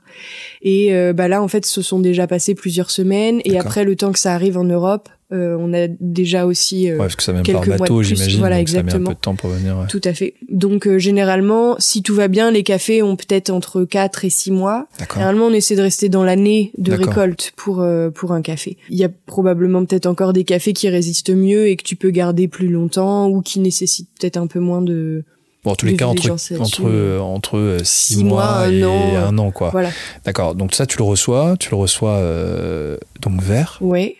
Et 0.62 0.94
euh, 0.94 1.12
bah 1.12 1.28
là, 1.28 1.42
en 1.42 1.48
fait, 1.48 1.66
ce 1.66 1.83
sont 1.83 2.00
déjà 2.00 2.26
passées 2.26 2.54
plusieurs 2.54 2.90
semaines. 2.90 3.40
Et 3.44 3.59
après, 3.59 3.85
le 3.85 3.96
temps 3.96 4.12
que 4.12 4.18
ça 4.18 4.35
arrive 4.35 4.59
en 4.59 4.64
Europe, 4.64 5.09
euh, 5.31 5.57
on 5.61 5.74
a 5.74 5.88
déjà 6.00 6.46
aussi 6.46 6.88
euh, 6.88 6.92
Ouais, 6.92 6.98
parce 7.00 7.16
que 7.16 7.22
ça 7.22 7.33
vient 7.33 7.42
par 7.42 7.62
quelques 7.62 7.66
mois 7.66 7.76
de 7.76 7.81
bateau, 7.81 8.02
j'imagine. 8.02 8.38
voilà, 8.38 8.59
donc 8.59 8.68
ça 8.68 8.74
met 8.74 8.78
un 8.78 8.83
exactement. 8.83 9.11
peu 9.11 9.14
de 9.14 9.20
temps 9.20 9.35
pour 9.35 9.50
venir. 9.50 9.76
ouais. 9.76 9.87
Tout 9.87 10.00
à 10.04 10.14
fait. 10.14 10.35
Donc 10.50 10.87
euh, 10.87 10.98
généralement, 10.98 11.76
si 11.78 12.02
tout 12.02 12.14
va 12.14 12.28
bien, 12.28 12.50
les 12.50 12.62
cafés 12.62 13.02
ont 13.02 13.14
peut-être 13.14 13.50
entre 13.50 13.85
4 13.85 14.24
et 14.24 14.31
6 14.31 14.52
mois. 14.52 14.87
Généralement, 15.12 15.46
on 15.46 15.52
essaie 15.52 15.76
de 15.76 15.83
rester 15.83 16.09
dans 16.09 16.24
l'année 16.24 16.72
de 16.78 16.92
récolte 16.94 17.52
pour 17.57 17.83
euh, 17.83 18.09
pour 18.09 18.33
un 18.33 18.40
café. 18.40 18.78
Il 18.88 18.96
y 18.96 19.04
a 19.04 19.11
probablement 19.26 19.85
peut-être 19.85 20.07
encore 20.07 20.33
des 20.33 20.44
cafés 20.44 20.72
qui 20.72 20.88
résistent 20.88 21.35
mieux 21.35 21.68
et 21.68 21.76
que 21.76 21.85
tu 21.85 21.96
peux 21.96 22.11
garder 22.11 22.48
plus 22.48 22.68
longtemps 22.68 23.28
ou 23.28 23.42
qui 23.42 23.61
nécessitent 23.61 24.09
peut-être 24.18 24.38
un 24.38 24.46
peu 24.46 24.61
moins 24.61 24.81
de 24.81 25.24
Bon, 25.64 25.73
en 25.73 25.75
tous 25.75 25.87
les 25.87 25.97
cas, 25.97 26.07
entre, 26.07 26.31
entre, 26.61 26.83
euh, 26.88 27.18
entre 27.18 27.79
6 27.83 28.14
Six 28.14 28.25
mois, 28.25 28.44
mois, 28.44 28.57
un 28.61 28.71
et 28.71 28.85
an, 28.85 29.14
euh, 29.14 29.27
un 29.29 29.38
an, 29.38 29.51
quoi. 29.51 29.71
voilà. 29.71 29.90
D'accord. 30.25 30.55
Donc 30.55 30.75
ça, 30.75 30.87
tu 30.87 30.99
le 30.99 31.05
reçois, 31.05 31.57
tu 31.59 31.71
le 31.71 31.77
reçois 31.77 32.12
euh, 32.12 32.97
donc 33.23 33.42
vert. 33.42 33.79
Ouais. 33.81 34.16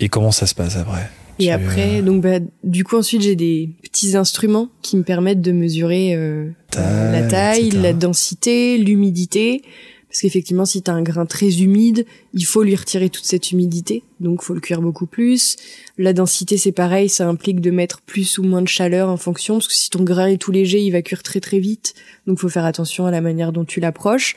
Et 0.00 0.08
comment 0.08 0.32
ça 0.32 0.46
se 0.46 0.54
passe 0.54 0.76
après? 0.76 1.10
Et 1.38 1.44
Tu, 1.44 1.50
après, 1.50 1.98
euh, 1.98 2.02
donc 2.02 2.22
bah, 2.22 2.38
du 2.64 2.84
coup 2.84 2.96
ensuite 2.96 3.22
j'ai 3.22 3.34
des 3.36 3.70
petits 3.82 4.16
instruments 4.16 4.68
qui 4.82 4.96
me 4.96 5.02
permettent 5.02 5.40
de 5.40 5.52
mesurer 5.52 6.14
euh, 6.14 6.48
la 6.76 7.22
taille, 7.22 7.68
etc. 7.68 7.82
la 7.82 7.92
densité, 7.92 8.76
l'humidité. 8.78 9.62
Parce 10.10 10.22
qu'effectivement, 10.22 10.66
si 10.66 10.82
t'as 10.82 10.92
un 10.92 11.02
grain 11.02 11.24
très 11.24 11.62
humide, 11.62 12.04
il 12.34 12.44
faut 12.44 12.64
lui 12.64 12.74
retirer 12.74 13.10
toute 13.10 13.24
cette 13.24 13.52
humidité. 13.52 14.02
Donc, 14.18 14.42
faut 14.42 14.54
le 14.54 14.60
cuire 14.60 14.82
beaucoup 14.82 15.06
plus. 15.06 15.56
La 15.98 16.12
densité, 16.12 16.56
c'est 16.56 16.72
pareil, 16.72 17.08
ça 17.08 17.28
implique 17.28 17.60
de 17.60 17.70
mettre 17.70 18.00
plus 18.00 18.38
ou 18.38 18.42
moins 18.42 18.60
de 18.60 18.66
chaleur 18.66 19.08
en 19.08 19.16
fonction. 19.16 19.54
Parce 19.54 19.68
que 19.68 19.74
si 19.74 19.88
ton 19.88 20.02
grain 20.02 20.26
est 20.26 20.36
tout 20.36 20.50
léger, 20.50 20.80
il 20.80 20.90
va 20.90 21.02
cuire 21.02 21.22
très 21.22 21.38
très 21.38 21.60
vite. 21.60 21.94
Donc, 22.26 22.40
faut 22.40 22.48
faire 22.48 22.64
attention 22.64 23.06
à 23.06 23.12
la 23.12 23.20
manière 23.20 23.52
dont 23.52 23.64
tu 23.64 23.78
l'approches. 23.78 24.34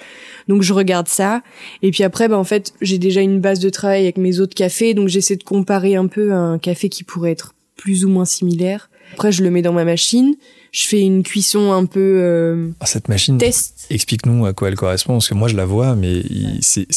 Donc, 0.48 0.62
je 0.62 0.74
regarde 0.74 1.08
ça. 1.08 1.42
Et 1.82 1.90
puis 1.90 2.04
après, 2.04 2.28
bah, 2.28 2.38
en 2.38 2.44
fait, 2.44 2.74
j'ai 2.82 3.00
déjà 3.00 3.22
une 3.22 3.40
base 3.40 3.60
de 3.60 3.70
travail 3.70 4.04
avec 4.04 4.18
mes 4.18 4.40
autres 4.40 4.56
cafés. 4.56 4.94
Donc, 4.94 5.08
j'essaie 5.08 5.38
de 5.38 5.44
comparer 5.44 5.96
un 5.96 6.06
peu 6.06 6.34
à 6.34 6.38
un 6.38 6.60
café 6.60 6.88
qui 6.88 7.04
pourrait 7.04 7.32
être 7.32 7.56
plus 7.76 8.06
ou 8.06 8.10
moins 8.10 8.26
similaire. 8.26 8.92
Après, 9.14 9.32
je 9.32 9.44
le 9.44 9.52
mets 9.52 9.62
dans 9.62 9.74
ma 9.74 9.84
machine. 9.86 10.36
Je 10.72 10.88
fais 10.88 11.02
une 11.02 11.22
cuisson 11.22 11.72
un 11.72 11.86
peu 11.86 12.00
euh, 12.00 12.70
Ah, 12.80 12.88
cette 12.88 13.08
machine, 13.10 13.38
test. 13.38 13.86
explique-nous 13.92 14.46
à 14.48 14.54
quoi 14.54 14.70
elle 14.70 14.76
correspond, 14.76 15.14
parce 15.14 15.28
que 15.30 15.36
moi 15.36 15.48
je 15.48 15.56
la 15.56 15.66
vois, 15.66 15.96
mais 15.96 16.24
c'est, 16.62 16.88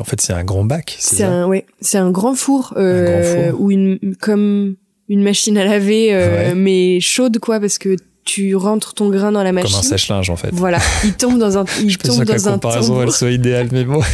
en 0.00 0.04
fait, 0.04 0.20
c'est 0.20 0.32
un 0.32 0.42
grand 0.42 0.64
bac. 0.64 0.96
C'est 0.98 1.22
un 1.22 1.46
ouais, 1.46 1.64
c'est 1.80 1.98
un 1.98 2.10
grand 2.10 2.34
four, 2.34 2.74
euh, 2.76 3.06
Un 3.06 3.10
grand 3.44 3.50
four. 3.52 3.60
ou 3.60 3.70
une 3.70 3.98
comme 4.20 4.74
une 5.08 5.22
machine 5.22 5.56
à 5.58 5.64
laver, 5.64 6.12
euh, 6.12 6.48
Ouais. 6.50 6.54
mais 6.56 6.98
chaude 7.00 7.38
quoi, 7.38 7.60
parce 7.60 7.78
que 7.78 7.94
tu 8.24 8.54
rentres 8.54 8.94
ton 8.94 9.08
grain 9.08 9.32
dans 9.32 9.42
la 9.42 9.52
machine. 9.52 9.70
Comme 9.70 9.80
un 9.80 9.82
sèche-linge, 9.82 10.30
en 10.30 10.36
fait. 10.36 10.50
Voilà, 10.52 10.78
il 11.04 11.14
tombe 11.14 11.38
dans 11.38 11.58
un, 11.58 11.64
il 11.82 11.90
Je 11.90 11.98
pas 11.98 12.08
tombe 12.08 12.24
que 12.24 12.28
la 12.28 12.36
dans 12.38 12.48
un 12.48 12.52
comparaison 12.52 13.02
elle 13.02 13.10
soit 13.10 13.30
idéale, 13.30 13.68
mais 13.72 13.84
bon. 13.84 14.00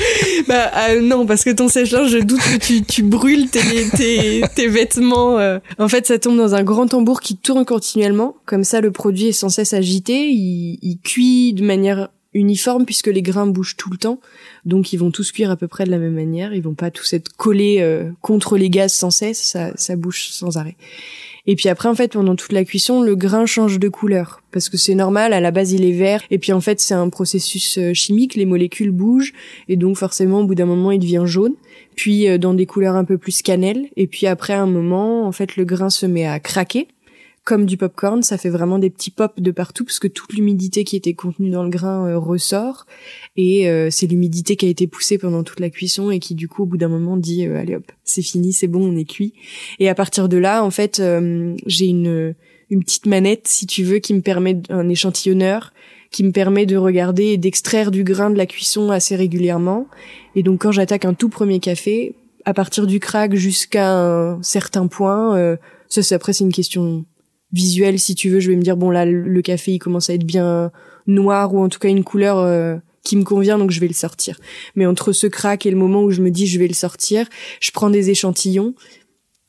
Bah 0.48 0.70
euh, 0.90 1.00
non, 1.00 1.26
parce 1.26 1.42
que 1.42 1.50
ton 1.50 1.66
sèche-linge, 1.66 2.08
je 2.08 2.18
doute 2.18 2.38
que 2.40 2.58
tu, 2.58 2.82
tu 2.84 3.02
brûles 3.02 3.48
tes, 3.50 3.60
tes, 3.96 4.42
tes 4.54 4.68
vêtements. 4.68 5.40
euh. 5.40 5.58
En 5.78 5.88
fait, 5.88 6.06
ça 6.06 6.20
tombe 6.20 6.36
dans 6.36 6.54
un 6.54 6.62
grand 6.62 6.86
tambour 6.86 7.20
qui 7.20 7.36
tourne 7.36 7.64
continuellement. 7.64 8.36
Comme 8.46 8.62
ça, 8.62 8.80
le 8.80 8.92
produit 8.92 9.28
est 9.28 9.32
sans 9.32 9.48
cesse 9.48 9.72
agité. 9.72 10.28
Il, 10.28 10.78
il 10.82 10.98
cuit 11.02 11.52
de 11.52 11.64
manière 11.64 12.10
uniforme 12.32 12.84
puisque 12.84 13.08
les 13.08 13.22
grains 13.22 13.48
bougent 13.48 13.76
tout 13.76 13.90
le 13.90 13.96
temps. 13.96 14.20
Donc, 14.64 14.92
ils 14.92 14.98
vont 14.98 15.10
tous 15.10 15.32
cuire 15.32 15.50
à 15.50 15.56
peu 15.56 15.66
près 15.66 15.84
de 15.84 15.90
la 15.90 15.98
même 15.98 16.14
manière. 16.14 16.54
Ils 16.54 16.62
vont 16.62 16.74
pas 16.74 16.92
tous 16.92 17.12
être 17.12 17.34
collés 17.36 17.78
euh, 17.80 18.08
contre 18.20 18.56
les 18.56 18.70
gaz 18.70 18.92
sans 18.92 19.10
cesse. 19.10 19.42
Ça, 19.42 19.72
ça 19.74 19.96
bouge 19.96 20.28
sans 20.30 20.58
arrêt. 20.58 20.76
Et 21.46 21.54
puis 21.56 21.68
après, 21.68 21.88
en 21.88 21.94
fait, 21.94 22.12
pendant 22.12 22.34
toute 22.36 22.52
la 22.52 22.64
cuisson, 22.64 23.02
le 23.02 23.14
grain 23.14 23.46
change 23.46 23.78
de 23.78 23.88
couleur. 23.88 24.42
Parce 24.50 24.68
que 24.68 24.76
c'est 24.76 24.94
normal, 24.94 25.32
à 25.32 25.40
la 25.40 25.50
base, 25.50 25.72
il 25.72 25.84
est 25.84 25.92
vert. 25.92 26.22
Et 26.30 26.38
puis 26.38 26.52
en 26.52 26.60
fait, 26.60 26.80
c'est 26.80 26.94
un 26.94 27.08
processus 27.08 27.78
euh, 27.78 27.92
chimique, 27.94 28.34
les 28.34 28.46
molécules 28.46 28.90
bougent. 28.90 29.32
Et 29.68 29.76
donc 29.76 29.96
forcément, 29.96 30.40
au 30.40 30.44
bout 30.44 30.54
d'un 30.54 30.66
moment, 30.66 30.90
il 30.90 30.98
devient 30.98 31.22
jaune. 31.24 31.54
Puis 31.94 32.28
euh, 32.28 32.38
dans 32.38 32.54
des 32.54 32.66
couleurs 32.66 32.96
un 32.96 33.04
peu 33.04 33.18
plus 33.18 33.42
cannelle. 33.42 33.86
Et 33.96 34.06
puis 34.06 34.26
après 34.26 34.54
un 34.54 34.66
moment, 34.66 35.26
en 35.26 35.32
fait, 35.32 35.56
le 35.56 35.64
grain 35.64 35.90
se 35.90 36.06
met 36.06 36.26
à 36.26 36.40
craquer. 36.40 36.88
Comme 37.46 37.64
du 37.64 37.76
popcorn, 37.76 38.22
ça 38.22 38.36
fait 38.38 38.50
vraiment 38.50 38.80
des 38.80 38.90
petits 38.90 39.12
pops 39.12 39.40
de 39.40 39.50
partout 39.52 39.84
parce 39.84 40.00
que 40.00 40.08
toute 40.08 40.32
l'humidité 40.32 40.82
qui 40.82 40.96
était 40.96 41.14
contenue 41.14 41.48
dans 41.48 41.62
le 41.62 41.70
grain 41.70 42.08
euh, 42.08 42.18
ressort. 42.18 42.86
Et 43.36 43.70
euh, 43.70 43.88
c'est 43.88 44.08
l'humidité 44.08 44.56
qui 44.56 44.66
a 44.66 44.68
été 44.68 44.88
poussée 44.88 45.16
pendant 45.16 45.44
toute 45.44 45.60
la 45.60 45.70
cuisson 45.70 46.10
et 46.10 46.18
qui 46.18 46.34
du 46.34 46.48
coup, 46.48 46.64
au 46.64 46.66
bout 46.66 46.76
d'un 46.76 46.88
moment, 46.88 47.16
dit 47.16 47.46
euh, 47.46 47.56
allez 47.56 47.76
hop, 47.76 47.90
c'est 48.02 48.20
fini, 48.20 48.52
c'est 48.52 48.66
bon, 48.66 48.84
on 48.84 48.96
est 48.96 49.04
cuit. 49.04 49.32
Et 49.78 49.88
à 49.88 49.94
partir 49.94 50.28
de 50.28 50.36
là, 50.36 50.64
en 50.64 50.70
fait, 50.70 50.98
euh, 50.98 51.54
j'ai 51.66 51.86
une 51.86 52.34
une 52.70 52.82
petite 52.82 53.06
manette, 53.06 53.46
si 53.46 53.66
tu 53.66 53.84
veux, 53.84 53.98
qui 53.98 54.12
me 54.12 54.20
permet 54.20 54.60
un 54.70 54.88
échantillonneur, 54.88 55.72
qui 56.10 56.24
me 56.24 56.32
permet 56.32 56.66
de 56.66 56.76
regarder 56.76 57.26
et 57.26 57.36
d'extraire 57.36 57.90
du 57.90 58.04
grain 58.04 58.30
de 58.30 58.36
la 58.36 58.46
cuisson 58.46 58.90
assez 58.90 59.14
régulièrement. 59.16 59.86
Et 60.34 60.42
donc, 60.42 60.62
quand 60.62 60.72
j'attaque 60.72 61.04
un 61.04 61.14
tout 61.14 61.28
premier 61.28 61.60
café, 61.60 62.14
à 62.44 62.54
partir 62.54 62.86
du 62.86 63.00
crack 63.00 63.34
jusqu'à 63.34 63.92
un 63.92 64.42
certain 64.42 64.86
point, 64.86 65.36
euh, 65.36 65.56
ça, 65.88 66.02
c'est 66.02 66.14
après, 66.14 66.32
c'est 66.32 66.44
une 66.44 66.52
question 66.52 67.04
visuelle, 67.56 67.98
si 67.98 68.14
tu 68.14 68.28
veux. 68.28 68.40
Je 68.40 68.50
vais 68.50 68.56
me 68.56 68.62
dire, 68.62 68.76
bon, 68.76 68.90
là, 68.90 69.04
le 69.04 69.42
café, 69.42 69.72
il 69.72 69.78
commence 69.78 70.10
à 70.10 70.14
être 70.14 70.24
bien 70.24 70.70
noir 71.06 71.54
ou 71.54 71.60
en 71.60 71.68
tout 71.68 71.78
cas 71.78 71.88
une 71.88 72.04
couleur 72.04 72.38
euh, 72.38 72.76
qui 73.02 73.16
me 73.16 73.24
convient, 73.24 73.58
donc 73.58 73.70
je 73.70 73.80
vais 73.80 73.88
le 73.88 73.94
sortir. 73.94 74.38
Mais 74.74 74.86
entre 74.86 75.12
ce 75.12 75.26
crack 75.26 75.66
et 75.66 75.70
le 75.70 75.76
moment 75.76 76.02
où 76.02 76.10
je 76.10 76.20
me 76.20 76.30
dis, 76.30 76.46
je 76.46 76.58
vais 76.58 76.68
le 76.68 76.74
sortir, 76.74 77.26
je 77.60 77.70
prends 77.70 77.90
des 77.90 78.10
échantillons 78.10 78.74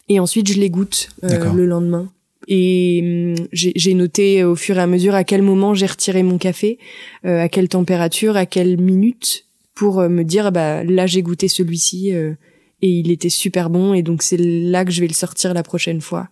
et 0.10 0.20
ensuite 0.20 0.48
je 0.52 0.60
les 0.60 0.70
goûte 0.70 1.10
euh, 1.24 1.54
le 1.54 1.66
lendemain. 1.66 2.12
Et 2.48 3.36
hum, 3.38 3.48
j'ai 3.52 3.74
j'ai 3.76 3.94
noté 3.94 4.44
au 4.44 4.56
fur 4.56 4.78
et 4.78 4.82
à 4.82 4.88
mesure 4.88 5.16
à 5.16 5.24
quel 5.24 5.42
moment 5.42 5.74
j'ai 5.74 5.88
retiré 5.88 6.24
mon 6.24 6.38
café, 6.38 6.78
euh, 7.26 7.42
à 7.42 7.50
quelle 7.50 7.68
température, 7.68 8.38
à 8.38 8.46
quelle 8.46 8.80
minute, 8.80 9.46
pour 9.74 10.00
euh, 10.00 10.08
me 10.08 10.24
dire 10.24 10.52
bah 10.52 10.84
là 10.84 11.08
j'ai 11.08 11.22
goûté 11.22 11.48
celui-ci 11.48 12.14
euh, 12.14 12.34
et 12.82 12.90
il 12.90 13.12
était 13.12 13.30
super 13.30 13.70
bon 13.70 13.94
et 13.94 14.02
donc 14.02 14.22
c'est 14.22 14.38
là 14.38 14.86
que 14.86 14.92
je 14.92 15.02
vais 15.02 15.08
le 15.08 15.14
sortir 15.14 15.54
la 15.54 15.64
prochaine 15.64 16.00
fois. 16.00 16.30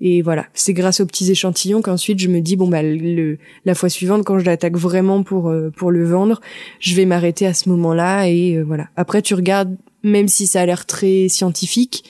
Et 0.00 0.22
voilà, 0.22 0.46
c'est 0.54 0.74
grâce 0.74 1.00
aux 1.00 1.06
petits 1.06 1.30
échantillons 1.30 1.82
qu'ensuite 1.82 2.20
je 2.20 2.28
me 2.28 2.40
dis 2.40 2.56
bon 2.56 2.68
bah 2.68 2.82
le 2.82 3.38
la 3.64 3.74
fois 3.74 3.88
suivante 3.88 4.24
quand 4.24 4.38
je 4.38 4.44
l'attaque 4.44 4.76
vraiment 4.76 5.22
pour 5.22 5.48
euh, 5.48 5.70
pour 5.70 5.90
le 5.90 6.04
vendre, 6.04 6.40
je 6.78 6.94
vais 6.94 7.04
m'arrêter 7.04 7.46
à 7.46 7.54
ce 7.54 7.68
moment-là 7.68 8.28
et 8.28 8.56
euh, 8.56 8.62
voilà. 8.62 8.88
Après 8.96 9.22
tu 9.22 9.34
regardes 9.34 9.76
même 10.04 10.28
si 10.28 10.46
ça 10.46 10.60
a 10.60 10.66
l'air 10.66 10.86
très 10.86 11.28
scientifique, 11.28 12.04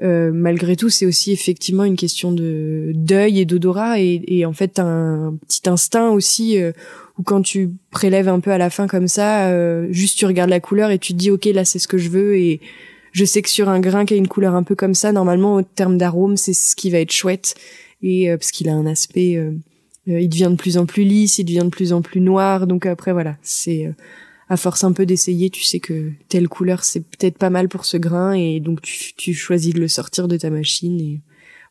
euh, 0.00 0.30
malgré 0.32 0.76
tout, 0.76 0.90
c'est 0.90 1.06
aussi 1.06 1.32
effectivement 1.32 1.84
une 1.84 1.96
question 1.96 2.30
de 2.30 2.92
d'œil 2.94 3.40
et 3.40 3.44
d'odorat 3.44 4.00
et, 4.00 4.22
et 4.28 4.46
en 4.46 4.52
fait 4.52 4.78
un 4.78 5.36
petit 5.46 5.68
instinct 5.68 6.10
aussi 6.10 6.60
euh, 6.60 6.72
où 7.18 7.24
quand 7.24 7.42
tu 7.42 7.70
prélèves 7.90 8.28
un 8.28 8.38
peu 8.38 8.52
à 8.52 8.58
la 8.58 8.70
fin 8.70 8.86
comme 8.86 9.08
ça, 9.08 9.48
euh, 9.48 9.88
juste 9.90 10.18
tu 10.18 10.26
regardes 10.26 10.50
la 10.50 10.60
couleur 10.60 10.90
et 10.90 10.98
tu 10.98 11.14
te 11.14 11.18
dis 11.18 11.30
ok 11.30 11.46
là 11.46 11.64
c'est 11.64 11.80
ce 11.80 11.88
que 11.88 11.98
je 11.98 12.10
veux 12.10 12.36
et 12.36 12.60
je 13.12 13.24
sais 13.24 13.42
que 13.42 13.48
sur 13.48 13.68
un 13.68 13.80
grain 13.80 14.04
qui 14.04 14.14
a 14.14 14.16
une 14.16 14.28
couleur 14.28 14.54
un 14.54 14.62
peu 14.62 14.74
comme 14.74 14.94
ça, 14.94 15.12
normalement 15.12 15.54
au 15.54 15.62
terme 15.62 15.98
d'arôme 15.98 16.36
c'est 16.36 16.52
ce 16.52 16.76
qui 16.76 16.90
va 16.90 16.98
être 16.98 17.12
chouette 17.12 17.54
et 18.02 18.30
euh, 18.30 18.36
parce 18.36 18.50
qu'il 18.50 18.68
a 18.68 18.74
un 18.74 18.86
aspect, 18.86 19.36
euh, 19.36 19.52
euh, 20.08 20.20
il 20.20 20.28
devient 20.28 20.48
de 20.50 20.56
plus 20.56 20.78
en 20.78 20.86
plus 20.86 21.04
lisse, 21.04 21.38
il 21.38 21.44
devient 21.44 21.64
de 21.64 21.70
plus 21.70 21.92
en 21.92 22.02
plus 22.02 22.20
noir 22.20 22.66
donc 22.66 22.86
après 22.86 23.12
voilà 23.12 23.36
c'est 23.42 23.86
euh, 23.86 23.92
à 24.48 24.56
force 24.56 24.84
un 24.84 24.92
peu 24.92 25.04
d'essayer, 25.04 25.50
tu 25.50 25.62
sais 25.62 25.80
que 25.80 26.10
telle 26.28 26.48
couleur 26.48 26.84
c'est 26.84 27.00
peut-être 27.00 27.36
pas 27.36 27.50
mal 27.50 27.68
pour 27.68 27.84
ce 27.84 27.96
grain 27.96 28.32
et 28.32 28.60
donc 28.60 28.80
tu, 28.82 29.14
tu 29.14 29.34
choisis 29.34 29.74
de 29.74 29.80
le 29.80 29.88
sortir 29.88 30.26
de 30.26 30.36
ta 30.36 30.48
machine 30.50 31.00
et 31.00 31.20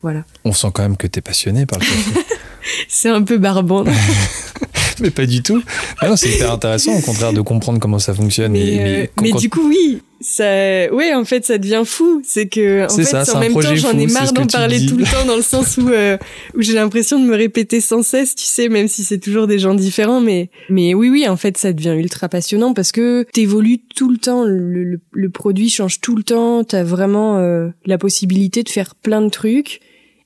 voilà. 0.02 0.26
On 0.46 0.54
sent 0.54 0.68
quand 0.74 0.84
même 0.84 0.98
que 0.98 1.08
t'es 1.08 1.22
passionné 1.22 1.66
par 1.66 1.80
le 1.80 1.86
café. 1.86 2.20
C'est 2.88 3.10
un 3.10 3.24
peu 3.24 3.38
barbant. 3.38 3.84
mais 5.02 5.12
pas 5.12 5.26
du 5.26 5.42
tout. 5.44 5.62
non, 6.04 6.16
c'est 6.16 6.30
hyper 6.30 6.52
intéressant, 6.52 6.94
au 6.98 7.02
contraire, 7.02 7.34
de 7.34 7.42
comprendre 7.42 7.80
comment 7.80 8.00
ça 8.00 8.14
fonctionne. 8.14 8.52
Mais, 8.52 9.10
mais, 9.22 9.32
du 9.34 9.50
coup, 9.50 9.68
oui, 9.68 10.02
ça, 10.20 10.44
ouais, 10.44 11.14
en 11.14 11.26
fait, 11.26 11.46
ça 11.46 11.58
devient 11.58 11.84
fou. 11.86 12.22
C'est 12.26 12.48
que, 12.48 12.86
en 12.86 12.90
fait, 12.90 13.04
ça, 13.04 13.24
en 13.36 13.40
même 13.40 13.54
temps, 13.54 13.76
j'en 13.76 13.98
ai 13.98 14.08
marre 14.08 14.34
d'en 14.34 14.48
parler 14.48 14.86
tout 14.86 14.98
le 14.98 15.04
temps, 15.04 15.26
dans 15.26 15.36
le 15.36 15.42
sens 15.44 15.78
où, 15.78 15.90
euh, 15.90 16.18
où 16.56 16.62
j'ai 16.62 16.74
l'impression 16.74 17.20
de 17.20 17.26
me 17.26 17.36
répéter 17.36 17.82
sans 17.82 18.02
cesse, 18.02 18.36
tu 18.36 18.46
sais, 18.46 18.70
même 18.70 18.88
si 18.88 19.04
c'est 19.04 19.20
toujours 19.20 19.48
des 19.48 19.60
gens 19.60 19.76
différents. 19.76 20.22
Mais, 20.22 20.50
mais 20.70 20.94
oui, 20.94 21.10
oui, 21.10 21.28
en 21.28 21.38
fait, 21.38 21.58
ça 21.58 21.74
devient 21.74 21.96
ultra 21.98 22.30
passionnant 22.30 22.74
parce 22.74 22.92
que 22.92 23.26
t'évolues 23.34 23.80
tout 23.96 24.10
le 24.10 24.18
temps. 24.18 24.44
Le, 24.44 25.00
le, 25.12 25.30
produit 25.30 25.70
change 25.70 26.02
tout 26.02 26.16
le 26.16 26.24
temps. 26.24 26.64
T'as 26.64 26.84
vraiment 26.84 27.38
euh, 27.38 27.70
la 27.86 27.98
possibilité 27.98 28.64
de 28.64 28.70
faire 28.70 28.96
plein 28.96 29.22
de 29.22 29.30
trucs. 29.30 29.82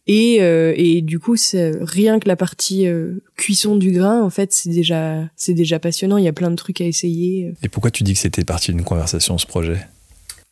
Et, 0.07 0.41
euh, 0.41 0.73
et 0.75 1.01
du 1.01 1.19
coup, 1.19 1.35
rien 1.53 2.19
que 2.19 2.27
la 2.27 2.35
partie 2.35 2.87
euh, 2.87 3.23
cuisson 3.37 3.75
du 3.75 3.91
grain, 3.91 4.21
en 4.21 4.29
fait, 4.29 4.51
c'est 4.51 4.69
déjà, 4.69 5.29
c'est 5.35 5.53
déjà 5.53 5.79
passionnant. 5.79 6.17
Il 6.17 6.25
y 6.25 6.27
a 6.27 6.33
plein 6.33 6.51
de 6.51 6.55
trucs 6.55 6.81
à 6.81 6.85
essayer. 6.85 7.53
Et 7.61 7.69
pourquoi 7.69 7.91
tu 7.91 8.03
dis 8.03 8.13
que 8.13 8.19
c'était 8.19 8.43
partie 8.43 8.71
d'une 8.71 8.83
conversation, 8.83 9.37
ce 9.37 9.45
projet? 9.45 9.77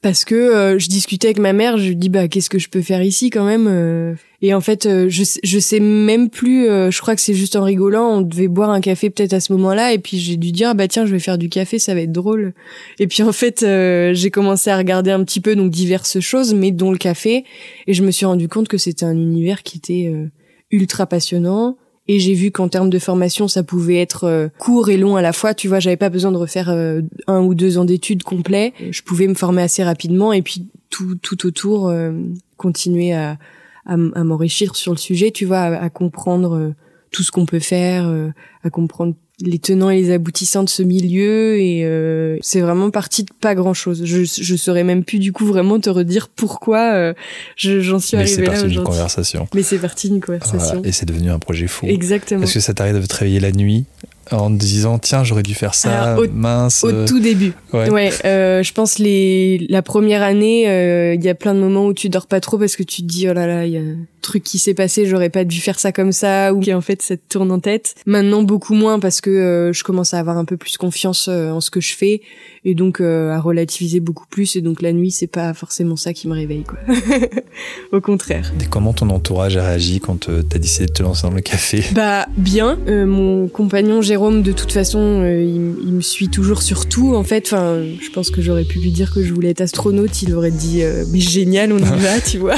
Parce 0.02 0.24
que 0.24 0.36
euh, 0.36 0.80
je 0.80 0.88
discutais 0.88 1.28
avec 1.28 1.40
ma 1.40 1.52
mère, 1.52 1.78
je 1.78 1.90
lui 1.90 1.96
dis 1.96 2.10
bah 2.10 2.28
qu'est-ce 2.28 2.50
que 2.50 2.60
je 2.60 2.70
peux 2.70 2.82
faire 2.82 3.04
ici 3.04 3.30
quand 3.30 3.46
même 3.46 3.68
euh. 3.68 4.14
et 4.42 4.54
en 4.54 4.62
fait 4.62 4.86
euh, 4.86 5.10
je 5.10 5.24
je 5.44 5.60
sais 5.60 5.82
même 5.82 6.30
plus 6.30 6.68
je 6.68 7.02
crois 7.02 7.16
que 7.16 7.22
c'est 7.22 7.34
juste 7.34 7.58
en 7.58 7.64
rigolant, 7.64 8.18
on 8.18 8.22
devait 8.22 8.48
boire 8.48 8.70
un 8.70 8.80
café 8.80 9.10
peut-être 9.10 9.34
à 9.34 9.42
ce 9.42 9.52
moment-là 9.54 9.94
et 9.94 10.00
puis 10.00 10.18
j'ai 10.18 10.38
dû 10.38 10.52
dire 10.52 10.74
bah 10.74 10.88
tiens, 10.88 11.06
je 11.06 11.12
vais 11.12 11.20
faire 11.20 11.38
du 11.38 11.50
café, 11.50 11.80
ça 11.80 11.94
va 11.94 12.02
être 12.02 12.14
drôle. 12.14 12.54
Et 13.00 13.08
puis 13.08 13.24
en 13.24 13.34
fait 13.34 13.66
j'ai 14.14 14.32
commencé 14.32 14.70
à 14.70 14.78
regarder 14.78 15.12
un 15.12 15.24
petit 15.24 15.42
peu 15.42 15.56
donc 15.56 15.72
diverses 15.72 16.20
choses 16.20 16.54
mais 16.54 16.72
dont 16.72 16.92
le 16.92 16.98
café 16.98 17.44
et 17.88 17.94
je 17.94 18.04
me 18.04 18.12
suis 18.12 18.26
rendu 18.26 18.48
compte 18.48 18.68
que 18.68 18.78
c'était 18.78 19.06
un 19.06 19.18
univers 19.18 19.64
qui 19.64 19.78
était 19.78 20.14
ultra 20.72 21.08
passionnant 21.08 21.78
et 22.12 22.20
j'ai 22.20 22.34
vu 22.34 22.50
qu'en 22.50 22.70
termes 22.70 22.90
de 22.90 22.98
formation, 22.98 23.48
ça 23.48 23.62
pouvait 23.62 24.02
être 24.02 24.24
euh, 24.24 24.48
court 24.58 24.90
et 24.90 24.98
long 24.98 25.16
à 25.16 25.22
la 25.22 25.32
fois. 25.32 25.54
Tu 25.54 25.68
vois, 25.68 25.80
j'avais 25.80 25.96
pas 25.96 26.10
besoin 26.10 26.32
de 26.32 26.38
refaire 26.38 26.70
euh, 26.70 27.02
un 27.28 27.42
ou 27.42 27.54
deux 27.54 27.78
ans 27.78 27.86
d'études 27.86 28.24
complets. 28.24 28.74
Je 28.90 29.04
pouvais 29.04 29.28
me 29.28 29.36
former 29.36 29.62
assez 29.62 29.84
rapidement 29.84 30.34
et 30.34 30.42
puis 30.42 30.68
tout, 30.90 31.14
tout 31.22 31.46
autour 31.46 31.88
euh, 31.88 32.12
continuer 32.58 33.14
à, 33.14 33.38
à, 33.86 33.96
m'enrichir 33.96 34.76
sur 34.76 34.92
le 34.92 34.98
sujet. 34.98 35.30
Tu 35.30 35.46
vois, 35.46 35.60
à, 35.60 35.90
comprendre 35.92 36.74
tout 37.12 37.22
ce 37.22 37.32
qu'on 37.32 37.46
peut 37.46 37.60
faire, 37.60 38.12
à 38.64 38.70
comprendre 38.72 39.14
les 39.42 39.60
tenants 39.60 39.90
et 39.90 40.02
les 40.02 40.12
aboutissants 40.12 40.64
de 40.64 40.70
ce 40.70 40.84
milieu 40.84 41.58
et 41.58 41.86
euh, 41.86 42.38
c'est 42.42 42.62
vraiment 42.62 42.90
parti 42.90 43.24
de 43.24 43.30
pas 43.40 43.56
grand 43.56 43.74
chose. 43.74 44.02
Je 44.04 44.24
je 44.24 44.56
saurais 44.56 44.84
même 44.84 45.04
plus 45.04 45.20
du 45.20 45.32
coup 45.32 45.46
vraiment 45.46 45.80
te 45.80 45.90
redire 45.90 46.28
pourquoi 46.28 46.94
euh, 46.94 47.14
j'en 47.58 48.00
suis 48.00 48.18
arrivé 48.18 48.46
là 48.46 48.54
aujourd'hui. 48.54 48.56
C'est 48.56 48.62
parti 48.62 48.68
d'une 48.68 48.84
conversation. 48.84 49.48
Mais 49.56 49.64
c'est 49.64 49.80
parti 49.80 50.10
d'une 50.10 50.22
conversation. 50.22 50.82
et 50.84 50.92
c'est 50.92 51.06
devenu 51.06 51.30
un 51.32 51.40
projet 51.40 51.68
fou. 51.68 51.86
Exactement. 51.86 52.42
Parce 52.42 52.54
que 52.54 52.60
ça 52.60 52.74
t'arrive 52.74 53.00
de 53.00 53.06
travailler 53.06 53.40
la 53.40 53.52
nuit 53.52 53.86
en 54.32 54.50
disant 54.50 55.00
tiens 55.00 55.24
j'aurais 55.24 55.44
dû 55.44 55.54
faire 55.54 55.76
ça 55.76 56.20
au, 56.20 56.26
mince 56.32 56.84
au 56.84 57.06
tout 57.06 57.20
début. 57.20 57.54
ouais, 57.74 57.90
ouais 57.90 58.12
euh, 58.26 58.64
je 58.64 58.74
pense 58.74 59.00
les 59.00 59.66
la 59.70 59.82
première 59.82 60.22
année 60.22 60.70
euh, 60.70 61.16
il 61.16 61.24
y 61.24 61.30
a 61.30 61.36
plein 61.36 61.54
de 61.54 61.60
moments 61.60 61.86
où 61.86 61.94
tu 61.94 62.10
dors 62.10 62.28
pas 62.28 62.40
trop 62.40 62.58
parce 62.58 62.76
que 62.76 62.84
tu 62.84 63.02
te 63.02 63.08
dis 63.08 63.28
oh 63.30 63.34
là 63.34 63.48
là 63.48 63.66
il 63.66 63.74
y 63.74 63.78
a 63.78 63.82
un 63.82 63.98
truc 64.22 64.44
qui 64.44 64.60
s'est 64.60 64.74
passé 64.74 65.06
j'aurais 65.06 65.30
pas 65.30 65.44
dû 65.44 65.60
faire 65.60 65.80
ça 65.80 65.92
comme 65.92 66.12
ça 66.12 66.54
ou 66.54 66.60
qui 66.60 66.74
en 66.74 66.82
fait 66.82 67.02
ça 67.02 67.18
te 67.18 67.22
tourne 67.30 67.52
en 67.52 67.60
tête. 67.60 67.96
Maintenant 68.06 68.44
beaucoup 68.44 68.74
moins 68.74 69.00
parce 69.00 69.22
que 69.22 69.30
euh, 69.30 69.74
je 69.74 69.84
commence 69.84 70.14
à 70.14 70.20
avoir 70.20 70.38
un 70.38 70.46
peu 70.46 70.58
plus 70.58 70.78
confiance 70.78 71.28
euh, 71.28 71.52
en 71.52 71.62
ce 71.62 71.72
que 71.72 71.82
je 71.82 71.96
fais 71.96 72.22
et 72.66 72.76
donc 72.76 73.02
à 73.02 73.40
relativiser 73.40 74.00
beaucoup 74.00 74.26
plus. 74.30 74.56
Et 74.56 74.62
donc 74.62 74.82
la 74.82 74.94
nuit 74.94 75.12
c'est 75.12 75.28
pas 75.28 75.54
forcément 75.54 75.96
ça 75.96 76.14
qui 76.14 76.28
me 76.28 76.34
réveille 76.34 76.64
quoi. 76.64 76.80
Au 77.92 78.02
contraire. 78.02 78.54
Et 78.62 78.66
comment 78.66 78.94
ton 78.94 79.10
entourage 79.10 79.58
a 79.58 79.64
réagi 79.64 80.00
quand 80.00 80.28
t'as 80.50 80.60
décidé 80.60 80.88
de 80.88 80.94
te 80.94 81.04
lancer 81.04 81.24
dans 81.24 81.34
le 81.34 81.42
café? 81.42 81.84
Bah 81.94 82.28
bien. 82.38 82.78
Mon 82.88 83.48
compagnon 83.48 84.02
Jérôme 84.02 84.44
de 84.44 84.52
toute 84.52 84.72
façon, 84.72 85.00
euh, 85.00 85.44
il, 85.44 85.94
me 85.94 86.02
suit 86.02 86.30
toujours 86.30 86.62
sur 86.62 86.88
tout. 86.88 87.16
En 87.16 87.24
fait, 87.24 87.46
enfin, 87.46 87.82
je 88.02 88.10
pense 88.12 88.30
que 88.30 88.42
j'aurais 88.42 88.64
pu 88.64 88.80
lui 88.80 88.92
dire 88.92 89.14
que 89.14 89.24
je 89.24 89.34
voulais 89.34 89.50
être 89.50 89.62
astronaute, 89.62 90.22
il 90.22 90.34
aurait 90.34 90.52
dit 90.52 90.84
euh, 90.84 91.06
mais 91.12 91.20
génial, 91.20 91.74
on 91.74 91.78
y 91.78 91.82
va, 92.00 92.20
tu 92.22 92.38
vois. 92.38 92.56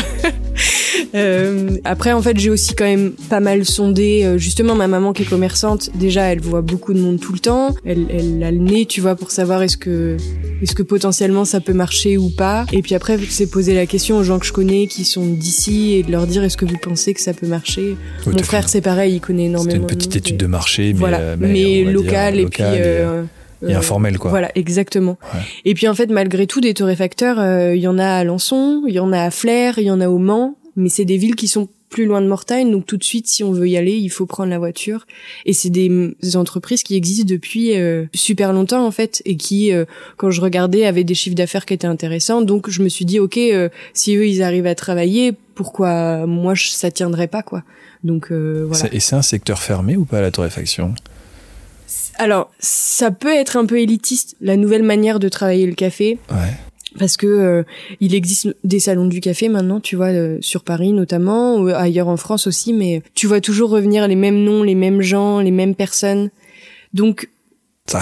Euh, 1.14 1.78
après, 1.84 2.14
en 2.14 2.22
fait, 2.22 2.38
j'ai 2.38 2.50
aussi 2.50 2.74
quand 2.74 2.86
même 2.86 3.12
pas 3.30 3.40
mal 3.40 3.66
sondé. 3.66 4.36
justement, 4.38 4.76
ma 4.76 4.88
maman 4.88 5.14
qui 5.14 5.24
est 5.24 5.30
commerçante, 5.30 5.90
déjà, 5.96 6.24
elle 6.24 6.42
voit 6.42 6.62
beaucoup 6.62 6.94
de 6.94 7.00
monde 7.00 7.20
tout 7.20 7.34
le 7.34 7.40
temps. 7.40 7.76
Elle, 7.86 8.08
elle 8.10 8.44
a 8.44 8.52
le 8.52 8.58
nez, 8.58 8.86
tu 8.86 9.02
vois, 9.02 9.16
pour 9.16 9.32
savoir 9.32 9.62
est-ce 9.64 9.78
que, 9.78 10.18
est-ce 10.62 10.76
que 10.76 10.84
potentiellement 10.84 11.46
ça 11.46 11.60
peut 11.60 11.74
marcher 11.74 12.18
ou 12.18 12.30
pas. 12.30 12.66
Et 12.72 12.82
puis 12.82 12.96
après, 12.96 13.18
c'est 13.30 13.50
poser 13.50 13.74
la 13.74 13.86
question 13.86 14.18
aux 14.18 14.24
gens 14.24 14.40
que 14.40 14.46
je 14.46 14.54
connais 14.54 14.88
qui 14.88 15.06
sont 15.06 15.26
d'ici 15.26 15.94
et 15.94 16.04
de 16.04 16.12
leur 16.12 16.28
dire 16.28 16.44
est-ce 16.44 16.58
que 16.58 16.66
vous 16.66 16.78
pensez 16.78 17.14
que 17.14 17.22
ça 17.22 17.34
peut 17.34 17.48
marcher? 17.48 17.96
Mon 18.26 18.38
frère, 18.44 18.70
c'est 18.70 18.82
pareil, 18.82 19.16
il 19.16 19.20
connaît 19.20 19.46
énormément. 19.46 19.72
C'était 19.72 19.78
une 19.78 19.88
petite 19.88 20.16
étude 20.16 20.38
de 20.38 20.48
marché, 20.48 20.94
mais, 20.94 21.00
voilà. 21.00 21.36
mais, 21.38 21.84
local 21.84 22.40
et 22.40 22.46
puis. 22.46 22.64
Euh, 22.64 23.24
et 23.68 23.76
informel 23.76 24.18
quoi. 24.18 24.32
Voilà, 24.32 24.52
exactement. 24.56 25.20
Et 25.66 25.76
puis 25.76 25.88
en 25.88 25.94
fait, 25.94 26.10
malgré 26.10 26.48
tout, 26.48 26.62
des 26.62 26.74
torréfacteurs, 26.74 27.74
il 27.76 27.80
y 27.80 27.88
en 27.88 28.00
a 28.00 28.08
à 28.08 28.24
Lançon, 28.24 28.84
il 28.88 28.96
y 28.96 29.00
en 29.00 29.14
a 29.14 29.22
à 29.22 29.30
Flers, 29.30 29.78
il 29.78 29.86
y 29.86 29.92
en 29.92 30.02
a 30.02 30.10
au 30.10 30.18
Mans, 30.18 30.56
mais 30.76 30.90
c'est 30.90 31.06
des 31.06 31.18
villes 31.18 31.36
qui 31.36 31.48
sont 31.48 31.70
plus 31.92 32.06
loin 32.06 32.22
de 32.22 32.28
Mortagne, 32.28 32.72
donc 32.72 32.86
tout 32.88 32.98
de 32.98 33.04
suite, 33.04 33.28
si 33.28 33.44
on 33.44 33.52
veut 33.52 33.68
y 33.68 33.78
aller, 33.78 33.92
il 33.92 34.10
faut 34.10 34.26
prendre 34.26 34.50
la 34.50 34.58
voiture. 34.58 35.06
Et 35.46 35.54
c'est 35.54 35.70
des, 35.70 36.16
entreprises 36.36 36.82
qui 36.84 36.96
existent 36.96 37.30
depuis 37.30 37.78
euh, 37.78 38.06
super 38.16 38.54
longtemps 38.54 38.86
en 38.86 38.92
fait, 38.92 39.22
et 39.26 39.36
qui, 39.36 39.74
euh, 39.74 39.86
quand 40.18 40.32
je 40.32 40.42
regardais, 40.42 40.86
avaient 40.86 41.04
des 41.04 41.14
chiffres 41.14 41.36
d'affaires 41.36 41.66
qui 41.66 41.74
étaient 41.74 41.88
intéressants. 41.88 42.42
Donc 42.42 42.70
je 42.70 42.82
me 42.82 42.90
suis 42.90 43.06
dit, 43.06 43.20
ok, 43.20 43.38
euh, 43.38 43.70
si 43.94 44.16
eux 44.16 44.26
ils 44.26 44.42
arrivent 44.42 44.66
à 44.66 44.76
travailler, 44.76 45.34
pourquoi 45.54 46.26
moi 46.26 46.54
ça 46.56 46.90
tiendrait 46.90 47.28
pas 47.28 47.44
quoi. 47.44 47.64
Donc 48.06 48.32
voilà. 48.32 48.94
Et 48.94 49.00
c'est 49.00 49.16
un 49.16 49.22
secteur 49.22 49.62
fermé 49.62 49.96
ou 49.98 50.06
pas 50.06 50.22
la 50.22 50.32
torréfaction 50.32 50.96
alors, 52.16 52.52
ça 52.60 53.10
peut 53.10 53.34
être 53.34 53.58
un 53.58 53.66
peu 53.66 53.80
élitiste, 53.80 54.36
la 54.42 54.56
nouvelle 54.56 54.84
manière 54.84 55.20
de 55.20 55.28
travailler 55.28 55.66
le 55.66 55.74
café. 55.74 56.20
Ouais 56.30 56.54
parce 56.98 57.18
que 57.18 57.28
euh, 57.28 57.64
il 58.00 58.14
existe 58.14 58.56
des 58.64 58.80
salons 58.80 59.06
du 59.06 59.22
café 59.22 59.50
maintenant, 59.50 59.80
tu 59.80 59.96
vois, 59.96 60.08
euh, 60.08 60.38
sur 60.42 60.64
Paris 60.64 60.92
notamment, 60.92 61.58
ou 61.58 61.68
ailleurs 61.70 62.08
en 62.08 62.18
France 62.18 62.48
aussi, 62.48 62.74
mais 62.74 63.02
tu 63.16 63.28
vois 63.28 63.42
toujours 63.42 63.70
revenir 63.70 64.08
les 64.08 64.16
mêmes 64.16 64.44
noms, 64.44 64.64
les 64.64 64.76
mêmes 64.76 65.02
gens, 65.02 65.40
les 65.40 65.52
mêmes 65.52 65.76
personnes. 65.76 66.30
Donc, 66.94 67.30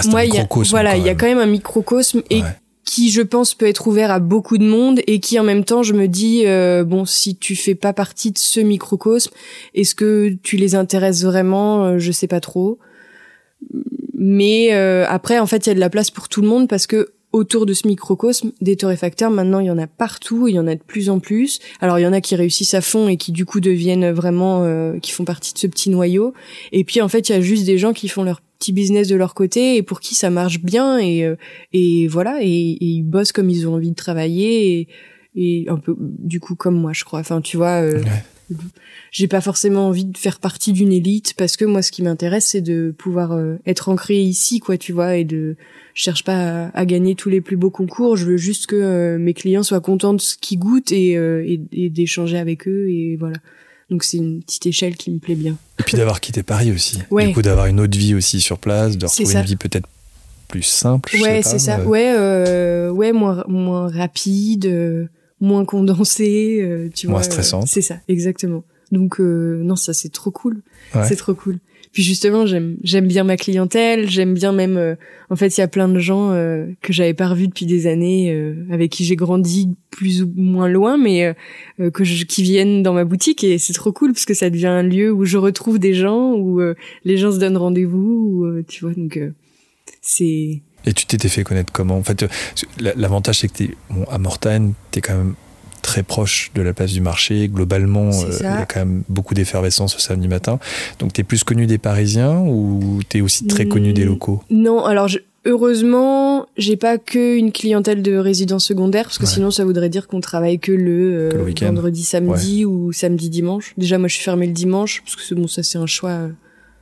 moi, 0.06 0.24
il 0.24 0.34
y 0.34 0.38
a, 0.38 0.46
voilà, 0.68 0.96
il 0.96 1.04
y 1.04 1.08
a 1.08 1.14
quand 1.14 1.26
même 1.26 1.38
un 1.38 1.46
microcosme 1.46 2.22
et 2.30 2.42
qui, 2.84 3.10
je 3.10 3.22
pense, 3.22 3.54
peut 3.54 3.66
être 3.66 3.86
ouvert 3.86 4.10
à 4.10 4.18
beaucoup 4.18 4.58
de 4.58 4.64
monde 4.64 5.00
et 5.06 5.20
qui, 5.20 5.38
en 5.38 5.44
même 5.44 5.64
temps, 5.64 5.82
je 5.82 5.94
me 5.94 6.08
dis, 6.08 6.42
euh, 6.46 6.82
bon, 6.84 7.04
si 7.04 7.36
tu 7.36 7.54
fais 7.54 7.76
pas 7.76 7.92
partie 7.92 8.32
de 8.32 8.38
ce 8.38 8.58
microcosme, 8.60 9.32
est-ce 9.74 9.94
que 9.94 10.36
tu 10.42 10.56
les 10.56 10.74
intéresses 10.74 11.24
vraiment? 11.24 11.98
Je 11.98 12.10
sais 12.10 12.26
pas 12.26 12.40
trop. 12.40 12.78
Mais 14.14 14.72
après, 14.72 15.38
en 15.38 15.46
fait, 15.46 15.66
il 15.66 15.68
y 15.68 15.72
a 15.72 15.74
de 15.74 15.80
la 15.80 15.90
place 15.90 16.10
pour 16.10 16.28
tout 16.28 16.42
le 16.42 16.48
monde 16.48 16.68
parce 16.68 16.88
que 16.88 17.12
autour 17.32 17.66
de 17.66 17.72
ce 17.72 17.86
microcosme 17.86 18.52
des 18.60 18.76
torréfacteurs. 18.76 19.30
Maintenant, 19.30 19.60
il 19.60 19.66
y 19.66 19.70
en 19.70 19.78
a 19.78 19.86
partout, 19.86 20.48
il 20.48 20.54
y 20.54 20.58
en 20.58 20.66
a 20.66 20.74
de 20.74 20.82
plus 20.82 21.10
en 21.10 21.20
plus. 21.20 21.60
Alors, 21.80 21.98
il 21.98 22.02
y 22.02 22.06
en 22.06 22.12
a 22.12 22.20
qui 22.20 22.34
réussissent 22.34 22.74
à 22.74 22.80
fond 22.80 23.08
et 23.08 23.16
qui 23.16 23.32
du 23.32 23.44
coup 23.44 23.60
deviennent 23.60 24.10
vraiment, 24.10 24.64
euh, 24.64 24.98
qui 24.98 25.12
font 25.12 25.24
partie 25.24 25.54
de 25.54 25.58
ce 25.58 25.66
petit 25.66 25.90
noyau. 25.90 26.34
Et 26.72 26.84
puis, 26.84 27.00
en 27.00 27.08
fait, 27.08 27.28
il 27.28 27.32
y 27.32 27.34
a 27.34 27.40
juste 27.40 27.64
des 27.64 27.78
gens 27.78 27.92
qui 27.92 28.08
font 28.08 28.22
leur 28.22 28.40
petit 28.58 28.72
business 28.72 29.08
de 29.08 29.16
leur 29.16 29.34
côté 29.34 29.76
et 29.76 29.82
pour 29.82 30.00
qui 30.00 30.14
ça 30.14 30.28
marche 30.28 30.60
bien 30.60 30.98
et 30.98 31.24
euh, 31.24 31.34
et 31.72 32.06
voilà 32.08 32.40
et, 32.42 32.76
ils 32.78 33.02
bossent 33.02 33.32
comme 33.32 33.48
ils 33.48 33.66
ont 33.66 33.76
envie 33.76 33.88
de 33.88 33.96
travailler 33.96 34.80
et, 34.80 34.88
et 35.34 35.64
un 35.70 35.78
peu 35.78 35.96
du 35.98 36.40
coup 36.40 36.56
comme 36.56 36.78
moi, 36.78 36.92
je 36.92 37.04
crois. 37.04 37.20
Enfin, 37.20 37.40
tu 37.40 37.56
vois. 37.56 37.80
Euh, 37.82 38.02
j'ai 39.10 39.28
pas 39.28 39.40
forcément 39.40 39.88
envie 39.88 40.04
de 40.04 40.16
faire 40.16 40.38
partie 40.38 40.72
d'une 40.72 40.92
élite 40.92 41.34
parce 41.36 41.56
que 41.56 41.64
moi 41.64 41.82
ce 41.82 41.92
qui 41.92 42.02
m'intéresse 42.02 42.46
c'est 42.48 42.60
de 42.60 42.94
pouvoir 42.96 43.38
être 43.66 43.88
ancré 43.88 44.20
ici 44.20 44.60
quoi 44.60 44.76
tu 44.76 44.92
vois 44.92 45.16
et 45.16 45.24
de 45.24 45.56
je 45.94 46.04
cherche 46.04 46.24
pas 46.24 46.70
à, 46.72 46.84
gagner 46.86 47.14
tous 47.14 47.28
les 47.28 47.40
plus 47.40 47.56
beaux 47.56 47.70
concours. 47.70 48.16
Je 48.16 48.24
veux 48.26 48.36
juste 48.36 48.66
que 48.66 48.76
euh, 48.76 49.18
mes 49.18 49.34
clients 49.34 49.62
soient 49.62 49.80
contents 49.80 50.14
de 50.14 50.20
ce 50.20 50.36
qu'ils 50.36 50.58
goûtent 50.58 50.92
et, 50.92 51.16
euh, 51.16 51.44
et, 51.72 51.90
d'échanger 51.90 52.38
avec 52.38 52.66
eux 52.68 52.88
et 52.88 53.16
voilà. 53.16 53.36
Donc 53.90 54.04
c'est 54.04 54.18
une 54.18 54.42
petite 54.42 54.66
échelle 54.66 54.96
qui 54.96 55.10
me 55.10 55.18
plaît 55.18 55.34
bien. 55.34 55.56
Et 55.78 55.82
puis 55.82 55.96
d'avoir 55.96 56.20
quitté 56.20 56.42
Paris 56.42 56.70
aussi. 56.70 56.98
Du 57.10 57.32
coup 57.32 57.42
d'avoir 57.42 57.66
une 57.66 57.80
autre 57.80 57.98
vie 57.98 58.14
aussi 58.14 58.40
sur 58.40 58.58
place, 58.58 58.96
de 58.96 59.06
retrouver 59.06 59.34
une 59.34 59.42
vie 59.42 59.56
peut-être 59.56 59.88
plus 60.48 60.62
simple. 60.62 61.14
Ouais, 61.20 61.42
c'est 61.42 61.58
ça. 61.58 61.82
Ouais, 61.82 62.14
euh, 62.16 62.90
ouais, 62.90 63.12
moins 63.12 63.44
moins 63.48 63.88
rapide, 63.88 64.66
moins 65.40 65.64
condensé, 65.64 66.90
tu 66.94 67.06
moins 67.08 67.16
vois. 67.16 67.22
stressant. 67.24 67.66
c'est 67.66 67.82
ça, 67.82 67.96
exactement. 68.08 68.64
Donc 68.92 69.18
non, 69.20 69.76
ça 69.76 69.92
c'est 69.92 70.10
trop 70.10 70.30
cool. 70.30 70.62
C'est 71.04 71.16
trop 71.16 71.34
cool. 71.34 71.58
Puis 71.92 72.04
justement, 72.04 72.46
j'aime 72.46 72.76
j'aime 72.84 73.08
bien 73.08 73.24
ma 73.24 73.36
clientèle, 73.36 74.08
j'aime 74.08 74.34
bien 74.34 74.52
même. 74.52 74.76
Euh, 74.76 74.94
en 75.28 75.34
fait, 75.34 75.56
il 75.56 75.60
y 75.60 75.64
a 75.64 75.68
plein 75.68 75.88
de 75.88 75.98
gens 75.98 76.30
euh, 76.30 76.66
que 76.82 76.92
j'avais 76.92 77.14
pas 77.14 77.28
revus 77.28 77.48
depuis 77.48 77.66
des 77.66 77.88
années, 77.88 78.32
euh, 78.32 78.54
avec 78.70 78.92
qui 78.92 79.04
j'ai 79.04 79.16
grandi 79.16 79.74
plus 79.90 80.22
ou 80.22 80.32
moins 80.36 80.68
loin, 80.68 80.96
mais 80.96 81.34
que 81.92 82.04
je, 82.04 82.24
qui 82.24 82.42
viennent 82.42 82.82
dans 82.84 82.92
ma 82.92 83.04
boutique 83.04 83.42
et 83.42 83.58
c'est 83.58 83.72
trop 83.72 83.92
cool 83.92 84.12
parce 84.12 84.24
que 84.24 84.34
ça 84.34 84.50
devient 84.50 84.66
un 84.66 84.82
lieu 84.82 85.12
où 85.12 85.24
je 85.24 85.36
retrouve 85.36 85.78
des 85.78 85.94
gens, 85.94 86.34
où 86.34 86.60
les 87.04 87.16
gens 87.16 87.32
se 87.32 87.38
donnent 87.38 87.56
rendez-vous, 87.56 88.46
tu 88.68 88.84
vois. 88.84 88.94
Donc 88.94 89.20
c'est. 90.00 90.62
Et 90.86 90.92
tu 90.92 91.06
t'étais 91.06 91.28
fait 91.28 91.44
connaître 91.44 91.72
comment? 91.72 91.96
En 91.98 92.02
fait, 92.02 92.24
l'avantage 92.96 93.40
c'est 93.40 93.48
que 93.48 93.52
t'es 93.54 93.70
bon, 93.90 94.04
à 94.10 94.18
Mortagne, 94.18 94.72
t'es 94.90 95.00
quand 95.00 95.14
même 95.16 95.34
très 95.82 96.02
proche 96.02 96.50
de 96.54 96.62
la 96.62 96.72
place 96.74 96.92
du 96.92 97.00
marché. 97.00 97.48
Globalement, 97.48 98.10
euh, 98.10 98.36
il 98.40 98.44
y 98.44 98.46
a 98.46 98.66
quand 98.66 98.80
même 98.80 99.02
beaucoup 99.08 99.34
d'effervescence 99.34 99.94
ce 99.94 100.00
samedi 100.00 100.28
matin. 100.28 100.58
Donc, 100.98 101.12
tu 101.14 101.20
es 101.22 101.24
plus 101.24 101.42
connu 101.44 101.66
des 101.66 101.78
Parisiens 101.78 102.38
ou 102.38 103.00
tu 103.08 103.18
es 103.18 103.20
aussi 103.22 103.46
très 103.46 103.66
connu 103.66 103.92
des 103.92 104.04
Hmm. 104.04 104.08
locaux? 104.08 104.42
Non, 104.50 104.84
alors 104.84 105.08
je- 105.08 105.18
heureusement, 105.46 106.46
j'ai 106.58 106.76
pas 106.76 106.98
que 106.98 107.36
une 107.36 107.52
clientèle 107.52 108.02
de 108.02 108.16
résidence 108.16 108.64
secondaire 108.66 109.04
parce 109.04 109.18
que 109.18 109.24
Ouais. 109.24 109.30
sinon 109.30 109.50
ça 109.50 109.64
voudrait 109.64 109.88
dire 109.88 110.06
qu'on 110.06 110.20
travaille 110.20 110.58
que 110.58 110.72
le, 110.72 111.14
euh, 111.14 111.30
Que 111.30 111.36
le 111.64 111.66
vendredi, 111.66 112.02
samedi 112.04 112.64
ou 112.64 112.92
samedi 112.92 113.28
dimanche. 113.30 113.72
Déjà 113.78 113.98
moi 113.98 114.08
je 114.08 114.14
suis 114.14 114.24
fermée 114.24 114.46
le 114.46 114.52
dimanche 114.52 115.02
parce 115.04 115.16
que 115.16 115.34
bon 115.34 115.46
ça 115.48 115.62
c'est 115.62 115.78
un 115.78 115.86
choix 115.86 116.10
euh, 116.10 116.28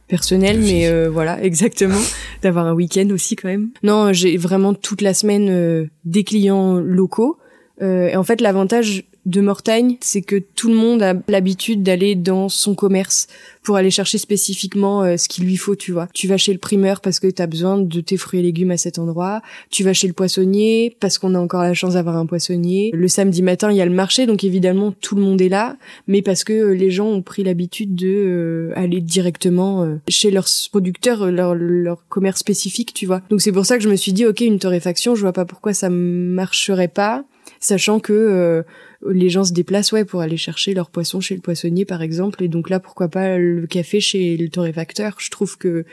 personnel 0.09 0.59
mais 0.61 0.89
euh, 0.89 1.09
voilà, 1.11 1.43
exactement, 1.51 2.01
d'avoir 2.43 2.67
un 2.67 2.75
week-end 2.75 3.09
aussi 3.11 3.37
quand 3.37 3.49
même. 3.49 3.71
Non, 3.83 4.13
j'ai 4.13 4.37
vraiment 4.37 4.75
toute 4.75 5.03
la 5.03 5.15
semaine 5.15 5.49
euh, 5.51 5.87
des 6.05 6.25
clients 6.25 6.75
locaux 6.81 7.39
Euh, 7.81 8.09
et 8.09 8.17
en 8.17 8.25
fait 8.25 8.41
l'avantage 8.41 9.05
de 9.29 9.41
Mortagne, 9.43 9.97
c'est 10.01 10.22
que 10.22 10.37
tout 10.37 10.68
le 10.68 10.74
monde 10.74 11.03
a 11.03 11.14
l'habitude 11.29 11.83
d'aller 11.83 12.14
dans 12.14 12.49
son 12.49 12.74
commerce 12.74 13.26
pour 13.62 13.76
aller 13.76 13.91
chercher 13.91 14.16
spécifiquement 14.16 15.03
euh, 15.03 15.18
ce 15.18 15.29
qu'il 15.29 15.45
lui 15.45 15.59
faut, 15.59 15.76
tu 15.76 15.93
vois. 15.93 16.09
Tu 16.14 16.26
vas 16.26 16.39
chez 16.39 16.55
le 16.55 16.59
primeur 16.59 17.03
parce 17.03 17.20
que 17.20 17.26
tu 17.26 17.43
as 17.43 17.47
besoin 17.47 17.76
de 17.76 18.01
tes 18.01 18.16
fruits 18.16 18.41
et 18.41 18.43
légumes 18.43 18.70
à 18.70 18.79
cet 18.79 18.99
endroit. 18.99 19.43
Tu 19.68 19.85
vas 19.85 19.93
chez 19.93 20.07
le 20.07 20.14
poissonnier 20.14 20.97
parce 21.01 21.18
qu'on 21.18 21.35
a 21.35 21.39
encore 21.39 21.62
la 21.62 21.74
chance 21.74 21.93
d'avoir 21.93 22.16
un 22.16 22.24
poissonnier. 22.24 22.91
Le 22.95 23.09
samedi 23.09 23.43
matin, 23.43 23.70
il 23.70 23.76
y 23.76 23.83
a 23.83 23.85
le 23.85 23.93
marché, 23.93 24.24
donc 24.24 24.43
évidemment 24.45 24.93
tout 24.93 25.14
le 25.14 25.20
monde 25.20 25.43
est 25.43 25.51
là, 25.51 25.76
mais 26.07 26.22
parce 26.22 26.45
que 26.45 26.53
euh, 26.55 26.74
les 26.74 26.91
gens 26.91 27.09
ont 27.09 27.20
pris 27.20 27.45
l'habitude 27.45 27.95
de 27.95 28.09
euh, 28.09 28.72
aller 28.74 29.03
directement 29.03 29.99
chez 30.09 30.31
leurs 30.31 30.49
producteurs, 30.70 31.31
leur, 31.31 31.55
leur 31.55 32.09
commerce 32.09 32.41
spécifique, 32.41 32.95
tu 32.95 33.05
vois. 33.05 33.20
Donc 33.29 33.43
c'est 33.43 33.53
pour 33.53 33.66
ça 33.66 33.76
que 33.76 33.85
je 33.85 33.91
me 33.91 33.97
suis 33.97 34.14
dit, 34.14 34.24
ok, 34.24 34.41
une 34.41 34.59
torréfaction, 34.59 35.14
je 35.14 35.20
vois 35.20 35.35
pas 35.35 35.45
pourquoi 35.45 35.74
ça 35.74 35.91
marcherait 35.91 36.89
pas, 36.89 37.24
sachant 37.61 38.01
que 38.01 38.64
les 39.07 39.29
gens 39.29 39.45
se 39.45 39.53
déplacent 39.53 39.93
ouais 39.93 40.05
pour 40.05 40.21
aller 40.21 40.37
chercher 40.37 40.75
leur 40.75 40.91
poisson 40.91 41.21
chez 41.21 41.35
le 41.35 41.41
poissonnier 41.41 41.85
par 41.85 42.03
exemple. 42.03 42.43
Et 42.43 42.49
donc 42.49 42.71
là 42.71 42.81
pourquoi 42.81 43.09
pas 43.09 43.39
le 43.39 43.67
café 43.67 44.01
chez 44.01 44.37
le 44.37 44.49
torréfacteur? 44.49 45.17
Je 45.19 45.31
trouve 45.31 45.57
que 45.57 45.85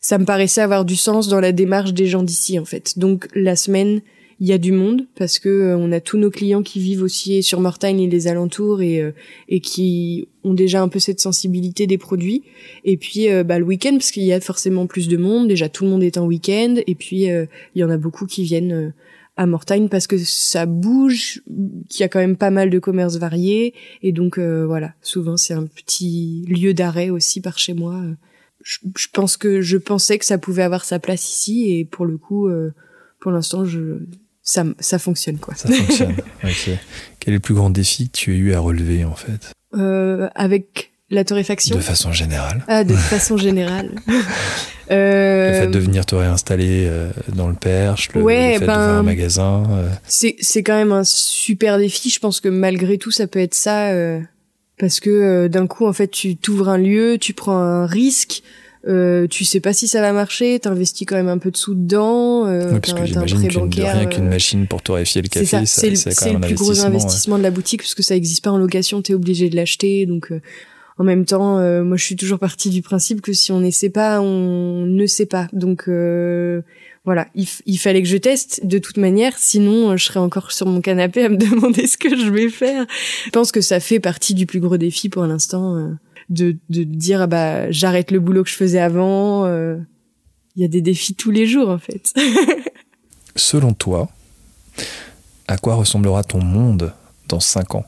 ça 0.00 0.18
me 0.18 0.24
paraissait 0.24 0.60
avoir 0.60 0.84
du 0.84 0.96
sens 0.96 1.28
dans 1.28 1.40
la 1.40 1.52
démarche 1.52 1.92
des 1.92 2.06
gens 2.06 2.22
d'ici 2.22 2.58
en 2.58 2.64
fait. 2.64 2.98
Donc 2.98 3.28
la 3.34 3.56
semaine 3.56 4.00
il 4.40 4.46
y 4.46 4.52
a 4.52 4.58
du 4.58 4.70
monde 4.70 5.06
parce 5.16 5.40
que 5.40 5.48
euh, 5.48 5.76
on 5.76 5.90
a 5.90 6.00
tous 6.00 6.16
nos 6.16 6.30
clients 6.30 6.62
qui 6.62 6.78
vivent 6.78 7.02
aussi 7.02 7.42
sur 7.42 7.60
Mortagne 7.60 8.00
et 8.00 8.08
les 8.08 8.28
alentours 8.28 8.82
et 8.82 9.02
euh, 9.02 9.10
et 9.48 9.60
qui 9.60 10.28
ont 10.44 10.54
déjà 10.54 10.80
un 10.80 10.88
peu 10.88 10.98
cette 10.98 11.20
sensibilité 11.20 11.86
des 11.86 11.98
produits. 11.98 12.44
Et 12.84 12.96
puis 12.96 13.30
euh, 13.30 13.42
bah, 13.42 13.58
le 13.58 13.64
week-end 13.64 13.92
parce 13.92 14.10
qu'il 14.10 14.24
y 14.24 14.32
a 14.32 14.40
forcément 14.40 14.86
plus 14.86 15.08
de 15.08 15.16
monde. 15.16 15.48
Déjà 15.48 15.68
tout 15.68 15.84
le 15.84 15.90
monde 15.90 16.02
est 16.02 16.18
en 16.18 16.26
week-end. 16.26 16.76
Et 16.86 16.94
puis 16.94 17.30
euh, 17.30 17.46
il 17.74 17.80
y 17.80 17.84
en 17.84 17.90
a 17.90 17.96
beaucoup 17.96 18.26
qui 18.26 18.44
viennent 18.44 18.92
à 19.38 19.46
Mortagne 19.46 19.88
parce 19.88 20.06
que 20.08 20.18
ça 20.18 20.66
bouge, 20.66 21.40
qu'il 21.88 22.00
y 22.00 22.02
a 22.02 22.08
quand 22.08 22.18
même 22.18 22.36
pas 22.36 22.50
mal 22.50 22.70
de 22.70 22.78
commerces 22.80 23.16
variés 23.16 23.72
et 24.02 24.10
donc 24.10 24.36
euh, 24.36 24.66
voilà, 24.66 24.92
souvent 25.00 25.36
c'est 25.36 25.54
un 25.54 25.64
petit 25.64 26.44
lieu 26.48 26.74
d'arrêt 26.74 27.08
aussi 27.08 27.40
par 27.40 27.56
chez 27.56 27.72
moi. 27.72 28.02
Je, 28.62 28.78
je 28.96 29.06
pense 29.12 29.36
que 29.36 29.60
je 29.60 29.76
pensais 29.76 30.18
que 30.18 30.24
ça 30.24 30.38
pouvait 30.38 30.64
avoir 30.64 30.84
sa 30.84 30.98
place 30.98 31.30
ici 31.30 31.70
et 31.70 31.84
pour 31.84 32.04
le 32.04 32.18
coup, 32.18 32.48
euh, 32.48 32.74
pour 33.20 33.30
l'instant, 33.30 33.64
je 33.64 34.00
ça 34.42 34.64
ça 34.80 34.98
fonctionne 34.98 35.38
quoi. 35.38 35.54
Ça 35.54 35.70
fonctionne. 35.70 36.16
Quel 37.20 37.34
est 37.34 37.36
le 37.36 37.40
plus 37.40 37.54
grand 37.54 37.70
défi 37.70 38.10
que 38.10 38.16
tu 38.18 38.32
as 38.32 38.36
eu 38.36 38.52
à 38.54 38.60
relever 38.60 39.04
en 39.04 39.14
fait? 39.14 39.52
Euh, 39.74 40.28
avec 40.34 40.90
la 41.10 41.24
torréfaction. 41.24 41.76
De 41.76 41.80
façon 41.80 42.12
générale. 42.12 42.64
Ah, 42.68 42.84
de 42.84 42.94
façon 42.94 43.36
générale. 43.36 43.90
euh, 44.90 45.48
Le 45.52 45.54
fait 45.60 45.66
de 45.68 45.78
venir 45.78 46.04
te 46.06 46.14
réinstaller 46.14 46.86
euh, 46.86 47.10
dans 47.34 47.48
le 47.48 47.54
Perche, 47.54 48.10
le, 48.14 48.22
Ouais, 48.22 48.54
le 48.54 48.58
fait 48.60 48.66
ben, 48.66 48.74
d'ouvrir 48.74 48.94
un 48.98 49.02
magasin. 49.02 49.62
euh, 49.70 49.88
c'est 50.06 50.36
c'est 50.40 50.62
quand 50.62 50.74
même 50.76 50.92
un 50.92 51.04
super 51.04 51.78
défi. 51.78 52.10
Je 52.10 52.18
pense 52.20 52.40
que 52.40 52.48
malgré 52.48 52.98
tout, 52.98 53.10
ça 53.10 53.26
peut 53.26 53.38
être 53.40 53.54
ça 53.54 53.88
euh, 53.88 54.20
parce 54.78 55.00
que 55.00 55.10
euh, 55.10 55.48
d'un 55.48 55.66
coup, 55.66 55.86
en 55.86 55.92
fait, 55.92 56.08
tu 56.08 56.36
t'ouvres 56.36 56.68
un 56.68 56.78
lieu, 56.78 57.16
tu 57.20 57.32
prends 57.34 57.56
un 57.58 57.86
risque. 57.86 58.42
Euh, 58.86 59.26
tu 59.26 59.44
sais 59.44 59.58
pas 59.60 59.72
si 59.72 59.88
ça 59.88 60.00
va 60.00 60.12
marcher, 60.12 60.60
t'investis 60.60 61.04
quand 61.06 61.16
même 61.16 61.28
un 61.28 61.38
peu 61.38 61.50
de 61.50 61.56
sous 61.56 61.74
dedans, 61.74 62.46
euh, 62.46 62.72
ouais, 62.74 62.80
parce 62.80 62.94
que 62.94 63.04
j'imagine 63.06 63.40
qu'une 63.40 63.48
de 63.48 63.54
bancaire. 63.54 63.94
rien 63.96 64.06
qu'une 64.06 64.26
euh, 64.28 64.30
machine 64.30 64.66
pour 64.68 64.82
torréfier 64.82 65.20
le 65.20 65.28
c'est 65.30 65.40
café, 65.40 65.46
ça, 65.46 65.66
ça, 65.66 65.80
c'est 65.80 65.90
le, 65.90 65.96
c'est 65.96 66.10
quand 66.14 66.24
c'est 66.26 66.32
même 66.32 66.40
le 66.42 66.46
plus 66.46 66.54
gros 66.54 66.70
investissement. 66.70 66.90
ouais. 66.90 67.02
investissement 67.02 67.38
de 67.38 67.42
la 67.42 67.50
boutique 67.50 67.82
parce 67.82 67.94
que 67.96 68.04
ça 68.04 68.14
existe 68.14 68.44
pas 68.44 68.50
en 68.52 68.56
location, 68.56 69.02
t'es 69.02 69.14
obligé 69.14 69.50
de 69.50 69.56
l'acheter. 69.56 70.06
Donc, 70.06 70.30
euh, 70.30 70.40
en 70.98 71.04
même 71.04 71.24
temps, 71.24 71.58
euh, 71.58 71.84
moi, 71.84 71.96
je 71.96 72.04
suis 72.04 72.16
toujours 72.16 72.38
partie 72.38 72.70
du 72.70 72.82
principe 72.82 73.20
que 73.20 73.32
si 73.32 73.52
on 73.52 73.60
n'essaie 73.60 73.90
pas, 73.90 74.20
on 74.20 74.84
ne 74.86 75.06
sait 75.06 75.26
pas. 75.26 75.48
Donc, 75.52 75.84
euh, 75.88 76.62
voilà, 77.08 77.26
il, 77.34 77.78
fallait 77.78 78.02
que 78.02 78.08
je 78.08 78.18
teste 78.18 78.66
de 78.66 78.76
toute 78.76 78.98
manière, 78.98 79.38
sinon 79.38 79.92
euh, 79.92 79.96
je 79.96 80.04
serais 80.04 80.20
encore 80.20 80.52
sur 80.52 80.66
mon 80.66 80.82
canapé 80.82 81.24
à 81.24 81.30
me 81.30 81.36
demander 81.38 81.86
ce 81.86 81.96
que 81.96 82.14
je 82.14 82.28
vais 82.28 82.50
faire. 82.50 82.84
Je 83.24 83.30
pense 83.30 83.50
que 83.50 83.62
ça 83.62 83.80
fait 83.80 83.98
partie 83.98 84.34
du 84.34 84.44
plus 84.44 84.60
gros 84.60 84.76
défi 84.76 85.08
pour 85.08 85.24
l'instant, 85.24 85.74
euh, 85.76 85.88
de, 86.28 86.56
de 86.68 86.82
dire 86.82 87.22
ah 87.22 87.26
bah 87.26 87.70
j'arrête 87.70 88.10
le 88.10 88.20
boulot 88.20 88.44
que 88.44 88.50
je 88.50 88.56
faisais 88.56 88.78
avant. 88.78 89.46
euh, 89.46 89.78
Il 90.54 90.60
y 90.60 90.66
a 90.66 90.68
des 90.68 90.82
défis 90.82 91.14
tous 91.14 91.30
les 91.30 91.46
jours 91.46 91.70
en 91.70 91.78
fait. 91.78 92.12
Selon 93.36 93.72
toi, 93.72 94.10
à 95.46 95.56
quoi 95.56 95.76
ressemblera 95.76 96.22
ton 96.24 96.42
monde 96.42 96.92
dans 97.26 97.40
5 97.40 97.74
ans? 97.76 97.86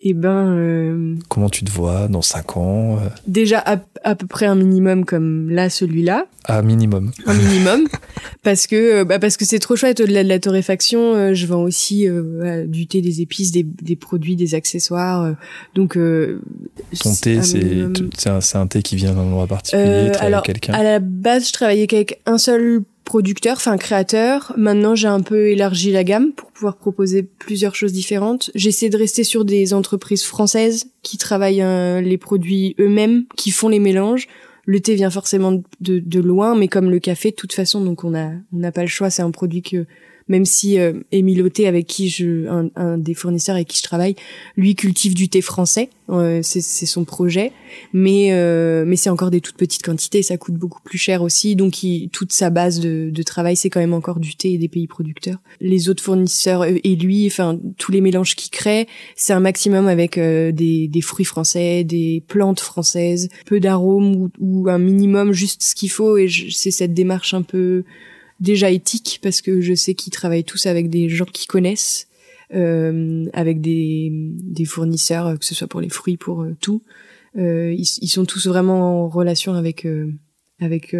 Et 0.00 0.14
ben. 0.14 0.54
euh, 0.56 1.14
Comment 1.28 1.48
tu 1.48 1.64
te 1.64 1.70
vois 1.72 2.06
dans 2.08 2.22
5 2.22 2.56
ans 2.56 2.98
euh, 2.98 3.08
déjà 3.26 3.58
à, 3.58 3.78
à 4.04 4.14
peu 4.14 4.26
près 4.26 4.46
un 4.46 4.54
minimum 4.54 5.04
comme 5.04 5.50
là 5.50 5.68
celui-là. 5.70 6.26
À 6.44 6.62
minimum. 6.62 7.10
un 7.26 7.34
minimum. 7.48 7.88
Parce 8.44 8.66
que 8.68 9.00
euh, 9.00 9.04
bah 9.04 9.18
parce 9.18 9.36
que 9.36 9.44
c'est 9.44 9.58
trop 9.58 9.74
chouette 9.74 10.00
au-delà 10.00 10.22
de 10.22 10.28
la 10.28 10.38
torréfaction 10.38 11.14
euh, 11.14 11.34
je 11.34 11.46
vends 11.46 11.62
aussi 11.62 12.08
euh, 12.08 12.64
du 12.66 12.86
thé 12.86 13.00
des 13.02 13.20
épices 13.22 13.50
des, 13.50 13.64
des 13.64 13.96
produits 13.96 14.36
des 14.36 14.54
accessoires 14.54 15.34
donc 15.74 15.96
euh, 15.96 16.40
Ton 17.00 17.14
thé, 17.14 17.38
un 17.38 17.42
c'est 17.42 17.60
c'est 18.16 18.56
un, 18.56 18.60
un 18.62 18.66
thé 18.68 18.82
qui 18.82 18.94
vient 18.96 19.12
d'un 19.12 19.22
endroit 19.22 19.46
particulier, 19.48 20.10
travaille 20.12 20.34
alors, 20.34 20.44
à 20.68 20.82
la 20.84 20.98
base 21.00 21.48
je 21.48 21.52
travaillais 21.52 21.86
qu'avec 21.88 22.20
un 22.26 22.38
seul 22.38 22.82
producteur 23.08 23.56
enfin 23.56 23.78
créateur. 23.78 24.52
Maintenant 24.58 24.94
j'ai 24.94 25.08
un 25.08 25.22
peu 25.22 25.48
élargi 25.48 25.90
la 25.92 26.04
gamme 26.04 26.34
pour 26.34 26.52
pouvoir 26.52 26.76
proposer 26.76 27.22
plusieurs 27.22 27.74
choses 27.74 27.94
différentes. 27.94 28.50
J'essaie 28.54 28.90
de 28.90 28.98
rester 28.98 29.24
sur 29.24 29.46
des 29.46 29.72
entreprises 29.72 30.24
françaises 30.24 30.90
qui 31.02 31.16
travaillent 31.16 31.62
euh, 31.62 32.02
les 32.02 32.18
produits 32.18 32.76
eux-mêmes 32.78 33.24
qui 33.34 33.50
font 33.50 33.70
les 33.70 33.78
mélanges. 33.78 34.28
Le 34.66 34.80
thé 34.80 34.94
vient 34.94 35.08
forcément 35.08 35.62
de, 35.80 36.20
loin, 36.20 36.54
mais 36.54 36.68
comme 36.68 36.90
le 36.90 36.98
café, 36.98 37.30
de 37.30 37.36
toute 37.36 37.54
façon, 37.54 37.82
donc 37.82 38.04
on 38.04 38.14
on 38.14 38.58
n'a 38.58 38.72
pas 38.72 38.82
le 38.82 38.88
choix. 38.88 39.08
C'est 39.08 39.22
un 39.22 39.30
produit 39.30 39.62
que 39.62 39.86
même 40.28 40.44
si 40.44 40.78
euh, 40.78 40.92
avec 41.66 41.86
qui 41.86 42.08
je 42.08 42.46
un, 42.48 42.70
un 42.76 42.98
des 42.98 43.14
fournisseurs 43.14 43.56
avec 43.56 43.68
qui 43.68 43.78
je 43.78 43.82
travaille, 43.82 44.14
lui 44.56 44.74
cultive 44.74 45.14
du 45.14 45.28
thé 45.28 45.40
français, 45.40 45.90
euh, 46.10 46.40
c'est 46.42 46.86
son 46.86 47.04
projet, 47.04 47.52
mais 47.92 48.28
euh, 48.32 48.84
mais 48.86 48.96
c'est 48.96 49.10
encore 49.10 49.30
des 49.30 49.40
toutes 49.40 49.56
petites 49.56 49.82
quantités, 49.82 50.22
ça 50.22 50.38
coûte 50.38 50.54
beaucoup 50.54 50.80
plus 50.82 50.98
cher 50.98 51.22
aussi, 51.22 51.56
donc 51.56 51.82
il, 51.82 52.08
toute 52.10 52.32
sa 52.32 52.50
base 52.50 52.80
de, 52.80 53.10
de 53.10 53.22
travail 53.22 53.56
c'est 53.56 53.68
quand 53.68 53.80
même 53.80 53.92
encore 53.92 54.20
du 54.20 54.34
thé 54.34 54.52
et 54.52 54.58
des 54.58 54.68
pays 54.68 54.86
producteurs. 54.86 55.38
Les 55.60 55.88
autres 55.88 56.02
fournisseurs 56.02 56.62
euh, 56.62 56.76
et 56.82 56.96
lui, 56.96 57.26
enfin 57.26 57.58
tous 57.76 57.92
les 57.92 58.00
mélanges 58.00 58.36
qu'il 58.36 58.50
crée, 58.50 58.86
c'est 59.16 59.32
un 59.32 59.40
maximum 59.40 59.86
avec 59.86 60.16
euh, 60.16 60.52
des, 60.52 60.88
des 60.88 61.00
fruits 61.02 61.26
français, 61.26 61.84
des 61.84 62.22
plantes 62.26 62.60
françaises, 62.60 63.28
peu 63.44 63.60
d'arômes 63.60 64.16
ou, 64.16 64.30
ou 64.38 64.68
un 64.68 64.78
minimum 64.78 65.32
juste 65.32 65.62
ce 65.62 65.74
qu'il 65.74 65.90
faut. 65.90 66.16
Et 66.16 66.28
c'est 66.50 66.70
cette 66.70 66.94
démarche 66.94 67.34
un 67.34 67.42
peu 67.42 67.84
déjà 68.40 68.70
éthique 68.70 69.20
parce 69.22 69.40
que 69.40 69.60
je 69.60 69.74
sais 69.74 69.94
qu'ils 69.94 70.12
travaillent 70.12 70.44
tous 70.44 70.66
avec 70.66 70.90
des 70.90 71.08
gens 71.08 71.24
qui 71.24 71.46
connaissent, 71.46 72.08
euh, 72.54 73.26
avec 73.32 73.60
des, 73.60 74.10
des 74.12 74.64
fournisseurs, 74.64 75.26
euh, 75.26 75.36
que 75.36 75.44
ce 75.44 75.54
soit 75.54 75.68
pour 75.68 75.80
les 75.80 75.88
fruits, 75.88 76.16
pour 76.16 76.42
euh, 76.42 76.56
tout. 76.60 76.82
Euh, 77.36 77.74
ils, 77.76 78.08
sont 78.08 78.24
tous 78.24 78.46
vraiment 78.46 79.04
en 79.04 79.08
relation 79.08 79.54
avec 79.54 79.84
euh, 79.84 80.12
avec 80.60 80.92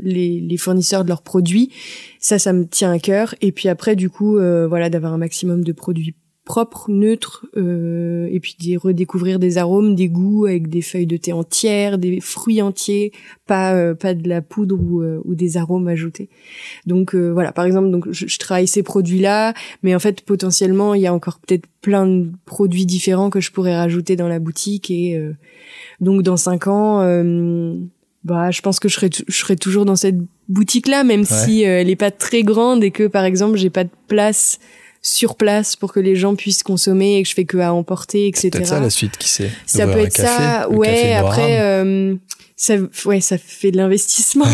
les, 0.00 0.40
les 0.40 0.56
fournisseurs 0.58 1.02
de 1.02 1.08
leurs 1.08 1.22
produits. 1.22 1.70
Ça, 2.18 2.38
ça 2.38 2.52
me 2.52 2.66
tient 2.66 2.92
à 2.92 2.98
cœur. 2.98 3.34
Et 3.40 3.50
puis 3.50 3.70
après, 3.70 3.96
du 3.96 4.10
coup, 4.10 4.32
voilà, 4.34 4.90
d'avoir 4.90 5.14
un 5.14 5.16
maximum 5.16 5.64
de 5.64 5.72
produits 5.72 6.14
propres, 6.46 6.90
neutres, 6.90 7.44
euh, 7.56 8.28
et 8.30 8.40
puis 8.40 8.56
redécouvrir 8.78 9.38
des 9.38 9.58
arômes, 9.58 9.94
des 9.96 10.08
goûts 10.08 10.46
avec 10.46 10.68
des 10.68 10.80
feuilles 10.80 11.06
de 11.06 11.18
thé 11.18 11.32
entières, 11.32 11.98
des 11.98 12.20
fruits 12.20 12.62
entiers, 12.62 13.12
pas 13.46 13.74
euh, 13.74 13.94
pas 13.94 14.14
de 14.14 14.26
la 14.28 14.40
poudre 14.40 14.78
ou, 14.80 15.02
euh, 15.02 15.20
ou 15.26 15.34
des 15.34 15.58
arômes 15.58 15.88
ajoutés. 15.88 16.28
Donc 16.86 17.14
euh, 17.14 17.32
voilà, 17.32 17.50
par 17.52 17.66
exemple, 17.66 17.90
donc 17.90 18.06
je, 18.12 18.26
je 18.28 18.38
travaille 18.38 18.68
ces 18.68 18.84
produits-là, 18.84 19.52
mais 19.82 19.94
en 19.94 19.98
fait 19.98 20.22
potentiellement 20.22 20.94
il 20.94 21.02
y 21.02 21.06
a 21.08 21.12
encore 21.12 21.40
peut-être 21.40 21.66
plein 21.82 22.06
de 22.06 22.30
produits 22.46 22.86
différents 22.86 23.28
que 23.28 23.40
je 23.40 23.50
pourrais 23.50 23.76
rajouter 23.76 24.16
dans 24.16 24.28
la 24.28 24.38
boutique 24.38 24.90
et 24.90 25.18
euh, 25.18 25.32
donc 26.00 26.22
dans 26.22 26.36
cinq 26.38 26.68
ans. 26.68 27.00
euh, 27.02 27.74
bah, 28.22 28.50
je 28.50 28.60
pense 28.60 28.80
que 28.80 28.88
je 28.88 28.94
serai, 28.94 29.08
je 29.28 29.36
serai 29.36 29.54
toujours 29.54 29.84
dans 29.84 29.94
cette 29.94 30.18
boutique-là, 30.48 31.04
même 31.04 31.24
si 31.24 31.62
elle 31.62 31.88
est 31.88 31.94
pas 31.94 32.10
très 32.10 32.42
grande 32.42 32.82
et 32.82 32.90
que, 32.90 33.06
par 33.06 33.24
exemple, 33.24 33.56
j'ai 33.56 33.70
pas 33.70 33.84
de 33.84 33.90
place 34.08 34.58
sur 35.06 35.36
place 35.36 35.76
pour 35.76 35.92
que 35.92 36.00
les 36.00 36.16
gens 36.16 36.34
puissent 36.34 36.64
consommer 36.64 37.18
et 37.18 37.22
que 37.22 37.28
je 37.28 37.34
fais 37.34 37.44
que 37.44 37.58
à 37.58 37.72
emporter, 37.72 38.26
etc. 38.26 38.50
Peut-être 38.50 38.66
ça 38.66 38.80
la 38.80 38.90
suite, 38.90 39.16
qui 39.16 39.28
sait 39.28 39.50
Ça 39.64 39.86
peut 39.86 40.00
être 40.00 40.16
café, 40.16 40.26
ça, 40.26 40.68
ouais. 40.68 41.14
Après, 41.14 41.60
euh, 41.60 42.16
ça, 42.56 42.74
ouais, 43.04 43.20
ça 43.20 43.38
fait 43.38 43.70
de 43.70 43.76
l'investissement. 43.76 44.46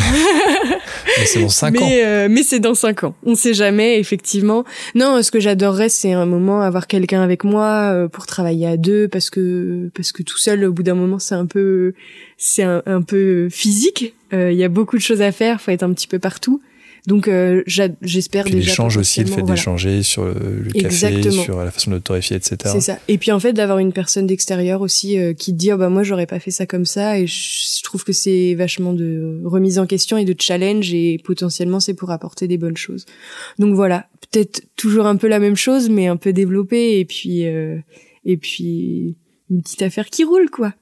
mais 1.18 1.24
c'est 1.24 1.40
dans 1.40 1.48
cinq 1.48 1.80
ans. 1.80 1.88
Euh, 1.90 2.28
mais 2.30 2.42
c'est 2.42 2.60
dans 2.60 2.74
cinq 2.74 3.02
ans. 3.02 3.14
On 3.24 3.34
sait 3.34 3.54
jamais, 3.54 3.98
effectivement. 3.98 4.64
Non, 4.94 5.22
ce 5.22 5.30
que 5.30 5.40
j'adorerais, 5.40 5.88
c'est 5.88 6.12
un 6.12 6.26
moment 6.26 6.60
avoir 6.60 6.86
quelqu'un 6.86 7.22
avec 7.22 7.44
moi 7.44 7.90
euh, 7.90 8.08
pour 8.08 8.26
travailler 8.26 8.66
à 8.66 8.76
deux, 8.76 9.08
parce 9.08 9.30
que 9.30 9.90
parce 9.94 10.12
que 10.12 10.22
tout 10.22 10.36
seul, 10.36 10.64
au 10.64 10.72
bout 10.72 10.82
d'un 10.82 10.94
moment, 10.94 11.18
c'est 11.18 11.34
un 11.34 11.46
peu 11.46 11.94
c'est 12.36 12.62
un, 12.62 12.82
un 12.84 13.00
peu 13.00 13.48
physique. 13.48 14.14
Euh, 14.34 14.52
Il 14.52 14.58
y 14.58 14.64
a 14.64 14.68
beaucoup 14.68 14.98
de 14.98 15.02
choses 15.02 15.22
à 15.22 15.32
faire. 15.32 15.62
Faut 15.62 15.70
être 15.70 15.82
un 15.82 15.94
petit 15.94 16.08
peu 16.08 16.18
partout. 16.18 16.60
Donc 17.06 17.26
euh, 17.26 17.64
j'espère 17.66 18.44
déjà. 18.44 18.58
L'échange 18.58 18.96
aussi, 18.96 19.24
le 19.24 19.26
fait 19.26 19.42
d'échanger 19.42 20.04
sur 20.04 20.24
le, 20.24 20.70
café, 20.72 21.30
sur 21.32 21.58
la 21.58 21.72
façon 21.72 21.90
de 21.90 21.98
torréfier, 21.98 22.36
etc. 22.36 22.56
C'est 22.64 22.80
ça. 22.80 22.98
Et 23.08 23.18
puis 23.18 23.32
en 23.32 23.40
fait 23.40 23.52
d'avoir 23.52 23.78
une 23.78 23.92
personne 23.92 24.28
d'extérieur 24.28 24.82
aussi 24.82 25.18
euh, 25.18 25.34
qui 25.34 25.52
dit 25.52 25.72
oh, 25.72 25.76
bah 25.76 25.88
moi 25.88 26.04
j'aurais 26.04 26.26
pas 26.26 26.38
fait 26.38 26.52
ça 26.52 26.64
comme 26.64 26.84
ça 26.84 27.18
et 27.18 27.26
je 27.26 27.82
trouve 27.82 28.04
que 28.04 28.12
c'est 28.12 28.54
vachement 28.54 28.92
de 28.92 29.40
remise 29.44 29.80
en 29.80 29.86
question 29.86 30.16
et 30.16 30.24
de 30.24 30.34
challenge 30.38 30.94
et 30.94 31.20
potentiellement 31.24 31.80
c'est 31.80 31.94
pour 31.94 32.12
apporter 32.12 32.46
des 32.46 32.56
bonnes 32.56 32.76
choses. 32.76 33.04
Donc 33.58 33.74
voilà, 33.74 34.06
peut-être 34.30 34.62
toujours 34.76 35.06
un 35.06 35.16
peu 35.16 35.26
la 35.26 35.40
même 35.40 35.56
chose 35.56 35.88
mais 35.90 36.06
un 36.06 36.16
peu 36.16 36.32
développé 36.32 37.00
et 37.00 37.04
puis 37.04 37.46
euh, 37.46 37.78
et 38.24 38.36
puis 38.36 39.16
une 39.50 39.62
petite 39.62 39.82
affaire 39.82 40.08
qui 40.08 40.22
roule 40.22 40.50
quoi. 40.50 40.72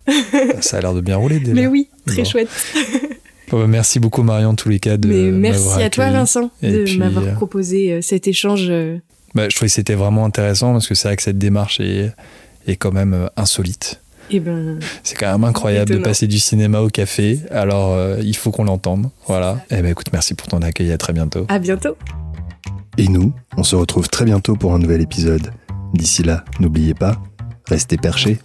ça 0.61 0.77
a 0.77 0.81
l'air 0.83 0.93
de 0.93 1.01
bien 1.01 1.17
rouler 1.17 1.41
déjà. 1.41 1.53
Mais 1.55 1.67
oui, 1.67 1.89
très 2.07 2.27
chouette. 2.27 2.51
Merci 3.53 4.01
beaucoup 4.01 4.23
Marion, 4.23 4.51
en 4.51 4.55
tous 4.55 4.69
les 4.69 4.79
cas. 4.79 4.97
De 4.97 5.09
Mais 5.09 5.31
merci 5.31 5.83
à 5.83 5.91
toi 5.91 6.11
Vincent 6.11 6.51
de 6.63 6.99
m'avoir 6.99 7.25
euh, 7.25 7.33
proposé 7.33 7.93
euh, 7.93 8.01
cet 8.03 8.29
échange. 8.29 8.67
Euh. 8.69 8.99
Bah, 9.35 9.49
je 9.49 9.57
trouvais 9.57 9.69
que 9.69 9.75
c'était 9.75 9.95
vraiment 9.95 10.25
intéressant 10.25 10.73
parce 10.73 10.87
que 10.87 10.95
c'est 10.95 11.09
vrai 11.09 11.17
que 11.17 11.23
cette 11.23 11.39
démarche 11.39 11.81
est, 11.81 12.13
est 12.67 12.77
quand 12.77 12.93
même 12.93 13.29
insolite. 13.37 14.01
Et 14.33 14.37
eh 14.37 14.41
ben, 14.41 14.79
c'est 15.03 15.17
quand 15.17 15.33
même 15.33 15.43
incroyable 15.43 15.91
de 15.91 15.99
passer 15.99 16.29
du 16.29 16.39
cinéma 16.39 16.81
au 16.81 16.89
café. 16.89 17.41
Alors 17.51 17.99
il 18.21 18.37
faut 18.37 18.53
qu'on 18.53 18.65
l'entende. 18.65 19.11
Voilà. 19.27 19.65
Eh 19.71 19.83
ben 19.83 19.87
écoute, 19.87 20.07
merci 20.13 20.35
pour 20.35 20.47
ton 20.47 20.63
accueil. 20.63 20.93
À 20.93 20.99
très 20.99 21.13
bientôt. 21.13 21.47
À 21.49 21.59
bientôt. 21.59 21.97
Et 22.97 23.09
nous, 23.09 23.33
on 23.57 23.65
se 23.65 23.75
retrouve 23.75 24.09
très 24.09 24.25
bientôt 24.25 24.55
pour 24.55 24.73
un 24.73 24.79
nouvel 24.79 25.01
épisode. 25.01 25.51
D'ici 25.95 26.23
là, 26.23 26.45
n'oubliez 26.61 26.95
pas, 26.95 27.21
restez 27.69 27.97
perchés. 27.97 28.39